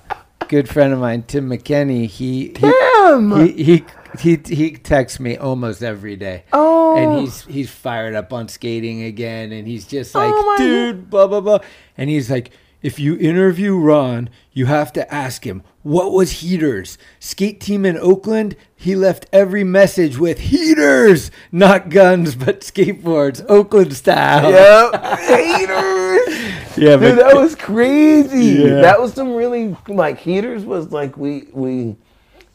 [0.48, 2.08] good friend of mine, Tim McKenney.
[2.08, 3.32] He he Tim!
[3.56, 3.86] he he
[4.20, 6.44] he, he texts me almost every day.
[6.52, 6.98] Oh.
[6.98, 11.28] and he's he's fired up on skating again, and he's just like, Oh dude, blah
[11.28, 11.60] blah blah,
[11.98, 12.52] and he's like.
[12.82, 16.98] If you interview Ron, you have to ask him what was heaters.
[17.20, 23.94] Skate team in Oakland, he left every message with heaters, not guns, but skateboards, Oakland
[23.94, 24.52] style.
[24.52, 25.20] Yep.
[25.20, 26.78] Haters.
[26.78, 28.64] yeah, Dude, that was crazy.
[28.64, 28.82] Yeah.
[28.82, 31.98] That was some really like heaters was like we we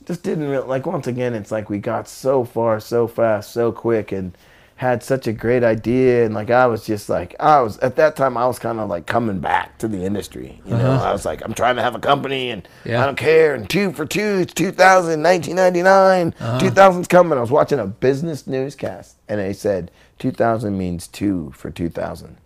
[0.07, 3.73] just didn't real like once again it's like we got so far so fast so
[3.73, 4.37] quick and
[4.77, 8.17] had such a great idea and like I was just like I was at that
[8.17, 11.09] time I was kind of like coming back to the industry you know uh-huh.
[11.09, 13.03] I was like I'm trying to have a company and Yeah.
[13.03, 17.03] I don't care and two for two it's 2000 1999 2000's uh-huh.
[17.09, 22.37] coming I was watching a business newscast and they said 2000 means two for 2000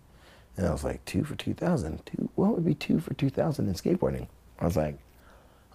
[0.59, 2.05] and I was like, two for 2000?
[2.05, 4.27] Two, what would be two for 2000 in skateboarding?
[4.59, 4.97] I was like,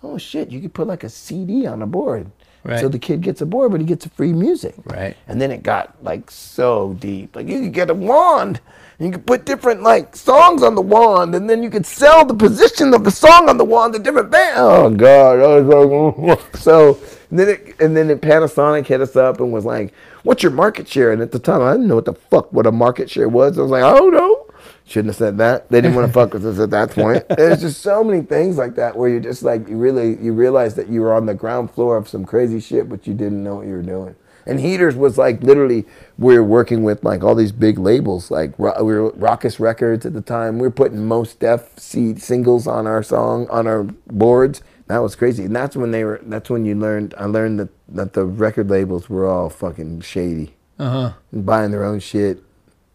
[0.02, 2.30] oh shit, you could put like a CD on a board.
[2.64, 2.80] Right.
[2.80, 4.74] So the kid gets a board, but he gets a free music.
[4.84, 5.16] Right.
[5.28, 7.36] And then it got like so deep.
[7.36, 8.60] Like you could get a wand,
[8.98, 12.24] and you could put different like songs on the wand, and then you could sell
[12.24, 14.58] the position of the song on the wand to different bands.
[14.58, 16.98] Oh god, I was like, so
[17.30, 19.92] and then it, and then it, Panasonic hit us up and was like,
[20.22, 22.66] "What's your market share?" And at the time, I didn't know what the fuck what
[22.66, 23.58] a market share was.
[23.58, 24.43] I was like, "I don't know."
[24.86, 25.70] Shouldn't have said that.
[25.70, 27.24] They didn't want to fuck with us at that point.
[27.36, 30.74] There's just so many things like that where you're just like you really you realize
[30.74, 33.56] that you were on the ground floor of some crazy shit, but you didn't know
[33.56, 34.14] what you were doing.
[34.46, 35.86] And Heaters was like literally
[36.18, 40.12] we were working with like all these big labels like we were Rawkus Records at
[40.12, 40.58] the time.
[40.58, 44.60] We were putting Mos Def C singles on our song on our boards.
[44.88, 46.20] That was crazy, and that's when they were.
[46.24, 47.14] That's when you learned.
[47.16, 51.12] I learned that that the record labels were all fucking shady Uh huh.
[51.32, 52.42] and buying their own shit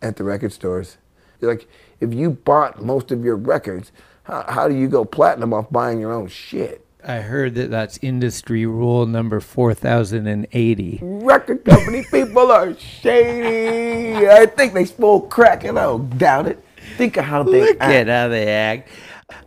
[0.04, 0.98] at the record stores.
[1.42, 1.68] Like,
[2.00, 3.92] if you bought most of your records,
[4.24, 6.86] how, how do you go platinum off buying your own shit?
[7.06, 11.00] I heard that that's industry rule number 4080.
[11.02, 14.28] Record company people are shady.
[14.28, 16.64] I think they smoke crack, and I don't doubt it.
[16.98, 17.94] Think of how they Look act.
[17.94, 18.90] at how they act.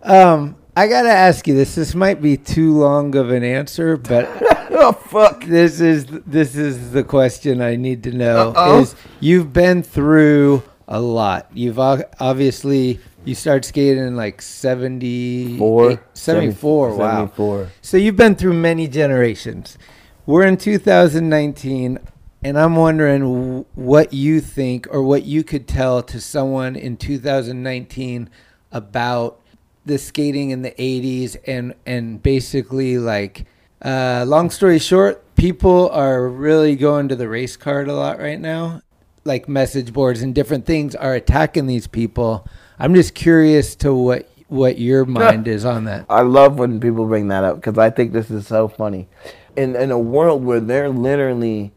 [0.03, 1.75] Um, I gotta ask you this.
[1.75, 4.29] This might be too long of an answer, but
[4.71, 5.45] Oh fuck!
[5.45, 8.51] this is this is the question I need to know.
[8.57, 8.81] Uh-oh.
[8.81, 10.63] Is you've been through
[10.93, 11.49] a lot.
[11.55, 16.03] You've obviously you started skating in like 70, Four.
[16.13, 16.91] 74.
[16.91, 16.97] Wow.
[16.97, 17.69] 74.
[17.81, 19.79] So you've been through many generations.
[20.27, 21.99] We're in 2019,
[22.45, 28.29] and I'm wondering what you think or what you could tell to someone in 2019
[28.71, 29.41] about
[29.87, 33.47] the skating in the 80s and and basically like
[33.83, 38.39] uh, long story short, people are really going to the race card a lot right
[38.39, 38.83] now.
[39.25, 42.47] Like message boards and different things are attacking these people.
[42.79, 46.07] I'm just curious to what what your mind is on that.
[46.09, 49.09] I love when people bring that up because I think this is so funny.
[49.57, 51.73] In in a world where they're literally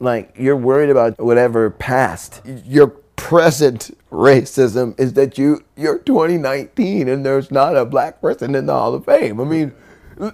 [0.00, 7.24] like you're worried about whatever past, your present racism is that you you're 2019 and
[7.24, 9.40] there's not a black person in the Hall of Fame.
[9.40, 9.72] I mean,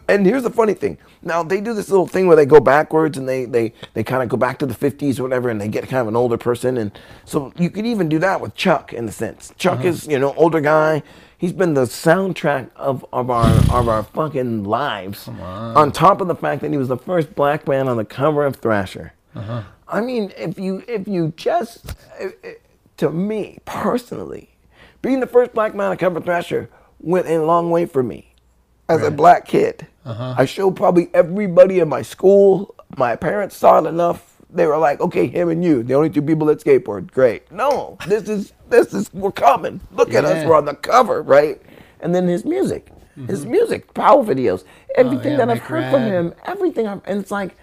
[0.08, 0.98] and here's the funny thing.
[1.22, 4.22] Now they do this little thing where they go backwards and they they they kind
[4.22, 6.36] of go back to the 50s or whatever, and they get kind of an older
[6.36, 9.52] person, and so you could even do that with Chuck in a sense.
[9.58, 11.02] Chuck is you know older guy.
[11.36, 15.28] He's been the soundtrack of, of our of our fucking lives.
[15.28, 15.92] On.
[15.92, 18.56] top of the fact that he was the first black man on the cover of
[18.56, 19.12] Thrasher.
[19.86, 22.54] I mean, if you if you just eh, eh,
[22.98, 24.50] to me personally,
[25.00, 26.68] being the first black man on the cover of Thrasher
[27.00, 28.27] went a long way for me
[28.88, 29.86] as a black kid.
[30.04, 32.74] I showed probably everybody in my school.
[32.96, 34.36] My parents saw it enough.
[34.50, 37.12] They were like, "Okay, him and you, the only two people that skateboard.
[37.12, 37.52] Great.
[37.52, 39.80] No, this is this is we're coming.
[39.92, 40.46] Look at us.
[40.46, 41.60] We're on the cover, right?"
[42.00, 42.88] And then his music,
[43.26, 45.26] his music, power videos, everything Mm-hmm.
[45.26, 46.86] Oh, yeah, that I've heard from him, everything.
[46.86, 47.56] I've, and it's like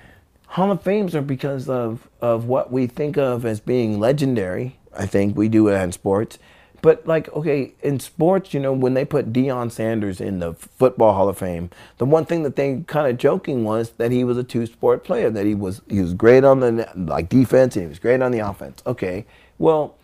[0.48, 4.78] Hall of Fames are because of of what we think of as being legendary.
[4.96, 6.38] I think we do it in sports.
[6.86, 11.16] But like, okay, in sports, you know, when they put Deion Sanders in the football
[11.16, 14.38] Hall of Fame, the one thing that they kind of joking was that he was
[14.38, 15.32] a two-sport player.
[15.32, 18.32] That he was he was great on the like defense and he was great on
[18.32, 18.84] the offense.
[18.86, 19.26] Okay,
[19.58, 19.98] well,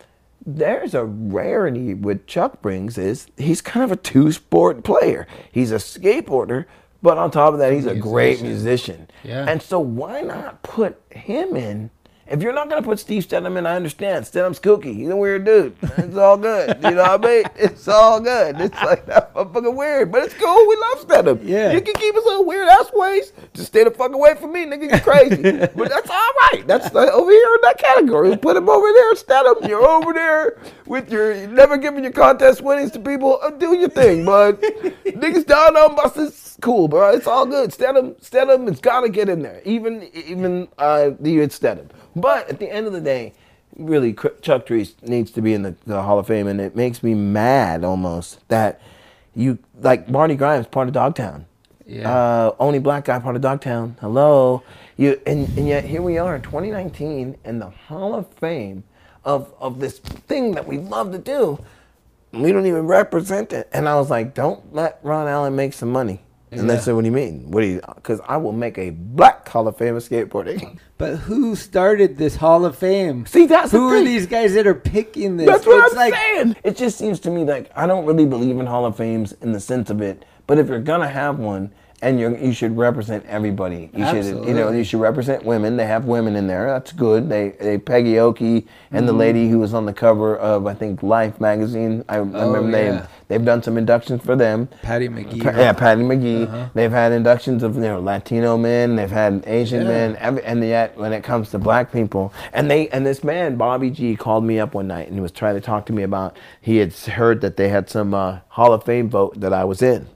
[0.44, 5.28] there's a rarity what Chuck brings is he's kind of a two-sport player.
[5.52, 6.64] He's a skateboarder,
[7.00, 9.08] but on top of that, he's a great musician.
[9.22, 9.44] Yeah.
[9.48, 11.90] And so why not put him in
[12.32, 14.26] If you're not gonna put Steve Stedham in, I understand.
[14.26, 14.96] Stedham's kooky.
[14.96, 15.76] He's a weird dude.
[15.98, 16.78] It's all good.
[16.82, 17.44] You know what I mean?
[17.56, 18.58] It's all good.
[18.58, 20.66] It's like that fucking weird, but it's cool.
[20.66, 21.40] We love Stedham.
[21.42, 21.72] Yeah.
[21.72, 23.32] You can keep his little weird ass ways.
[23.52, 24.90] Just stay the fuck away from me, nigga.
[24.90, 25.42] You crazy.
[25.76, 26.64] but that's all right.
[26.66, 28.36] That's like, over here in that category.
[28.36, 29.68] Put him over there, Stedham.
[29.68, 33.40] You're over there with your never giving your contest winnings to people.
[33.42, 34.60] Uh, do your thing, bud.
[34.62, 36.56] Niggas down on buses.
[36.62, 37.10] Cool, bro.
[37.10, 37.72] It's all good.
[37.72, 39.60] Stedham, Stedham has got to get in there.
[39.64, 41.88] Even, even uh, the Stedham.
[42.14, 43.32] But at the end of the day,
[43.76, 47.02] really, Chuck Treece needs to be in the, the Hall of Fame, and it makes
[47.02, 48.80] me mad almost that
[49.34, 51.46] you like Marty Grimes, part of Dogtown.
[51.86, 52.10] Yeah.
[52.10, 53.96] Uh, only black guy, part of Dogtown.
[54.00, 54.62] Hello,
[54.96, 58.84] you, and, and yet here we are in 2019 in the Hall of Fame
[59.24, 61.58] of of this thing that we love to do.
[62.32, 63.68] We don't even represent it.
[63.72, 66.22] And I was like, don't let Ron Allen make some money.
[66.52, 66.80] And they Yeah.
[66.80, 67.50] said, what do you mean?
[67.50, 67.80] What do you?
[67.96, 70.78] Because I will make a black Hall of Fame of skateboarding.
[70.98, 73.26] But who started this Hall of Fame?
[73.26, 74.04] See, that's the who are thing.
[74.04, 75.48] these guys that are picking this?
[75.48, 76.56] That's what It's I'm like, saying.
[76.62, 79.50] It just seems to me like I don't really believe in Hall of Fames in
[79.50, 80.24] the sense of it.
[80.46, 81.72] But if you're gonna have one,
[82.02, 83.90] and you you should represent everybody.
[83.94, 85.76] You should you know you should represent women.
[85.76, 86.66] They have women in there.
[86.66, 87.28] That's good.
[87.28, 89.06] They they Peggy Oki and Mm-hmm.
[89.06, 92.04] the lady who was on the cover of I think Life magazine.
[92.08, 93.06] I, I remember Oh, yeah.
[93.28, 94.68] they they've done some inductions for them.
[94.82, 95.42] Patti McGee.
[95.42, 96.46] Pa- yeah, Patti McGee.
[96.46, 96.68] Uh-huh.
[96.74, 98.96] They've had inductions of you know Latino men.
[98.96, 99.88] They've had Asian Yeah.
[99.88, 100.16] men.
[100.16, 103.90] Every, and yet, when it comes to black people, and they and this man Bobby
[103.90, 106.36] G called me up one night and he was trying to talk to me about
[106.60, 109.80] he had heard that they had some uh, Hall of Fame vote that I was
[109.82, 110.06] in,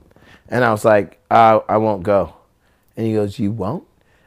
[0.48, 2.34] and I was like, uh, I won't go.
[2.96, 3.84] And he goes, You won't?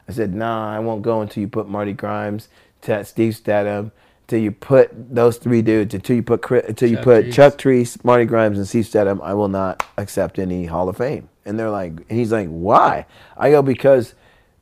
[0.08, 2.50] I said, Nah, I won't go until you put Marty Grimes,
[2.82, 3.92] Steve Stedham,
[4.24, 7.32] until you put those three dudes, until you put until you Chuck put.
[7.32, 9.22] Chuck Treece, Marty Grimes, and Steve Stedham.
[9.22, 11.30] I will not accept any Hall of Fame.
[11.46, 13.06] And they're like, and he's like, Why?
[13.38, 14.14] I go because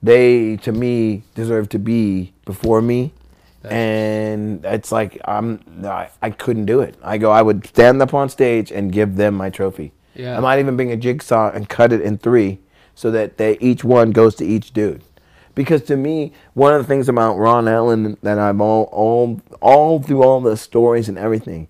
[0.01, 3.13] they, to me, deserve to be before me.
[3.69, 6.95] And it's like I'm, I, I couldn't do it.
[7.03, 9.91] I go, I would stand up on stage and give them my trophy.
[10.17, 10.37] Yeah.
[10.37, 12.59] I might even bring a jigsaw and cut it in three,
[12.95, 15.03] so that they each one goes to each dude.
[15.55, 20.01] Because to me, one of the things about Ron Allen that I'm all all all
[20.01, 21.67] through all the stories and everything,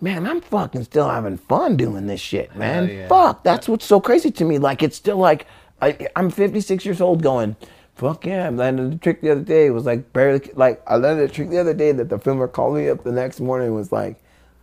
[0.00, 2.88] man, I'm fucking still having fun doing this shit, man.
[2.88, 3.08] yeah.
[3.08, 4.58] Fuck, that's what's so crazy to me.
[4.58, 5.46] Like it's still like
[5.80, 7.54] I, I'm 56 years old, going,
[7.94, 8.46] fuck yeah.
[8.46, 9.66] I landed a trick the other day.
[9.66, 12.48] It was like barely like I landed a trick the other day that the filmer
[12.48, 14.16] called me up the next morning and was like,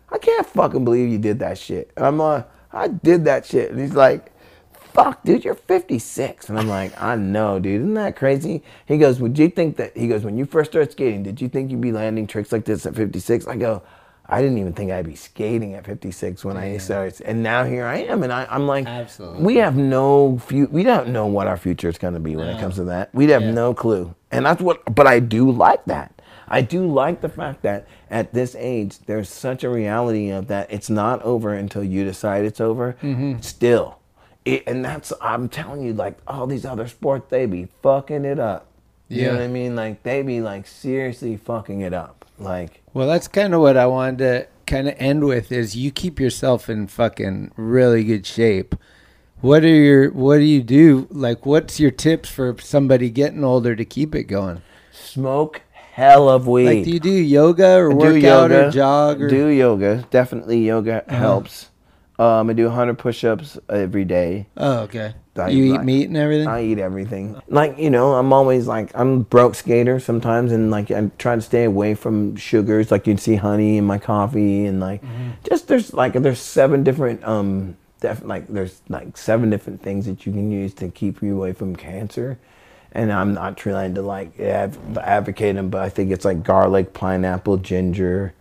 [0.09, 1.91] I can't fucking believe you did that shit.
[1.95, 3.71] And I'm like, I did that shit.
[3.71, 4.31] And he's like,
[4.73, 6.49] fuck, dude, you're 56.
[6.49, 7.81] And I'm like, I know, dude.
[7.81, 8.63] Isn't that crazy?
[8.85, 11.49] He goes, would you think that, he goes, when you first started skating, did you
[11.49, 13.47] think you'd be landing tricks like this at 56?
[13.47, 13.81] I go,
[14.27, 17.21] I didn't even think I'd be skating at 56 when I started.
[17.25, 18.23] And now here I am.
[18.23, 19.43] And I, I'm like, Absolutely.
[19.43, 22.47] we have no, fu- we don't know what our future is going to be when
[22.47, 23.13] it comes to that.
[23.13, 23.51] We have Yeah.
[23.51, 24.15] no clue.
[24.31, 26.14] And that's what, but I do like that.
[26.47, 30.71] I do like the fact that at this age, there's such a reality of that
[30.71, 32.95] it's not over until you decide it's over.
[33.01, 33.39] Mm-hmm.
[33.41, 33.99] Still.
[34.45, 38.39] It, and that's, I'm telling you, like all these other sports, they be fucking it
[38.39, 38.67] up.
[39.09, 39.27] You Yeah.
[39.29, 39.75] know what I mean?
[39.75, 42.25] Like they be like seriously fucking it up.
[42.37, 45.89] Like, Well, that's kind of what I wanted to kind of end with is you
[45.91, 48.75] keep yourself in fucking really good shape.
[49.41, 51.07] What are your what do you do?
[51.11, 54.61] Like what's your tips for somebody getting older to keep it going?
[54.91, 55.61] smoke
[55.95, 56.65] hell of weed.
[56.65, 59.35] Like do you do yoga or I work out or jog or Uh-huh.
[59.37, 60.05] do yoga.
[60.11, 61.69] Definitely yoga helps.
[62.17, 64.47] Um, I do 100 push-ups every day.
[64.55, 65.13] Oh, okay.
[65.37, 66.47] I- you eat I- meat and everything?
[66.47, 67.35] I eat everything.
[67.49, 71.45] Like you know, I'm always like I'm broke skater sometimes, and like I'm trying to
[71.45, 72.89] stay away from sugars.
[72.91, 75.29] Like you'd see honey in my coffee, and like Mm-hmm.
[75.49, 80.25] just there's like there's seven different um def- like there's like seven different things that
[80.25, 82.37] you can use to keep you away from cancer.
[82.95, 87.57] And I'm not trying to like advocate them, but I think it's like garlic, pineapple,
[87.57, 88.33] ginger,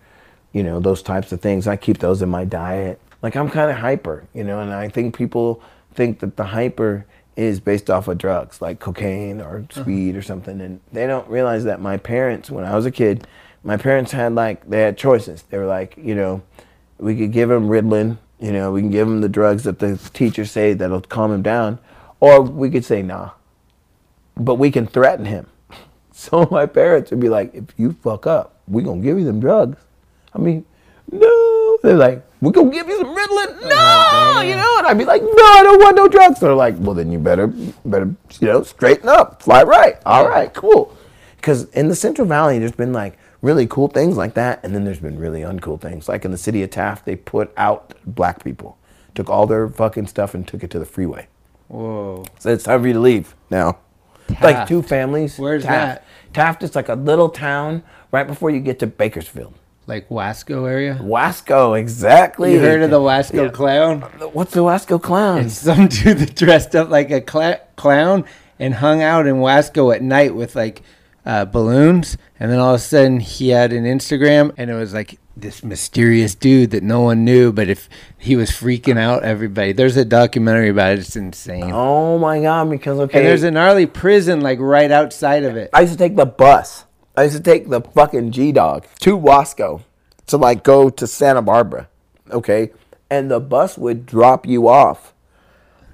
[0.52, 1.66] you know, those types of things.
[1.66, 3.00] I keep those in my diet.
[3.20, 5.60] Like I'm kind of hyper, you know, and I think people
[5.92, 7.04] think that the hyper
[7.36, 9.82] is based off of drugs like cocaine or uh-huh.
[9.82, 13.26] speed or something, and they don't realize that my parents, when I was a kid,
[13.64, 15.42] my parents had like they had choices.
[15.42, 16.42] They were like, you know,
[16.98, 19.96] we could give him Ritalin, you know, we can give him the drugs that the
[20.12, 21.80] teachers say that'll calm him down,
[22.20, 23.30] or we could say nah,
[24.36, 25.46] but we can threaten him.
[26.16, 29.40] So my parents would be like, if you fuck up, we gonna give you them
[29.40, 29.78] drugs.
[30.32, 30.64] I mean,
[31.10, 31.78] no.
[31.82, 33.58] They're like, we're gonna give you some Ritalin.
[33.62, 36.38] Oh, no, you know, and I'd be like, no, I don't want no drugs.
[36.38, 37.48] They're like, well, then you better,
[37.84, 39.96] better, you know, straighten up, fly right.
[40.06, 40.96] All right, cool.
[41.36, 44.84] Because in the Central Valley, there's been like really cool things like that, and then
[44.84, 46.08] there's been really uncool things.
[46.08, 48.78] Like in the city of Taft, they put out black people,
[49.14, 51.26] took all their fucking stuff and took it to the freeway.
[51.68, 52.24] Whoa.
[52.38, 53.78] So it's time for you to leave now.
[54.42, 55.38] Like two families.
[55.38, 56.02] Where's Taft.
[56.02, 56.34] that?
[56.34, 59.54] Taft is like a little town right before you get to Bakersfield.
[59.86, 60.98] Like Wasco area.
[61.02, 62.54] Wasco, exactly.
[62.54, 64.00] You heard of the Wasco clown?
[64.32, 65.44] What's the Wasco clown?
[65.44, 68.24] It's some dude that dressed up like a cla- clown
[68.58, 70.82] and hung out in Wasco at night with like
[71.26, 72.16] uh, balloons.
[72.40, 75.64] And then all of a sudden he had an Instagram and it was like this
[75.64, 77.88] mysterious dude that no one knew, but if
[78.18, 79.72] he was freaking out everybody.
[79.72, 81.00] There's a documentary about it.
[81.00, 81.70] It's insane.
[81.72, 82.70] Oh my god!
[82.70, 85.70] Because okay, And there's a gnarly prison like right outside of it.
[85.72, 86.84] I used to take the bus.
[87.16, 89.82] I used to take the fucking G Dog to Wasco
[90.26, 91.88] to like go to Santa Barbara.
[92.30, 92.72] Okay.
[93.10, 95.14] And the bus would drop you off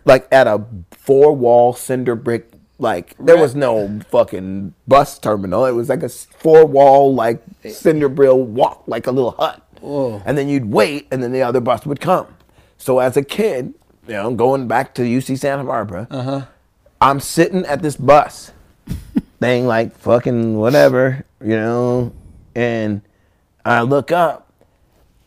[0.04, 2.49] like at a four wall cinder brick.
[2.80, 5.66] Like there was no fucking bus terminal.
[5.66, 9.62] It was like a four wall like cinder brick walk, like a little hut.
[9.80, 10.22] Whoa.
[10.24, 12.26] And then you'd wait, and then the other bus would come.
[12.78, 13.74] So as a kid,
[14.06, 16.46] you know, going back to UC Santa Barbara, Uh-huh.
[17.02, 18.52] I'm sitting at this bus
[19.40, 22.12] thing like fucking whatever, you know,
[22.54, 23.02] and
[23.64, 24.52] I look up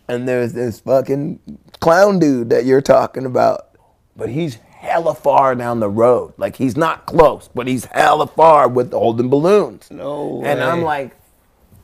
[0.08, 1.40] and there's this fucking
[1.80, 3.70] clown dude that you're talking about.
[4.16, 6.34] But he's hella far down the road.
[6.38, 9.89] Like he's not close, but he's hella far with holding balloons.
[9.89, 10.49] No Way.
[10.49, 11.15] And I'm like,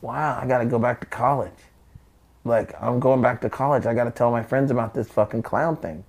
[0.02, 1.52] wow, I gotta go back to college.
[2.44, 3.86] Like, I'm going back to college.
[3.86, 6.04] I gotta tell my friends about this fucking clown thing.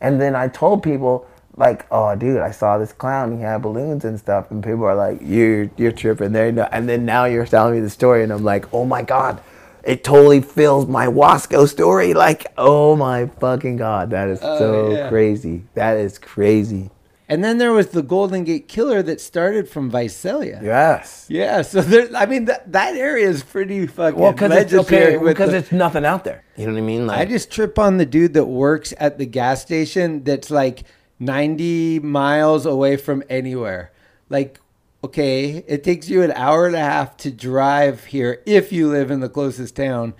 [0.00, 1.26] And then I told people,
[1.56, 3.36] like, oh, dude, I saw this clown.
[3.36, 4.50] He had balloons and stuff.
[4.50, 6.32] And people are like, you're you're tripping.
[6.32, 6.68] There, no.
[6.72, 9.42] And then now you're telling me the story, and I'm like, oh my god,
[9.84, 12.14] it totally fills my Wasco story.
[12.14, 15.08] Like, oh my fucking god, that is oh, so yeah.
[15.08, 15.64] crazy.
[15.74, 16.90] That is crazy.
[17.28, 20.60] And then there was the Golden State Killer that started from Visalia.
[20.64, 21.26] Yes.
[21.28, 25.14] Yeah, so there, I mean, that, that area is pretty fucking Well, because it's legendary.
[25.14, 26.42] okay, because the- it's nothing out there.
[26.56, 27.06] You know what I mean?
[27.06, 30.82] Like, I just trip on the dude that works at the gas station that's like
[31.20, 33.92] 90 miles away from anywhere.
[34.28, 34.59] Like,
[35.04, 39.10] okay, it takes you an hour and a half to drive here if you live
[39.10, 40.14] in the closest town,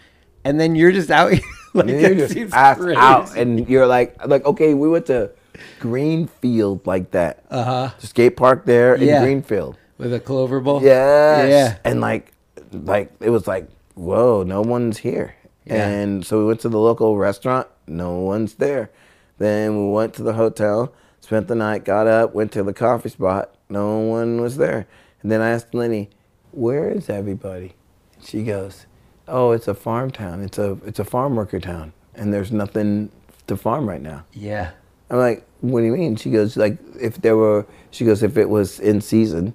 [0.45, 1.33] and then you're just out
[1.75, 2.97] like, You're just seems ass crazy.
[2.99, 5.31] out, and you're like, like, okay, we went to
[5.79, 7.45] Greenfield like that.
[7.51, 7.91] Uh huh.
[7.99, 9.23] Skate park there in Yeah.
[9.23, 9.77] Greenfield.
[9.99, 10.83] with a clover bowl.
[10.83, 11.49] Yes.
[11.51, 11.79] Yeah.
[11.85, 12.33] And like,
[12.73, 15.35] like it was like, whoa, no one's here.
[15.67, 15.87] Yeah.
[15.89, 17.69] And so we went to the local restaurant.
[17.87, 18.91] No one's there.
[19.39, 20.93] Then we went to the hotel,
[21.31, 23.55] spent the night, got up, went to the coffee spot.
[23.69, 24.89] No one was there.
[25.23, 26.11] And then I asked Lenny,
[26.51, 27.77] "Where is everybody?"
[28.21, 28.87] She goes,
[29.29, 30.43] "Oh, it's a farm town.
[30.43, 33.13] It's a it's a farm worker town, and there's nothing
[33.47, 34.71] to farm right now." Yeah.
[35.09, 36.17] I'm like, what do you mean?
[36.17, 39.55] She goes, like, if there were, she goes, if it was in season,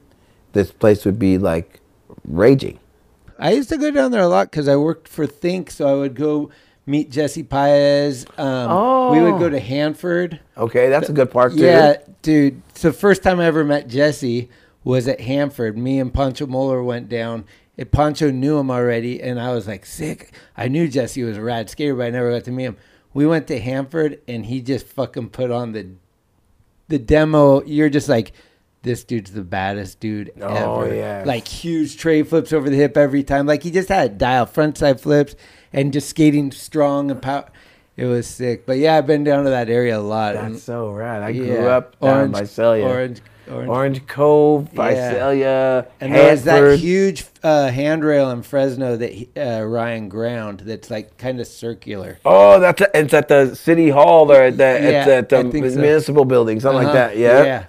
[0.53, 1.80] this place would be like
[2.26, 2.80] raging.
[3.39, 5.93] I used to go down there a lot because I worked for Think, so I
[5.93, 6.49] would go
[6.86, 8.26] meet Jesse Paez.
[8.38, 10.40] Um, We would go to Hanford.
[10.57, 11.60] Okay, that's a good park too.
[11.64, 12.62] Yeah, dude.
[12.76, 14.49] So first time I ever met Jesse
[14.84, 15.78] was at Hanford.
[15.78, 17.45] Me and Pancho Moler went down.
[17.78, 20.32] And Pancho knew him already, and I was like, sick.
[20.56, 22.78] I knew Jesse was a rad skater, but I never got to meet him.
[23.14, 25.88] We went to Hanford, and he just fucking put on the
[26.88, 27.64] the demo.
[27.64, 28.32] You're just like,
[28.84, 30.95] this dude's the baddest dude Oh, ever.
[30.95, 31.26] yes.
[31.28, 33.45] Like huge tray flips over the hip every time.
[33.45, 35.36] Like he just had dial front side flips
[35.76, 37.45] and just skating strong and power.
[37.97, 38.65] It was sick.
[38.65, 40.35] But yeah, I've been down to that area a lot.
[40.35, 41.22] and- That's so rad.
[41.22, 41.77] I grew Yeah.
[41.77, 42.85] up down Orange- by Visalia.
[42.85, 44.89] Orange- Orange- Orange Cove, Yeah.
[45.11, 51.18] Visalia, And there's that huge uh, handrail in Fresno that uh, Ryan ground that's like
[51.18, 52.18] kind of circular.
[52.26, 55.38] Oh, that's a, it's at the city hall there at the, Yeah, it's at the
[55.38, 55.80] I think so.
[55.80, 57.07] municipal building, something like Uh-huh.
[57.10, 57.18] that.
[57.18, 57.43] Yeah.
[57.43, 57.64] Yeah.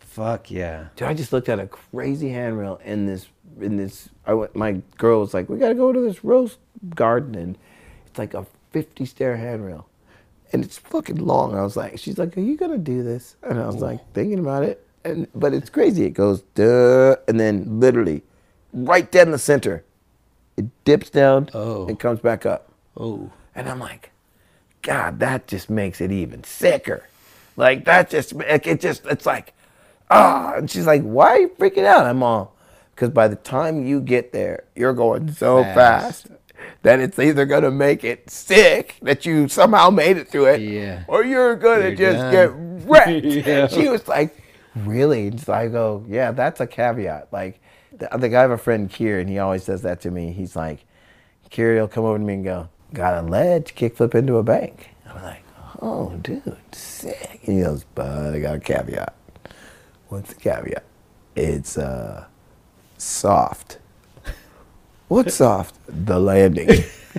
[0.00, 0.84] Fuck yeah.
[0.96, 3.26] Dude, I just looked at a crazy handrail in this
[3.60, 4.10] in this.
[4.26, 6.58] I went, my girl was like, "We gotta go to this rose
[6.94, 7.58] garden," and
[8.06, 9.86] it's like a fifty stair handrail,
[10.52, 11.54] and it's fucking long.
[11.56, 14.38] I was like, "She's like, are you gonna do this?" And I was like, thinking
[14.38, 16.04] about it, and but it's crazy.
[16.04, 18.22] It goes duh, and then literally,
[18.72, 19.84] right in the center,
[20.56, 21.86] it dips down Oh.
[21.86, 22.72] and comes back up.
[22.96, 23.30] Oh.
[23.54, 24.10] And I'm like,
[24.82, 27.04] God, that just makes it even sicker.
[27.56, 29.54] Like that just like, it just it's like,
[30.10, 30.52] ah.
[30.56, 32.04] And she's like, Why are you freaking out?
[32.06, 32.54] I'm all,
[32.94, 35.74] because by the time you get there, you're going so Fast.
[35.74, 36.26] fast,
[36.82, 41.04] that it's either gonna make it sick that you somehow made it through it, Yeah.
[41.08, 42.32] or you're gonna You're just done.
[42.32, 42.50] get
[42.88, 43.24] wrecked.
[43.24, 43.66] Yeah.
[43.68, 44.36] She was like,
[44.74, 45.32] Really?
[45.48, 47.28] I go, Yeah, that's a caveat.
[47.32, 47.60] Like,
[47.96, 50.32] the, think I have a friend Kier, and he always says that to me.
[50.32, 50.84] He's like,
[51.50, 54.90] Kier will come over to me and go, Got a ledge kickflip into a bank.
[55.08, 55.42] I'm like,
[55.82, 57.40] Oh, dude, sick.
[57.44, 59.14] And he goes, But I got a caveat.
[60.08, 60.84] What's the caveat?
[61.34, 62.26] It's uh,
[62.98, 63.78] soft.
[65.08, 65.76] What's soft?
[65.86, 66.68] The landing.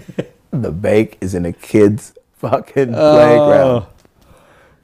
[0.51, 3.13] the bank is in a kid's fucking oh.
[3.15, 3.85] playground.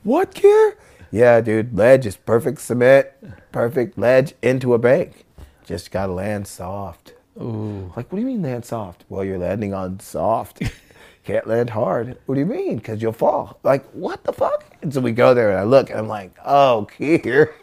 [0.03, 0.77] What, gear?
[1.11, 1.77] Yeah, dude.
[1.77, 3.07] Ledge is perfect cement,
[3.51, 5.25] perfect ledge into a bank.
[5.65, 7.13] Just gotta land soft.
[7.41, 7.91] Ooh.
[7.95, 9.03] Like, what do you mean land soft?
[9.09, 10.61] Well, you're landing on soft.
[11.25, 12.17] Can't land hard.
[12.25, 12.77] What do you mean?
[12.77, 13.59] Because you'll fall.
[13.63, 14.65] Like, what the fuck?
[14.81, 17.53] And so we go there and I look and I'm like, oh, here.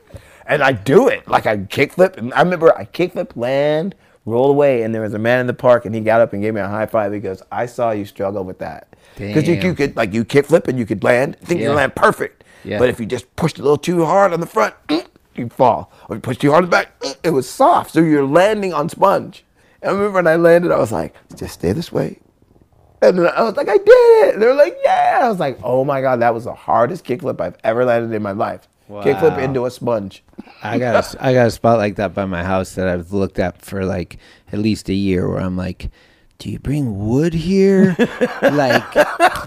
[0.47, 1.27] And I do it.
[1.29, 2.17] Like I kickflip.
[2.17, 5.55] And I remember I kickflip, land, roll away, and there was a man in the
[5.55, 7.13] park and he got up and gave me a high five.
[7.13, 8.89] He goes, I saw you struggle with that.
[9.17, 12.45] Because you, you could like you kickflip and you could land, think you land perfect.
[12.65, 12.79] Yeah.
[12.79, 14.75] But if you just pushed a little too hard on the front,
[15.35, 15.93] you fall.
[16.09, 16.93] Or you push too hard on the back,
[17.25, 17.93] it was soft.
[17.93, 19.45] So you're landing on sponge.
[19.83, 22.19] And I remember when I landed, I was like, just stay this way.
[23.03, 24.35] And then I was like, I did it.
[24.35, 25.21] And they were like, yeah.
[25.23, 28.23] I was like, oh my God, that was the hardest kickflip I've ever landed in
[28.23, 28.69] my life.
[28.91, 29.39] Kickflip Wow.
[29.39, 30.23] into a sponge.
[30.63, 33.39] I got a, I got a spot like that by my house that I've looked
[33.39, 34.19] at for like
[34.53, 35.91] at least a year where I'm like,
[36.39, 37.95] do you bring wood here?
[38.43, 38.93] like,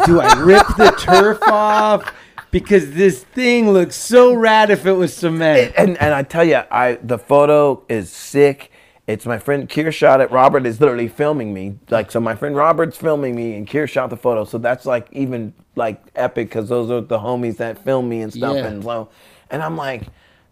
[0.06, 2.14] do I rip the turf off?
[2.52, 5.74] Because this thing looks so rad if it was cement.
[5.76, 8.72] and and I tell you, I the photo is sick.
[9.08, 10.32] It's my friend Kier shot it.
[10.32, 11.78] Robert is literally filming me.
[11.90, 14.46] Like so, my friend Robert's filming me, and Kier shot the photo.
[14.46, 18.32] So that's like even like epic because those are the homies that film me and
[18.32, 18.56] stuff.
[18.56, 18.68] Yeah.
[18.68, 19.10] And so,
[19.54, 20.04] and I'm like,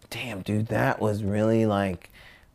[0.10, 2.08] damn, dude, that was really like.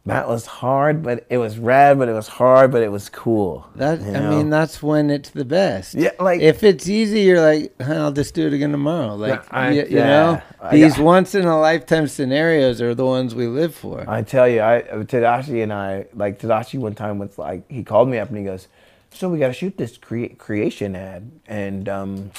[0.07, 3.67] That was hard, but it was rad, but it was hard, but it was cool.
[3.75, 5.95] That you I mean, that's when it's the best.
[5.97, 9.17] Yeah, like- if it's easy, you're like, "Huh, I'll just do it again tomorrow.
[9.17, 13.05] Like, I- you, you know, I these got- once in a lifetime scenarios are the
[13.05, 14.05] ones we live for.
[14.09, 18.09] I tell you, I Tadashi and I like Tadashi one time was like he called
[18.09, 18.69] me up and he goes,
[19.11, 22.31] "So we got to shoot this crea- creation ad," and um,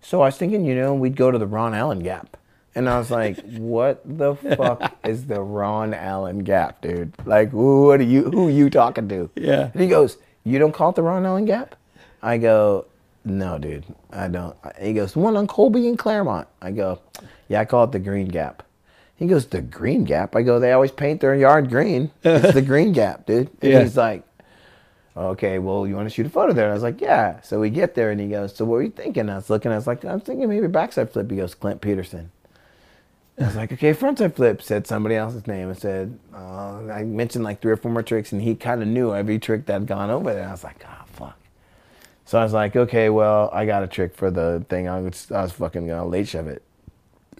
[0.00, 2.36] so I was thinking, you know, we'd go to the Ron Allen Gap,
[2.76, 7.12] and I was like, "What the fuck is the Ron Allen Gap, dude?
[7.26, 8.30] Like, who what are you?
[8.30, 9.70] Who are you talking to?" Yeah.
[9.72, 11.74] And he goes, "You don't call it the Ron Allen Gap?"
[12.22, 12.86] I go,
[13.24, 17.00] "No, dude, I don't." He goes, "The one on Colby and Claremont." I go,
[17.48, 18.62] "Yeah, I call it the Green Gap."
[19.16, 22.10] He goes, "The Green Gap." I go, "They always paint their yard green.
[22.22, 23.82] It's the Green Gap, dude." And Yeah.
[23.82, 24.22] he's like,
[25.16, 27.58] "Okay, well, you want to shoot a photo there?" And I was like, "Yeah." So
[27.60, 29.72] we get there, and he goes, "So what were you thinking?" I was looking.
[29.72, 32.30] I was like, "I'm thinking maybe backside flip." He goes, "Clint Peterson."
[33.38, 34.62] I was like, okay, frontside flip.
[34.62, 38.32] Said somebody else's name and said, uh, I mentioned like three or four more tricks,
[38.32, 40.48] and he kind of knew every trick that had gone over there.
[40.48, 41.38] I was like, ah, fuck.
[42.24, 44.88] So I was like, okay, well, I got a trick for the thing.
[44.88, 46.62] I was, I was fucking gonna late shove it.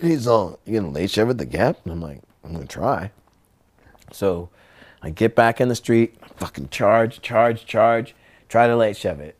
[0.00, 1.78] He's all, you gonna late shove it the gap?
[1.84, 3.10] And I'm like, I'm gonna try.
[4.12, 4.50] So
[5.02, 8.14] I get back in the street, fucking charge, charge, charge,
[8.48, 9.36] try to late shove it.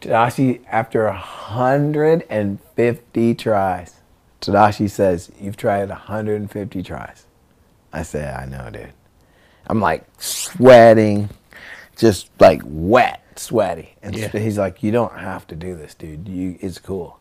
[0.00, 3.94] Tadashi, after 150 tries,
[4.40, 7.24] Tadashi says, You've tried 150 tries.
[7.92, 8.92] I said, I know, dude.
[9.66, 11.28] I'm like sweating,
[11.96, 13.94] just like wet, sweaty.
[14.02, 14.28] And Yeah.
[14.28, 16.28] he's like, You don't have to do this, dude.
[16.28, 17.18] You, it's cool.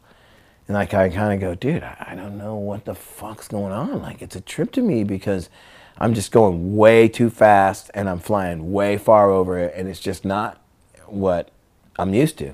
[0.67, 3.71] And like I kind of go, dude, I, I don't know what the fuck's going
[3.71, 4.01] on.
[4.01, 5.49] Like it's a trip to me because
[5.97, 9.99] I'm just going way too fast and I'm flying way far over it, and it's
[9.99, 10.61] just not
[11.05, 11.49] what
[11.97, 12.53] I'm used to.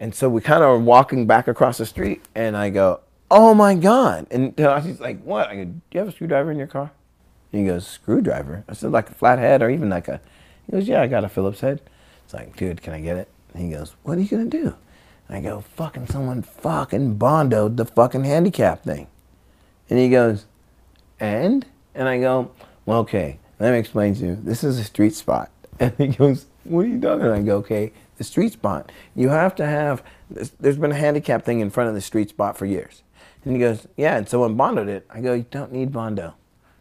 [0.00, 3.00] And so we kind of are walking back across the street, and I go,
[3.30, 6.58] "Oh my god!" And he's like, "What?" I go, "Do you have a screwdriver in
[6.58, 6.90] your car?"
[7.52, 10.20] He goes, "Screwdriver?" I said, "Like a flathead or even like a."
[10.66, 11.80] He goes, "Yeah, I got a Phillips head."
[12.24, 14.74] It's like, "Dude, can I get it?" And he goes, "What are you gonna do?"
[15.28, 19.06] I go, "Fucking someone fucking bondoed the fucking handicap thing."
[19.90, 20.46] And he goes,
[21.20, 22.50] "And?" And I go,
[22.86, 24.38] "Well, okay, let me explain to you.
[24.42, 25.50] This is a street spot."
[25.80, 28.90] And he goes, "What are you talking?" I go, "Okay, the street spot.
[29.14, 30.02] You have to have.
[30.30, 33.02] There's been a handicap thing in front of the street spot for years."
[33.48, 35.06] And he goes, "Yeah." And someone bondoed it.
[35.08, 36.34] I go, "You don't need bondo."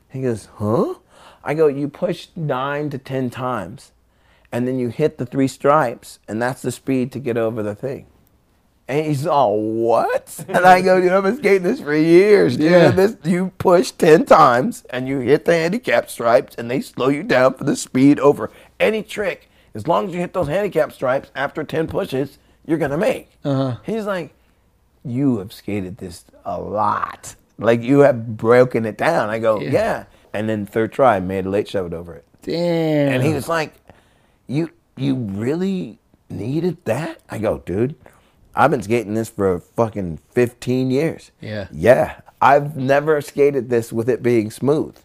[0.10, 0.95] He goes, "Huh?"
[1.41, 3.94] I go, "You push nine to ten times,
[4.52, 7.73] and then you hit the three stripes, and that's the speed to get over the
[7.73, 8.07] thing."
[8.89, 10.45] And he's all, what?
[10.49, 12.72] And I go, dude, I've been skating this for years, dude.
[12.72, 12.91] Yeah.
[12.91, 17.23] This, you push 10 times and you hit the handicap stripes and they slow you
[17.23, 18.49] down for the speed over
[18.80, 19.49] any trick.
[19.73, 23.30] As long as you hit those handicap stripes after 10 pushes, you're going to make.
[23.44, 23.77] Uh-huh.
[23.84, 24.34] He's like,
[25.10, 27.36] you have skated this a lot.
[27.58, 29.30] Like you have broken it down.
[29.30, 29.72] I go, Yeah.
[29.72, 30.04] yeah.
[30.34, 32.26] And then third try, made a late shove over it.
[32.44, 33.14] Damn.
[33.14, 33.74] And he was like,
[34.46, 37.96] "You you really needed that?" I go, "Dude,
[38.56, 41.68] I've been skating this for fucking 15 years." Yeah.
[41.72, 42.22] Yeah.
[42.42, 44.96] I've never skated this with it being smooth.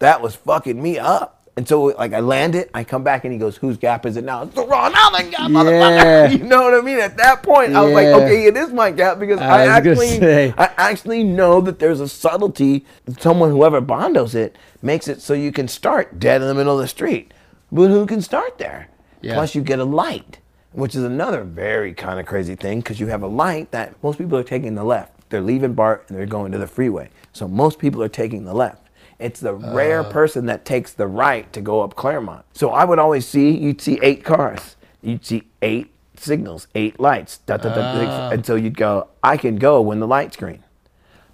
[0.00, 1.37] That was fucking me up.
[1.58, 4.16] And so like I land it, I come back and he goes, "Whose gap is
[4.16, 5.48] it now?" It's the Ron Allen gap, Yeah.
[5.48, 6.30] motherfucker.
[6.38, 7.00] You know what I mean?
[7.00, 8.16] At that point, I was like, Yeah.
[8.18, 10.54] "Okay, it is my gap because I I, actually.
[10.56, 12.86] I actually know that there's a subtlety.
[13.18, 16.80] Someone, whoever bondos it, makes it so you can start dead in the middle of
[16.80, 17.34] the street.
[17.72, 18.86] But who can start there?
[19.20, 19.34] Yeah.
[19.34, 20.38] Plus, you get a light,
[20.70, 24.16] which is another very kind of crazy thing because you have a light that most
[24.18, 25.10] people are taking the left.
[25.30, 27.10] they're leaving Bart and they're going to the freeway.
[27.32, 28.87] So most people are taking the left.
[29.18, 32.44] It's the uh, rare person that takes the right to go up Claremont.
[32.52, 37.38] So I would always see you'd see eight cars, you'd see eight signals, eight lights,
[37.38, 38.30] da, da, da, da, ah.
[38.30, 40.64] and so you'd go, I can go when the light's green.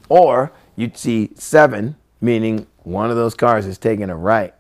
[0.08, 4.54] Or you'd see seven, meaning one of those cars is taking a right.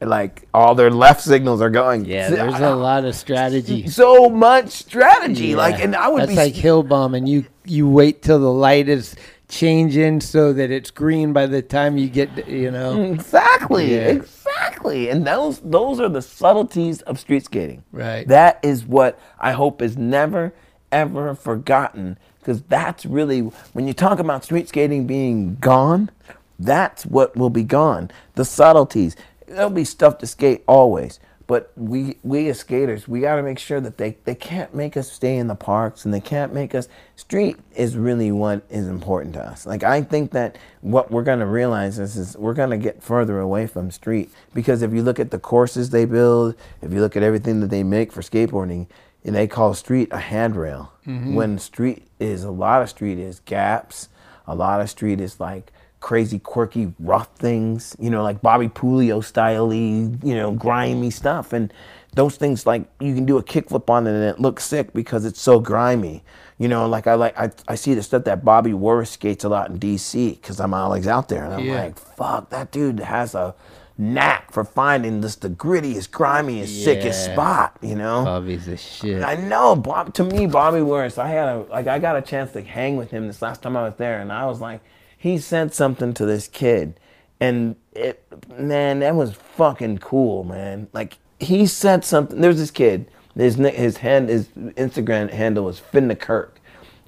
[0.00, 2.06] Like all their left signals are going.
[2.06, 3.86] Yeah, there's a lot of strategy.
[3.88, 5.54] so much strategy.
[5.54, 8.52] Like, and I would That's be like hill bomb, and you you wait till the
[8.52, 9.14] light is
[9.52, 13.00] changing so that it's green by the time you get, you know.
[13.02, 14.08] Exactly, Yeah.
[14.08, 15.10] exactly.
[15.10, 17.84] And those those are the subtleties of street skating.
[17.92, 18.26] Right.
[18.26, 20.52] That is what I hope is never
[20.90, 23.40] ever forgotten because that's really
[23.74, 26.10] when you talk about street skating being gone,
[26.58, 28.10] that's what will be gone.
[28.34, 29.16] The subtleties.
[29.46, 31.20] There'll be stuff to skate always.
[31.52, 34.96] But we we as skaters, we got to make sure that they, they can't make
[34.96, 38.88] us stay in the parks and they can't make us street is really what is
[38.88, 39.66] important to us.
[39.66, 43.66] Like I think that what we're gonna realize is, is we're gonna get further away
[43.66, 47.22] from street because if you look at the courses they build, if you look at
[47.22, 48.86] everything that they make for skateboarding,
[49.22, 50.94] and they call street a handrail.
[51.06, 51.34] Mm-hmm.
[51.34, 54.08] When street is a lot of street is gaps,
[54.46, 55.70] a lot of street is like
[56.02, 61.54] crazy, quirky, rough things, you know, like Bobby Puleo style you know, grimy stuff.
[61.54, 61.72] And
[62.14, 65.24] those things, like, you can do a kickflip on it and it looks sick because
[65.24, 66.22] it's so grimy.
[66.58, 69.48] You know, like I like I, I see the stuff that Bobby Worrest skates a
[69.48, 71.82] lot in DC because I'm always out there and I'm Yeah.
[71.84, 73.54] like, fuck, that dude has a
[73.98, 77.76] knack for finding just the grittiest, grimiest, sickest spot.
[77.80, 79.24] You know, Bobby's a shit.
[79.24, 80.14] I know, Bob.
[80.14, 81.18] To me, Bobby Worrest.
[81.18, 83.76] I had a like I got a chance to hang with him this last time
[83.76, 84.82] I was there, and I was like,
[85.22, 86.98] he sent something to this kid,
[87.38, 88.24] and it,
[88.58, 90.88] man, that was fucking cool, man.
[90.92, 92.40] Like he said something.
[92.40, 93.08] There's this kid.
[93.36, 96.60] His his hand his Instagram handle is finn the Kirk,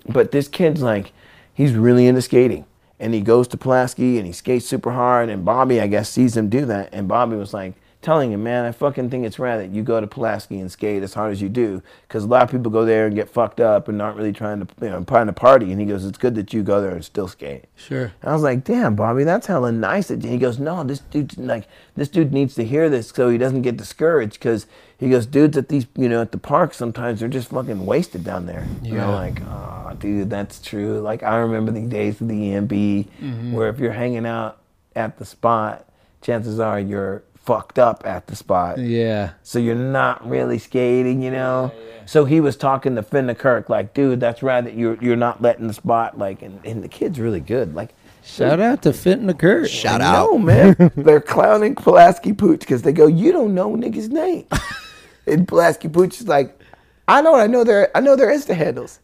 [0.06, 1.12] but this kid's like,
[1.54, 2.66] he's really into skating.
[3.00, 5.28] And he goes to Pulaski and he skates super hard.
[5.28, 6.90] And Bobby, I guess, sees him do that.
[6.92, 7.74] And Bobby was like,
[8.04, 11.02] telling him, man, I fucking think it's rad that you go to Pulaski and skate
[11.02, 11.82] as hard as you do.
[12.06, 14.64] Because a lot of people go there and get fucked up and aren't really trying
[14.64, 15.72] to, you know, trying to party.
[15.72, 17.64] And he goes, it's good that you go there and still skate.
[17.74, 18.12] Sure.
[18.22, 20.10] And I was like, damn, Bobby, that's hella nice.
[20.10, 21.66] And he goes, no, this dude, like,
[21.96, 24.34] this dude needs to hear this so he doesn't get discouraged.
[24.34, 24.66] Because
[24.98, 28.22] he goes, dudes at these, you know, at the park sometimes they're just fucking wasted
[28.22, 28.66] down there.
[28.82, 28.88] Yeah.
[28.90, 31.00] You know, like, oh, dude, that's true.
[31.00, 33.52] Like, I remember the days of the EMB Mm-hmm.
[33.52, 34.58] where if you're hanging out
[34.94, 35.88] at the spot,
[36.20, 38.78] chances are you're fucked up at the spot.
[38.78, 39.32] Yeah.
[39.42, 41.72] So you're not really skating, you know.
[42.06, 45.40] So he was talking to Finna Kirk, like, dude, that's right that you're you're not
[45.40, 47.94] letting the spot, like, and, and the kid's really good, like.
[48.26, 49.68] Shout out to Fit and the Kurt.
[49.68, 50.30] Shout I out.
[50.30, 50.92] know, man.
[50.96, 54.46] They're clowning Pulaski Pooch because they go, "You don't know niggas' name."
[55.26, 56.58] and Pulaski Pooch is like,
[57.06, 59.00] "I know, I know their, I know their Insta handles,"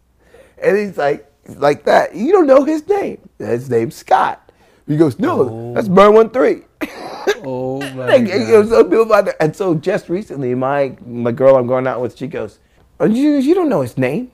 [0.56, 2.14] and he's like, like that.
[2.14, 3.28] You don't know his name.
[3.38, 4.52] His name's Scott.
[4.86, 5.94] He goes, "No, that's oh.
[5.94, 6.62] Burn One Three.
[7.44, 8.34] Oh my Like, god.
[8.34, 11.86] you know, some people find that- And so just recently, my my girl I'm going
[11.86, 12.58] out with, she goes,
[12.98, 14.30] oh, you, you don't know his name?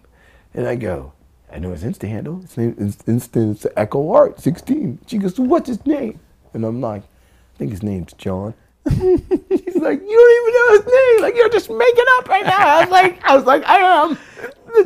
[0.55, 1.12] And I go,
[1.52, 2.40] I know his Insta handle.
[2.40, 4.98] His name is Insta Echo Art 16.
[5.06, 6.18] She goes, what's his name?
[6.55, 8.55] And I'm like, I think his name's John.
[8.90, 11.23] She's like, you don't even know his name.
[11.23, 12.56] Like you're just making up right now.
[12.59, 14.18] I was like, I was like, I am.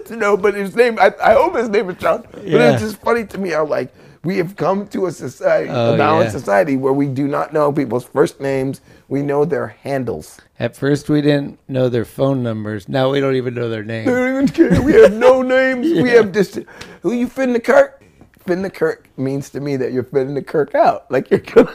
[0.08, 1.00] You know, but his name.
[1.00, 2.24] I, I hope his name is John.
[2.30, 2.72] But Yeah.
[2.74, 3.52] it's just funny to me.
[3.54, 6.40] I'm like, we have come to a society, Oh, a balanced yeah.
[6.40, 8.80] society where we do not know people's first names.
[9.08, 10.38] We know their handles.
[10.58, 12.88] At first, we didn't know their phone numbers.
[12.88, 14.06] Now we don't even know their names.
[14.08, 14.82] We don't even care.
[14.82, 15.86] We have no names.
[16.02, 16.58] We have just
[17.02, 18.02] who you fin the Kirk.
[18.40, 21.10] Fin the Kirk means to me that you're fitting the Kirk out.
[21.10, 21.68] Like you're going.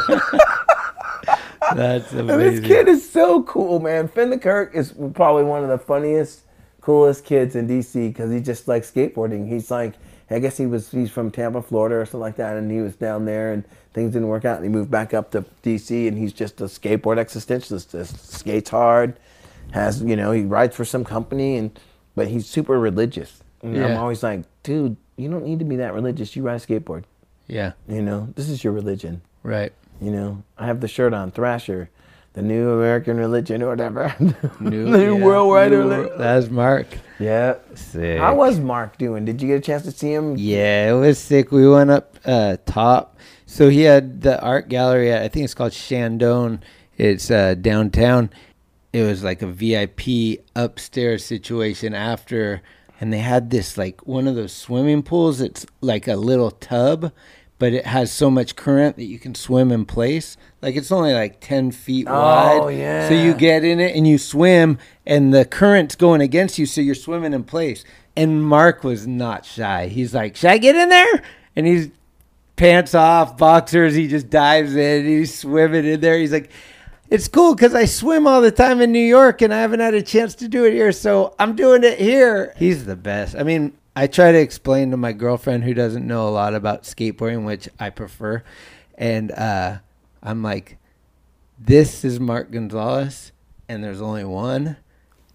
[1.76, 4.08] That's And this kid is so cool, man.
[4.08, 6.42] Finn the Kirk is probably one of the funniest,
[6.82, 9.48] coolest kids in DC because he just likes skateboarding.
[9.48, 9.94] He's like,
[10.32, 12.96] I guess he was he's from Tampa, Florida, or something like that, and he was
[12.96, 16.18] down there and things didn't work out, and he moved back up to DC, and
[16.18, 17.92] he's just a skateboard existentialist.
[17.92, 19.20] Just skates hard,
[19.72, 21.80] has you know he rides for some company, and
[22.16, 23.42] but he's super religious.
[23.62, 26.36] And I'm always like, dude, you don't need to be that religious.
[26.36, 27.04] You ride a skateboard.
[27.48, 27.74] Yeah.
[27.88, 29.22] You know, this is your religion.
[29.44, 29.74] Right.
[30.02, 31.90] You know, I have the shirt on, Thrasher,
[32.34, 34.14] the new American religion or whatever.
[34.60, 36.18] New, new yeah, worldwide new religion.
[36.18, 36.88] That's Mark.
[37.20, 37.56] Yeah.
[37.76, 38.20] Sick.
[38.20, 39.26] How was Mark doing?
[39.26, 40.38] Did you get a chance to see him?
[40.38, 41.52] Yeah, it was sick.
[41.52, 43.18] We went up uh, top.
[43.46, 46.62] So he had the art gallery at, I think it's called Shandong.
[46.98, 48.30] It's uh, downtown.
[48.94, 52.62] It was like a VIP upstairs situation after.
[53.02, 55.42] And they had this like one of those swimming pools.
[55.42, 57.12] It's like a little tub,
[57.58, 60.38] but it has so much current that you can swim in place.
[60.62, 62.76] Like it's only like ten feet Oh, wide.
[62.78, 63.08] yeah.
[63.08, 66.82] So you get in it and you swim, and the current's going against you, so
[66.82, 67.86] you're swimming in place.
[68.18, 69.88] And Mark was not shy.
[69.88, 71.24] He's like, "Should I get in there?"
[71.56, 71.90] And he's
[72.58, 73.96] pants off, boxers.
[73.96, 75.06] He just dives in.
[75.06, 76.18] He's swimming in there.
[76.20, 76.52] He's like,
[77.10, 79.94] it's cool because I swim all the time in New York and I haven't had
[79.94, 80.92] a chance to do it here.
[80.92, 82.54] So I'm doing it here.
[82.58, 83.36] He's the best.
[83.36, 86.84] I mean, I try to explain to my girlfriend who doesn't know a lot about
[86.84, 88.44] skateboarding, which I prefer.
[88.98, 89.78] And uh,
[90.22, 90.78] I'm like,
[91.58, 93.32] this is Mark Gonzalez,
[93.68, 94.78] and there's only one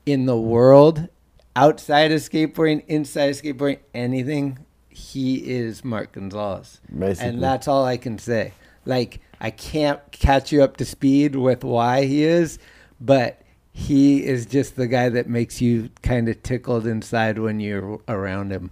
[0.06, 1.08] in the world
[1.56, 4.58] outside of skateboarding, inside of skateboarding, anything.
[4.88, 6.80] He is Mark Gonzalez.
[6.96, 7.28] Basically.
[7.28, 8.52] And that's all I can say.
[8.84, 12.58] Like, I can't catch you up to speed with why he is,
[13.00, 13.42] but
[13.72, 18.52] he is just the guy that makes you kind of tickled inside when you're around
[18.52, 18.70] him.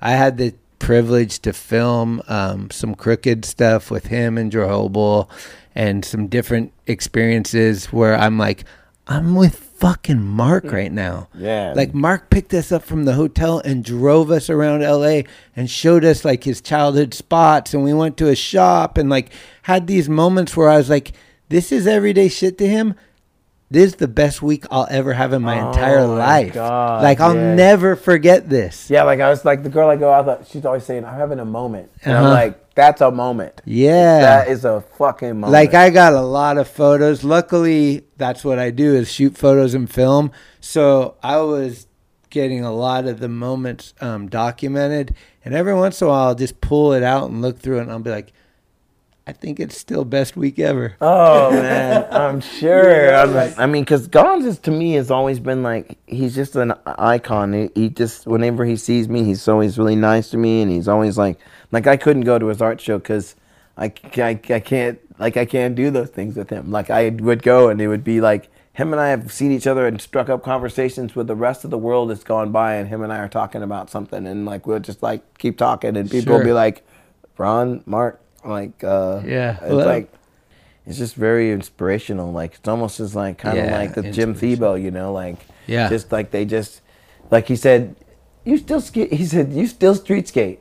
[0.00, 5.30] I had the privilege to film um, some crooked stuff with him and Jerobel
[5.76, 8.64] and some different experiences where I'm like,
[9.06, 11.28] I'm with fucking Mark right now.
[11.34, 11.72] Yeah.
[11.74, 15.22] Like Mark picked us up from the hotel and drove us around LA
[15.56, 19.30] and showed us like his childhood spots and we went to a shop and like
[19.62, 21.12] had these moments where I was like,
[21.48, 22.94] this is everyday shit to him.
[23.72, 26.54] This is the best week I'll ever have in my entire Oh my life.
[26.54, 27.54] God, like I'll yeah.
[27.54, 28.90] never forget this.
[28.90, 30.26] Yeah, like I was like the girl I go out.
[30.26, 32.32] with, She's always saying, "I'm having a moment," and I'm Uh-huh.
[32.34, 33.62] like, "That's a moment.
[33.64, 34.18] Yeah.
[34.20, 37.22] that is a fucking moment." Like I got a lot of photos.
[37.22, 40.32] Luckily, that's what I do is shoot photos and film.
[40.60, 41.86] So I was
[42.28, 45.14] getting a lot of the moments um, documented,
[45.44, 47.82] and every once in a while, I'll just pull it out and look through it,
[47.82, 48.32] and I'll be like,
[49.30, 50.96] I think it's still best week ever.
[51.00, 53.14] Oh man, I'm sure.
[53.14, 56.74] I'm like- I mean, because Gonz to me has always been like he's just an
[56.84, 57.52] icon.
[57.52, 60.88] He, he just whenever he sees me, he's always really nice to me, and he's
[60.88, 61.38] always like
[61.70, 63.36] like I couldn't go to his art show because
[63.76, 66.72] I, I, I can't like I can't do those things with him.
[66.72, 69.68] Like I would go and it would be like him and I have seen each
[69.68, 72.88] other and struck up conversations with the rest of the world that's gone by, and
[72.88, 76.10] him and I are talking about something, and like we'll just like keep talking, and
[76.10, 76.84] people will be like,
[77.38, 79.58] Ron, Mark, like uh, Yeah.
[79.62, 80.12] it's Well, like
[80.86, 82.32] it's just very inspirational.
[82.32, 84.34] Like it's almost as like kind of Yeah, like the Jim.
[84.34, 85.36] Thiebaud, you know, like
[85.66, 85.88] Yeah.
[85.88, 86.80] just like they just
[87.30, 87.96] like he said,
[88.44, 89.12] you still skate.
[89.12, 90.60] He said you still street skate,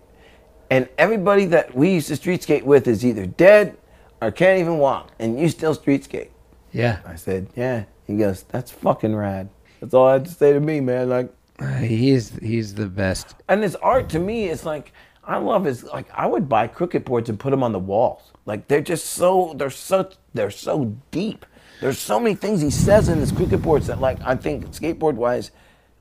[0.70, 3.78] and everybody that we used to street skate with is either dead
[4.22, 6.32] or can't even walk, and you still street skate.
[6.72, 7.00] Yeah.
[7.06, 7.86] I said, yeah.
[8.06, 9.50] He goes, that's fucking rad.
[9.80, 11.10] That's all I had to say to me, man.
[11.10, 13.36] Like, Uh, he's he's the best.
[13.48, 14.92] and his art to me is like
[15.30, 18.34] I love his like I would buy Krooked boards and put them on the walls.
[18.48, 21.46] Like they're just so they're such they're so deep.
[21.82, 25.14] There's so many things he says in his Krooked boards that like I think skateboard
[25.14, 25.52] wise,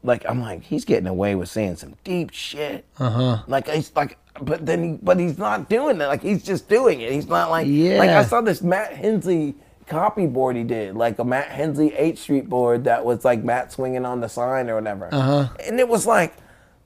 [0.03, 2.87] like I'm like he's getting away with saying some deep shit.
[2.99, 3.43] Uh huh.
[3.47, 4.19] Like he's like.
[4.41, 6.07] But then, he, but he's not doing that.
[6.07, 7.11] Like he's just doing it.
[7.11, 7.99] He's not like, yeah.
[7.99, 9.57] like I saw this Matt Hensley
[9.89, 13.73] copy board he did, like a Matt Hensley H Street board that was like Matt
[13.73, 15.09] swinging on the sign or whatever.
[15.13, 15.49] Uh-huh.
[15.67, 16.37] And it was like,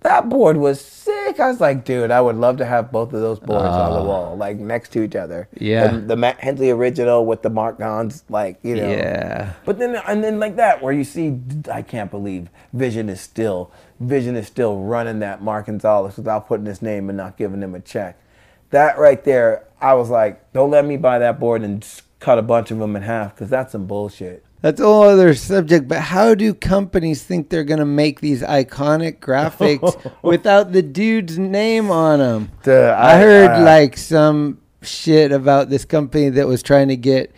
[0.03, 1.41] that board was sick.
[1.41, 3.99] I was like, dude, I would love to have both of those boards on the
[3.99, 4.05] oh.
[4.05, 5.49] wall, like next to each other.
[5.59, 5.89] Yeah.
[5.89, 8.89] The, the Matt Hensley original with the Mark Gonz, like, you know.
[8.89, 9.55] Yeah.
[9.65, 13.73] But then, and then like that, where you see, I can't believe Vision is still,
[14.01, 17.75] Vision is still running that Mark Gonzalez without putting his name and not giving him
[17.75, 18.19] a check.
[18.71, 21.87] That right there, I was like, don't let me buy that board and
[22.21, 24.45] cut a bunch of them in half, because that's some bullshit.
[24.63, 25.89] That's a whole other subject.
[25.89, 31.91] But how do companies think they're gonna make these iconic graphics without the dude's name
[31.91, 32.51] on them?
[32.63, 36.97] Duh, I, I- heard I- like some shit about this company that was trying to
[36.97, 37.33] get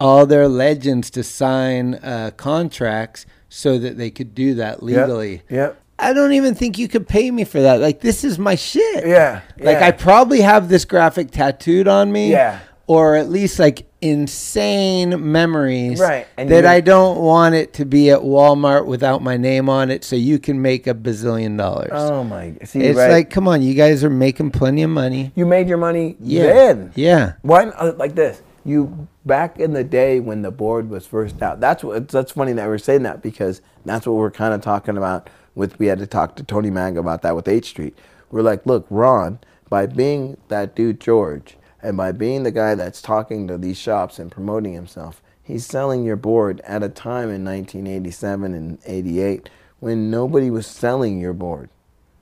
[0.00, 5.42] all their legends to sign uh, contracts so that they could do that legally.
[5.48, 5.80] Yep.
[5.98, 7.80] I don't even think you could pay me for that.
[7.80, 9.06] Like this is my shit.
[9.06, 9.40] Yeah.
[9.58, 9.86] Like yeah.
[9.86, 12.30] I probably have this graphic tattooed on me.
[12.30, 12.60] Yeah.
[12.88, 16.00] Or at least like insane memories.
[16.00, 19.90] Right, and that I don't want it to be at Walmart without my name on
[19.90, 21.90] it so you can make a bazillion dollars.
[21.92, 22.54] Oh my!
[22.64, 23.10] See, it's right.
[23.10, 25.32] like, come on, you guys are making plenty of money.
[25.34, 26.46] you made your money Yeah.
[26.46, 26.92] then.
[26.94, 27.34] Yeah.
[27.42, 28.42] Why uh, like this?
[28.64, 31.60] You back in the day when the board was first out.
[31.60, 32.08] That's what.
[32.08, 35.28] That's funny that we're saying that because that's what we're kind of talking about.
[35.54, 37.98] With we had to talk to Tony Mag about that with H Street.
[38.30, 43.00] We're like, look, Ron, by being that dude George, and by being the guy that's
[43.00, 47.44] talking to these shops and promoting himself, he's selling your board at a time in
[47.44, 49.48] 1987 and 88
[49.80, 51.70] when nobody was selling your board.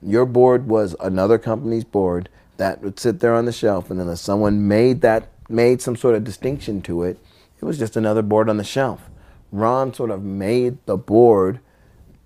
[0.01, 4.21] Your board was another company's board that would sit there on the shelf, and unless
[4.21, 7.19] someone made that made some sort of distinction to it,
[7.59, 9.09] it was just another board on the shelf.
[9.51, 11.59] Ron sort of made the board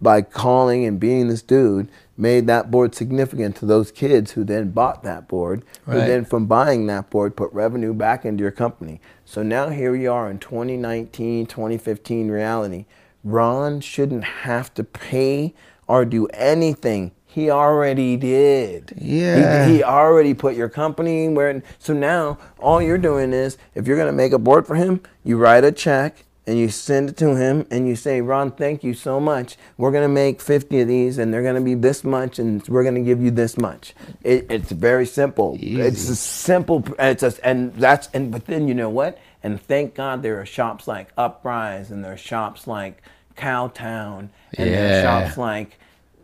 [0.01, 1.87] by calling and being this dude
[2.21, 6.45] made that board significant to those kids who then bought that board who then from
[6.45, 9.01] buying that board put revenue back into your company.
[9.25, 12.85] So now here we are in 2019 2015 reality.
[13.23, 15.53] Ron shouldn't have to pay
[15.87, 17.11] or do anything.
[17.25, 18.93] He already did.
[18.97, 19.65] Yeah.
[19.65, 23.97] he, he already put your company where so now all you're doing is if you're
[23.97, 27.17] going to make a board for him you write a check and you send it
[27.17, 29.57] to him and you say ron thank you so much.
[29.77, 32.67] We're going to make 50 of these and they're going to be this much and
[32.67, 33.93] we're going to give you this much.
[34.23, 35.57] It, it's very simple.
[35.61, 39.19] It's a simple it's a, and that's and but then you know what?
[39.43, 43.01] And thank god there are shops like uprise and there are shops like
[43.37, 45.77] cowtown and there are shops like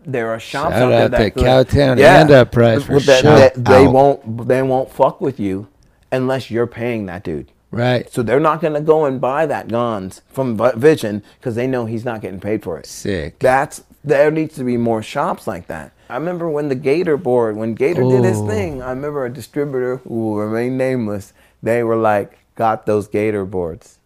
[0.05, 3.91] there are shops Shout out there to Cowtown and Uprise for that- that- they out.
[3.93, 5.67] won't they won't fuck with you
[6.11, 7.51] unless you're paying that dude.
[7.71, 8.11] Right.
[8.11, 12.05] So they're not gonna go and buy that Gonz from Vision because they know he's
[12.05, 12.85] not getting paid for it.
[12.85, 13.39] Sick.
[13.39, 15.91] That's there needs to be more shops like that.
[16.09, 18.81] I remember when the Gator board, when Gator did his thing.
[18.81, 21.33] I remember a distributor who will remain nameless.
[21.61, 23.99] They were like, got those Gator boards.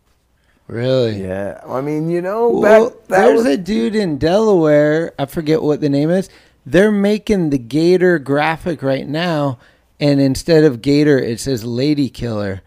[0.68, 1.22] Really?
[1.22, 5.14] Yeah, I mean, you know, Well, back that there's was, a dude in Delaware.
[5.20, 6.30] I forget what the name is.
[6.66, 9.60] They're making the Gator graphic right now,
[10.00, 12.62] and instead of Gator, it says Lady Killer,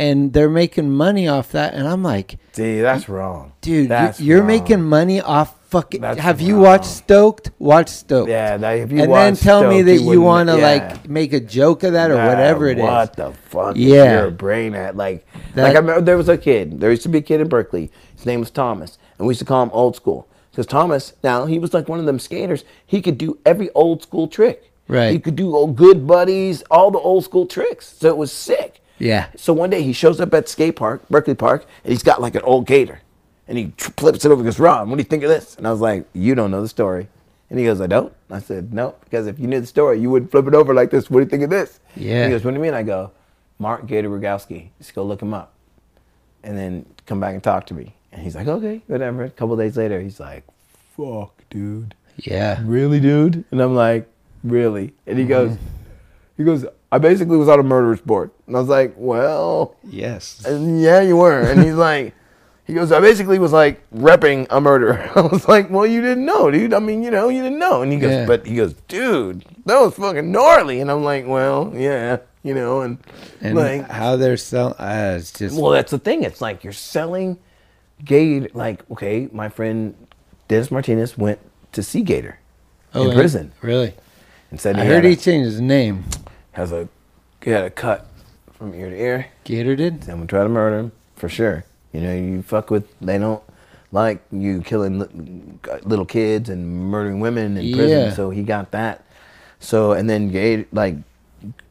[0.00, 1.74] and they're making money off that.
[1.74, 4.46] And I'm like, dude, that's wrong, dude, you- That's you're wrong.
[4.46, 6.00] making money off fucking.
[6.00, 6.62] That's have you wrong.
[6.64, 7.50] watched Stoked?
[7.58, 8.28] Watch Stoked.
[8.30, 10.62] Yeah, that, if you and then tell me that you wouldn't- want to yeah.
[10.72, 12.82] like make a joke of that or Nah, whatever it is.
[12.84, 14.04] What the fuck Yeah.
[14.04, 14.96] is your brain at?
[14.96, 16.80] Like, That- like I remember there was a kid.
[16.80, 17.90] There used to be a kid in Berkeley.
[18.16, 21.12] His name was Thomas, and we used to call him Old School because Thomas.
[21.22, 22.64] Now he was like one of them skaters.
[22.86, 24.72] He could do every old school trick.
[24.88, 25.12] Right.
[25.12, 27.94] He could do old good buddies, all the old school tricks.
[28.00, 28.80] So it was sick.
[29.00, 29.26] Yeah.
[29.36, 32.34] So one day he shows up at skate park, Berkeley Park, and he's got like
[32.36, 33.00] an old gator,
[33.48, 34.42] and he flips it over.
[34.42, 35.56] and goes, Ron, what do you think of this?
[35.56, 37.08] And I was like, you don't know the story.
[37.48, 38.12] And he goes, I don't.
[38.30, 40.90] I said, no, because if you knew the story, you wouldn't flip it over like
[40.90, 41.10] this.
[41.10, 41.80] What do you think of this?
[41.96, 42.26] Yeah.
[42.26, 42.74] He goes, what do you mean?
[42.74, 43.10] I go,
[43.58, 44.68] Mark Gator Rogowski.
[44.78, 45.52] Just go look him up,
[46.44, 47.94] and then come back and talk to me.
[48.12, 49.24] And he's like, okay, whatever.
[49.24, 50.44] A couple days later, he's like,
[50.96, 52.60] fuck, dude Yeah.
[52.64, 53.44] really, dude?
[53.50, 54.08] And I'm like,
[54.44, 54.92] really?
[55.06, 55.64] And he goes, Mm-hmm.
[56.36, 58.30] he goes, I basically was on a murderer's board.
[58.46, 60.44] And I was like, well, Yes.
[60.44, 61.40] and yeah, you were.
[61.40, 62.14] And he's like,
[62.66, 65.10] he goes, I basically was like repping a murderer.
[65.16, 66.72] I was like, well, you didn't know, dude.
[66.74, 67.82] I mean, you know, you didn't know.
[67.82, 68.26] And he goes, Yeah.
[68.26, 70.80] but he goes, dude, that was fucking gnarly.
[70.80, 72.98] And I'm like, well, yeah, you know, and,
[73.40, 76.22] And like, how they're selling, uh, it's just well, that's the thing.
[76.24, 77.38] It's like you're selling
[78.04, 78.48] Gator.
[78.54, 79.94] Like, okay, my friend
[80.48, 81.38] Dennis Martinez went
[81.72, 82.38] to see Gator
[82.94, 83.94] in and- prison Really?
[84.50, 86.04] and said I he heard had he a- changed his name.
[86.52, 86.88] Has a
[87.42, 88.06] he had a cut
[88.52, 89.26] from ear to ear.
[89.44, 90.04] Gator did.
[90.04, 91.64] Someone tried to murder him for sure.
[91.92, 93.42] You know, you fuck with they don't
[93.92, 98.14] like you killing little kids and murdering women in prison.
[98.14, 99.04] So he got that.
[99.58, 100.96] So and then Gator like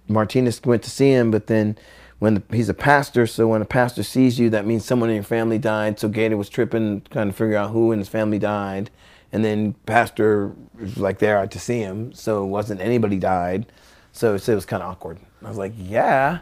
[0.07, 1.77] Martinez went to see him, but then
[2.17, 5.15] when the, he's a pastor, so when a pastor sees you, that means someone in
[5.15, 5.99] your family died.
[5.99, 8.89] So Gator was tripping, trying to figure out who in his family died,
[9.31, 13.67] and then pastor was like there to see him, so it wasn't anybody died.
[14.11, 15.19] So, so it was kind of awkward.
[15.43, 16.39] I was like, yeah.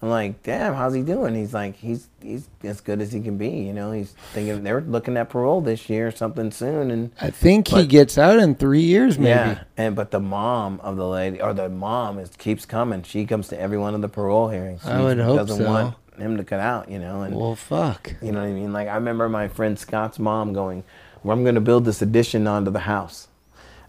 [0.00, 1.34] I'm like, damn, how's he doing?
[1.34, 3.48] He's like, he's he's as good as he can be.
[3.48, 7.30] You know, he's thinking they're looking at parole this year or something soon, and I
[7.30, 9.30] think he gets out in three years, maybe.
[9.30, 13.02] yeah, and but the mom of the lady or the mom is keeps coming.
[13.02, 14.82] She comes to every one of the parole hearings.
[14.82, 15.66] She I would hope doesn't so.
[15.68, 16.88] want him to cut out.
[16.88, 18.14] You know, and Well, fuck.
[18.22, 18.72] you know what I mean.
[18.72, 20.84] Like I remember my friend Scott's mom going,
[21.24, 23.26] "Well, I'm going to build this addition onto the house,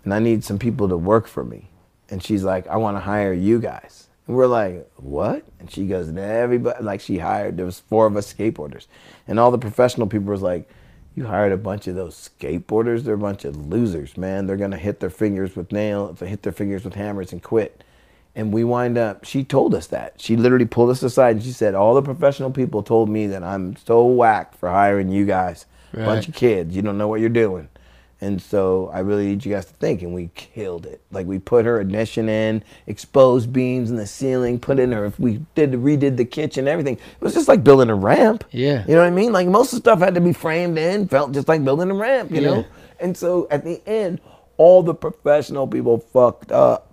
[0.03, 1.68] and I need some people to work for me."
[2.09, 5.87] And she's like, "I want to hire you guys." And we're like, "What?" And she
[5.87, 7.57] goes, and everybody like she hired.
[7.57, 8.87] There was four of us skateboarders,
[9.27, 10.69] and all the professional people was like.
[11.15, 13.03] You hired a bunch of those skateboarders.
[13.03, 14.47] They're a bunch of losers, man.
[14.47, 17.83] They're gonna hit their fingers with nails, hit their fingers with hammers, and quit.
[18.35, 20.13] And we wind up, she told us that.
[20.17, 23.43] She literally pulled us aside and she said, All the professional people told me that
[23.43, 25.65] I'm so whacked for hiring you guys.
[25.93, 26.05] Right.
[26.05, 27.67] Bunch of kids, you don't know what you're doing.
[28.21, 30.01] And so I really need you guys to think.
[30.01, 31.01] And we killed it.
[31.11, 35.41] Like we put her addition in, exposed beams in the ceiling, put in her, we
[35.55, 36.95] did redid the kitchen, everything.
[36.95, 38.43] It was just like building a ramp.
[38.51, 38.83] Yeah.
[38.87, 39.31] You know what I mean?
[39.31, 41.93] Like most of the stuff had to be framed in, felt just like building a
[41.93, 42.49] ramp, you Yeah.
[42.49, 42.65] know?
[42.99, 44.19] And so at the end,
[44.57, 46.85] all the professional people fucked up.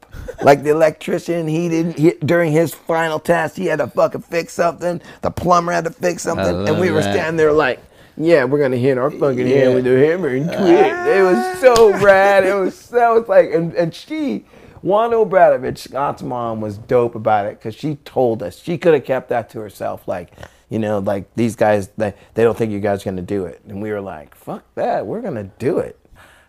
[0.43, 4.53] like the electrician, he didn't he, during his final test, he had to fucking fix
[4.53, 5.01] something.
[5.23, 7.13] The plumber had to fix something, and we were that.
[7.13, 7.81] standing there like,
[8.17, 9.57] yeah, we're gonna hit our fucking Yeah.
[9.59, 11.17] hand with a hammer and quit.
[11.19, 12.45] It was so rad.
[12.45, 14.45] It was so it's like, and, and she,
[14.83, 19.05] Wanda Obradovich, Scott's mom, was dope about it because she told us she could have
[19.05, 20.31] kept that to herself, like.
[20.69, 23.61] You know, like these guys, they, they don't think you guys are gonna do it,
[23.69, 25.97] and we were like, "Fuck that, we're gonna do it."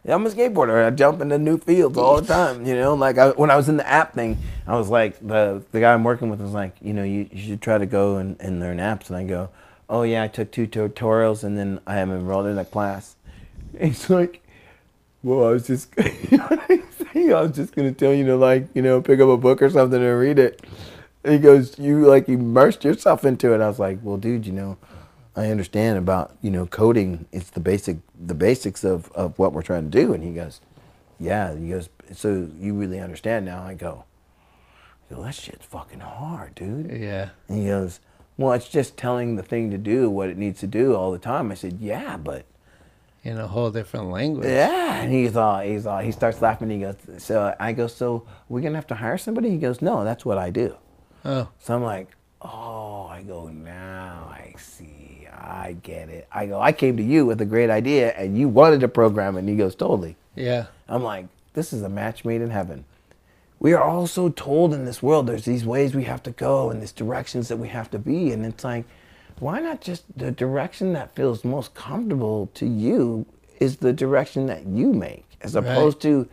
[0.08, 0.84] I'm a skateboarder.
[0.84, 2.66] I jump into new fields all the time.
[2.66, 5.62] You know, like I, when I was in the app thing, I was like the
[5.72, 8.18] the guy I'm working with was like, you know, you, you should try to go
[8.18, 9.10] and, and learn apps.
[9.10, 9.50] And I go,
[9.90, 13.16] oh yeah, I took two tutorials and then I am enrolled in a class.
[13.80, 14.42] He's like,
[15.24, 15.90] well, I was just,
[16.32, 16.84] you know I?
[17.16, 19.70] I was just gonna tell you to like, you know, pick up a book or
[19.70, 20.62] something and read it.
[21.24, 23.62] And he goes, you like immersed yourself into it.
[23.62, 24.78] I was like, well, dude, you know,
[25.36, 27.26] I understand about you know coding.
[27.32, 30.14] It's the basic, the basics of of what we're trying to do.
[30.14, 30.62] And he goes,
[31.20, 31.56] yeah.
[31.56, 33.64] He goes, so you really understand now?
[33.64, 34.06] I go,
[35.10, 36.92] go, that shit's fucking hard, dude.
[36.92, 37.30] Yeah.
[37.48, 38.00] And he goes,
[38.38, 41.18] well, it's just telling the thing to do what it needs to do all the
[41.20, 41.52] time.
[41.52, 42.46] I said, yeah, but
[43.24, 44.48] In a whole different language.
[44.48, 45.02] yeah.
[45.02, 46.70] And he's all, he's all, he starts laughing.
[46.70, 49.50] He goes, so I go, so we're gonna have to hire somebody?
[49.50, 50.76] He goes, no, that's what I do.
[51.26, 51.50] Oh.
[51.60, 52.10] So I'm like,
[52.42, 56.28] oh, I go, now I see, I get it.
[56.32, 59.36] I go, I came to you with a great idea and you wanted to program.
[59.38, 60.16] And he goes, totally.
[60.36, 60.68] Yeah.
[60.88, 62.86] I'm like, this is a match made in heaven.
[63.60, 66.82] We are also told in this world there's these ways we have to go and
[66.82, 68.32] these directions that we have to be.
[68.32, 68.86] And it's like,
[69.40, 73.26] why not just the direction that feels most comfortable to you
[73.60, 76.28] is the direction that you make as opposed to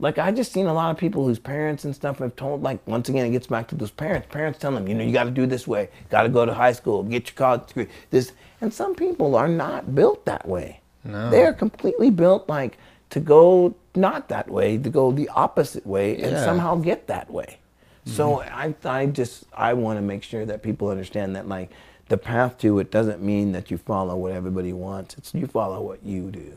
[0.00, 2.84] like I just seen a lot of people whose parents and stuff have told like
[2.86, 4.28] once again it gets back to those parents.
[4.30, 6.54] Parents tell them, you know, you got to do this way, got to go to
[6.54, 7.88] high school, get your college degree.
[8.10, 10.80] This and some people are not built that way.
[11.04, 11.30] No.
[11.30, 12.78] They are completely built like
[13.10, 16.28] to go not that way, to go the opposite way and Yeah.
[16.32, 16.44] Mm-hmm.
[16.44, 17.58] somehow get that way.
[18.06, 21.70] So I I just I want to make sure that people understand that like
[22.08, 25.16] the path to it doesn't mean that you follow what everybody wants.
[25.18, 26.56] It's you follow what you do.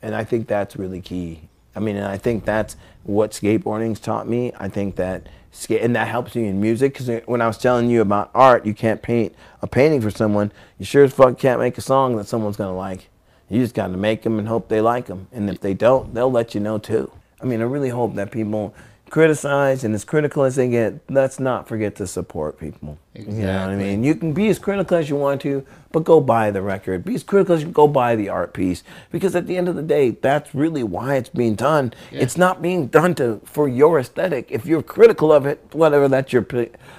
[0.00, 1.48] And I think that's really key.
[1.74, 4.52] I mean, and I think that's what skateboarding's taught me.
[4.58, 7.90] I think that skate, and that helps you in music because when I was telling
[7.90, 10.50] you about art, you can't paint a painting for someone.
[10.78, 13.10] You sure as fuck can't make a song that someone's gonna like.
[13.48, 15.28] You just got to make them and hope they like them.
[15.32, 17.12] And if they don't, they'll let you know too.
[17.40, 18.74] I mean, I really hope that people
[19.08, 22.98] criticize and as critical as they get, let's not forget to support people.
[23.14, 24.02] You know what I mean?
[24.02, 27.04] You can be as critical as you want to, but go buy the record.
[27.04, 28.82] Be as critical as you go buy the art piece.
[29.12, 31.94] Because at the end of the day, that's really why it's being done.
[32.10, 34.50] It's not being done to for your aesthetic.
[34.50, 36.46] If you're critical of it, whatever, that's your.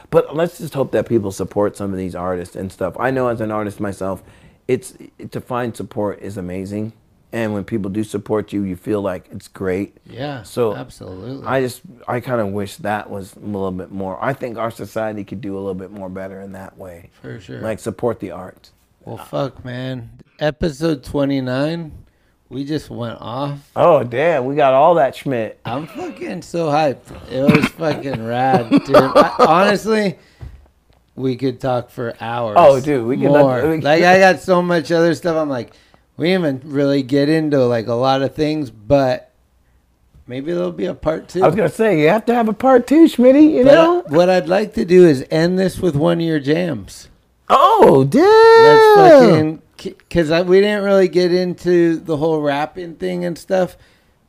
[0.09, 2.95] But let's just hope that people support some of these artists and stuff.
[2.97, 4.23] I know as an artist myself,
[4.67, 4.93] it's
[5.31, 6.93] to find support is amazing.
[7.33, 9.97] And when people do support you, you feel like it's great.
[10.05, 10.43] Yeah.
[10.43, 11.45] So absolutely.
[11.45, 14.17] I just I kind of wish that was a little bit more.
[14.23, 17.09] I think our society could do a little bit more better in that way.
[17.21, 17.59] For sure.
[17.59, 18.71] Like support the arts.
[19.01, 20.09] well, fuck, man.
[20.39, 21.91] Episode 29,
[22.49, 23.59] we just went off.
[23.75, 25.59] Oh damn, we got all that Schmidt.
[25.65, 27.11] I'm fucking so hyped.
[27.29, 28.95] It was fucking rad, dude.
[28.95, 30.17] I, honestly,
[31.17, 32.55] we could talk for hours.
[32.57, 33.67] Oh, dude, we could- more.
[33.67, 35.35] we- like I got so much other stuff.
[35.35, 35.73] I'm like,
[36.15, 39.31] we even really get into like a lot of things, but
[40.27, 41.43] maybe there'll be a part two.
[41.43, 43.51] I was gonna say you have to have a part two, Schmitty.
[43.51, 44.03] You But know?
[44.07, 47.09] I- what I'd like to do is end this with one of your jams.
[47.49, 48.23] oh damn!
[48.23, 53.77] Let's fucking because we didn't really get into the whole rapping thing and stuff,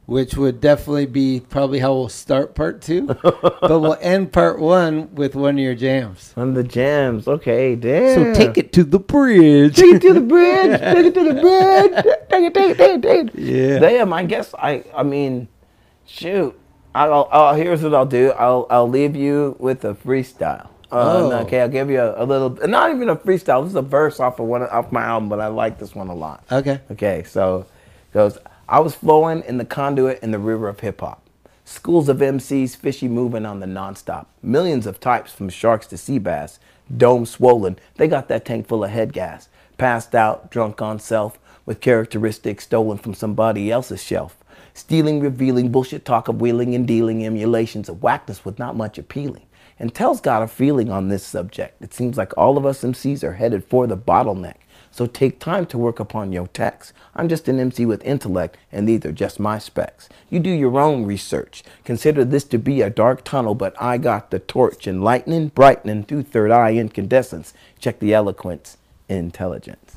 [0.08, 3.02] which would definitely be probably how we'll start part two.
[3.06, 6.32] but we'll end part one with one of your jams.
[6.34, 7.28] On the jams.
[7.28, 8.14] Okay, damn.
[8.14, 9.76] So take it to the bridge.
[9.76, 10.80] Take it to the bridge.
[10.80, 12.04] Take it to the bridge.
[12.30, 13.38] Take it, take it, take it, take it.
[13.38, 13.78] Yeah.
[13.80, 14.82] Damn, I guess I.
[14.96, 15.46] I mean,
[16.06, 16.58] shoot.
[16.94, 17.54] I'll, I'll.
[17.54, 18.30] Here's what I'll do.
[18.32, 18.66] I'll.
[18.70, 20.68] I'll leave you with a freestyle.
[20.90, 21.32] Uh, Oh.
[21.40, 22.48] Okay, I'll give you a, a little.
[22.66, 23.62] Not even a freestyle.
[23.62, 26.08] This is a verse off of one off my album, but I like this one
[26.08, 26.44] a lot.
[26.50, 26.80] Okay.
[26.92, 27.66] Okay, so
[28.10, 28.38] it goes.
[28.70, 31.26] I was flowing in the conduit in the river of hip hop.
[31.64, 34.26] Schools of MCs, fishy moving on the nonstop.
[34.42, 36.58] Millions of types from sharks to sea bass.
[36.94, 39.48] Dome swollen, they got that tank full of head gas.
[39.78, 44.36] Passed out, drunk on self, with characteristics stolen from somebody else's shelf.
[44.74, 49.46] Stealing, revealing, bullshit talk of wheeling and dealing, emulations of whackness with not much appealing.
[49.78, 51.80] And Tell's got a feeling on this subject.
[51.80, 54.56] It seems like all of us MCs are headed for the bottleneck.
[54.98, 56.92] So take time to work upon your text.
[57.14, 60.08] I'm just an MC with intellect, and these are just my specs.
[60.28, 61.62] You do your own research.
[61.84, 66.24] Consider this to be a dark tunnel, but I got the torch, enlightening, brightening through
[66.24, 67.54] third eye incandescence.
[67.78, 68.76] Check the eloquence,
[69.08, 69.87] intelligence.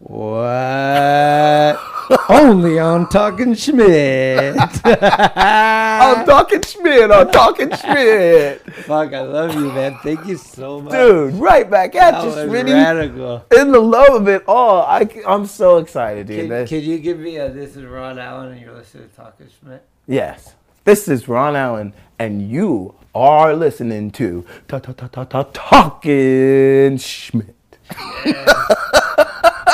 [0.00, 1.78] What?
[2.30, 4.56] Only on Talking Schmidt.
[4.84, 7.10] I'm talking Schmidt.
[7.10, 8.62] I'm talking Schmidt.
[8.84, 9.98] Fuck, I love you, man.
[10.02, 10.92] Thank you so much.
[10.92, 12.72] Dude, right back at that you, Schmitty.
[12.72, 13.44] radical.
[13.54, 16.48] In the love of it all, I, am so excited, dude.
[16.48, 19.48] Could, could you give me a This is Ron Allen and you're listening to Talking
[19.60, 19.84] Schmidt?
[20.06, 20.54] Yes.
[20.84, 26.96] This is Ron Allen, and you are listening to Ta Ta Ta Ta Ta Talking
[26.96, 27.54] Schmidt.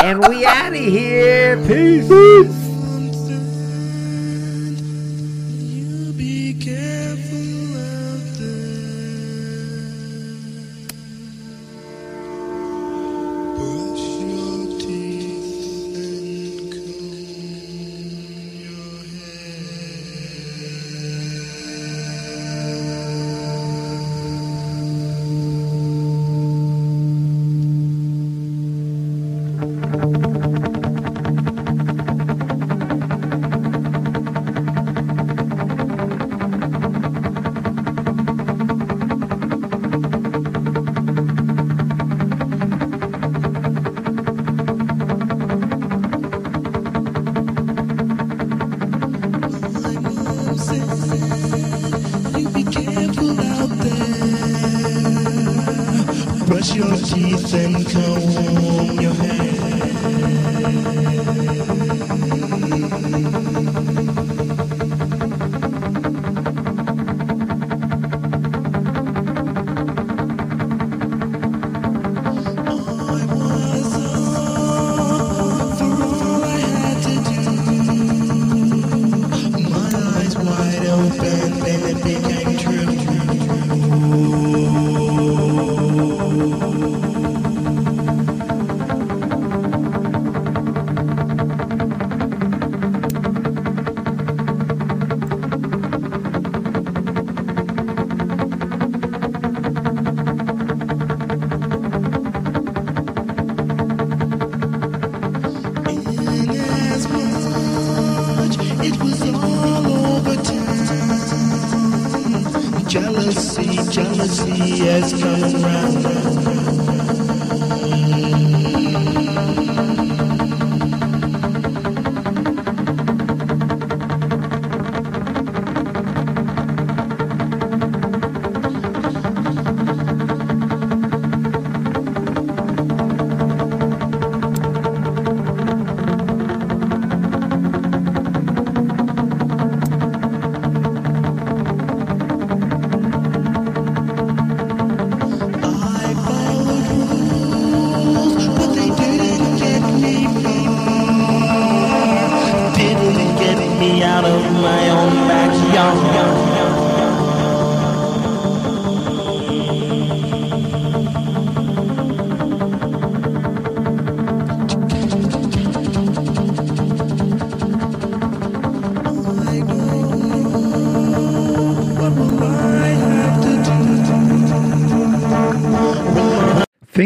[0.03, 1.57] And we out of here.
[1.67, 2.09] Peace.
[2.09, 2.76] Peace.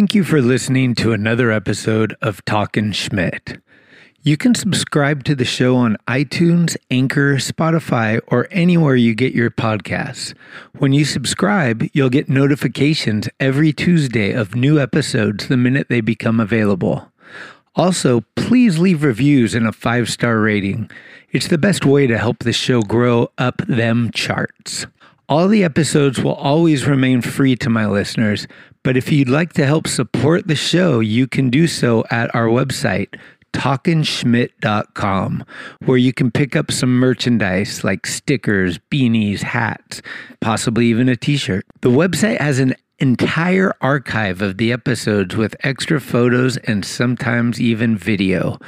[0.01, 3.61] Thank you for listening to another episode of Talkin' Schmidt.
[4.23, 9.51] You can subscribe to the show on iTunes, Anchor, Spotify, or anywhere you get your
[9.51, 10.33] podcasts.
[10.79, 16.41] When you subscribe, you'll get notifications every Tuesday of new episodes the minute they become
[16.41, 17.13] available.
[17.77, 20.91] Also, please leave reviews and a five star rating.
[21.31, 24.87] It's the best way to help the show grow up them charts.
[25.31, 28.49] All the episodes will always remain free to my listeners,
[28.83, 32.47] but if you'd like to help support the show, you can do so at our
[32.47, 33.19] website,
[33.53, 35.45] talkinschmidt.com,
[35.85, 40.03] where you can pick up some merchandise like stickers, beanies, hats,
[40.41, 41.65] possibly even a t shirt.
[41.81, 47.97] The website has an entire archive of the episodes with extra photos and sometimes even
[47.97, 48.59] video.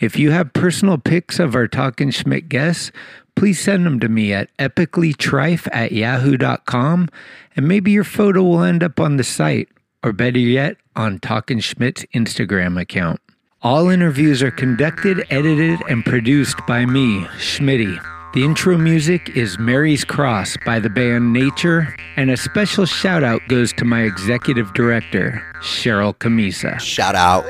[0.00, 2.90] If you have personal pics of our Talkin' Schmidt guests,
[3.36, 7.08] please send them to me at epicallytrife at yahoo.com
[7.54, 9.68] and maybe your photo will end up on the site
[10.02, 13.20] or better yet on Talkin' Schmidt's Instagram account.
[13.62, 18.00] All interviews are conducted, edited, and produced by me, Schmitty.
[18.34, 23.40] The intro music is Mary's Cross by the band Nature, and a special shout out
[23.48, 26.78] goes to my executive director, Cheryl Camisa.
[26.78, 27.44] Shout out.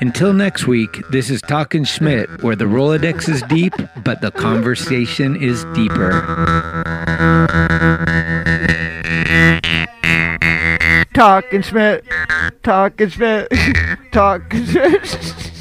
[0.00, 3.72] Until next week, this is Talkin' Schmidt, where the Rolodex is deep,
[4.04, 6.10] but the conversation is deeper.
[11.14, 12.04] Talking Schmidt.
[12.62, 13.50] Talking Schmidt.
[14.12, 15.52] Talking Schmidt.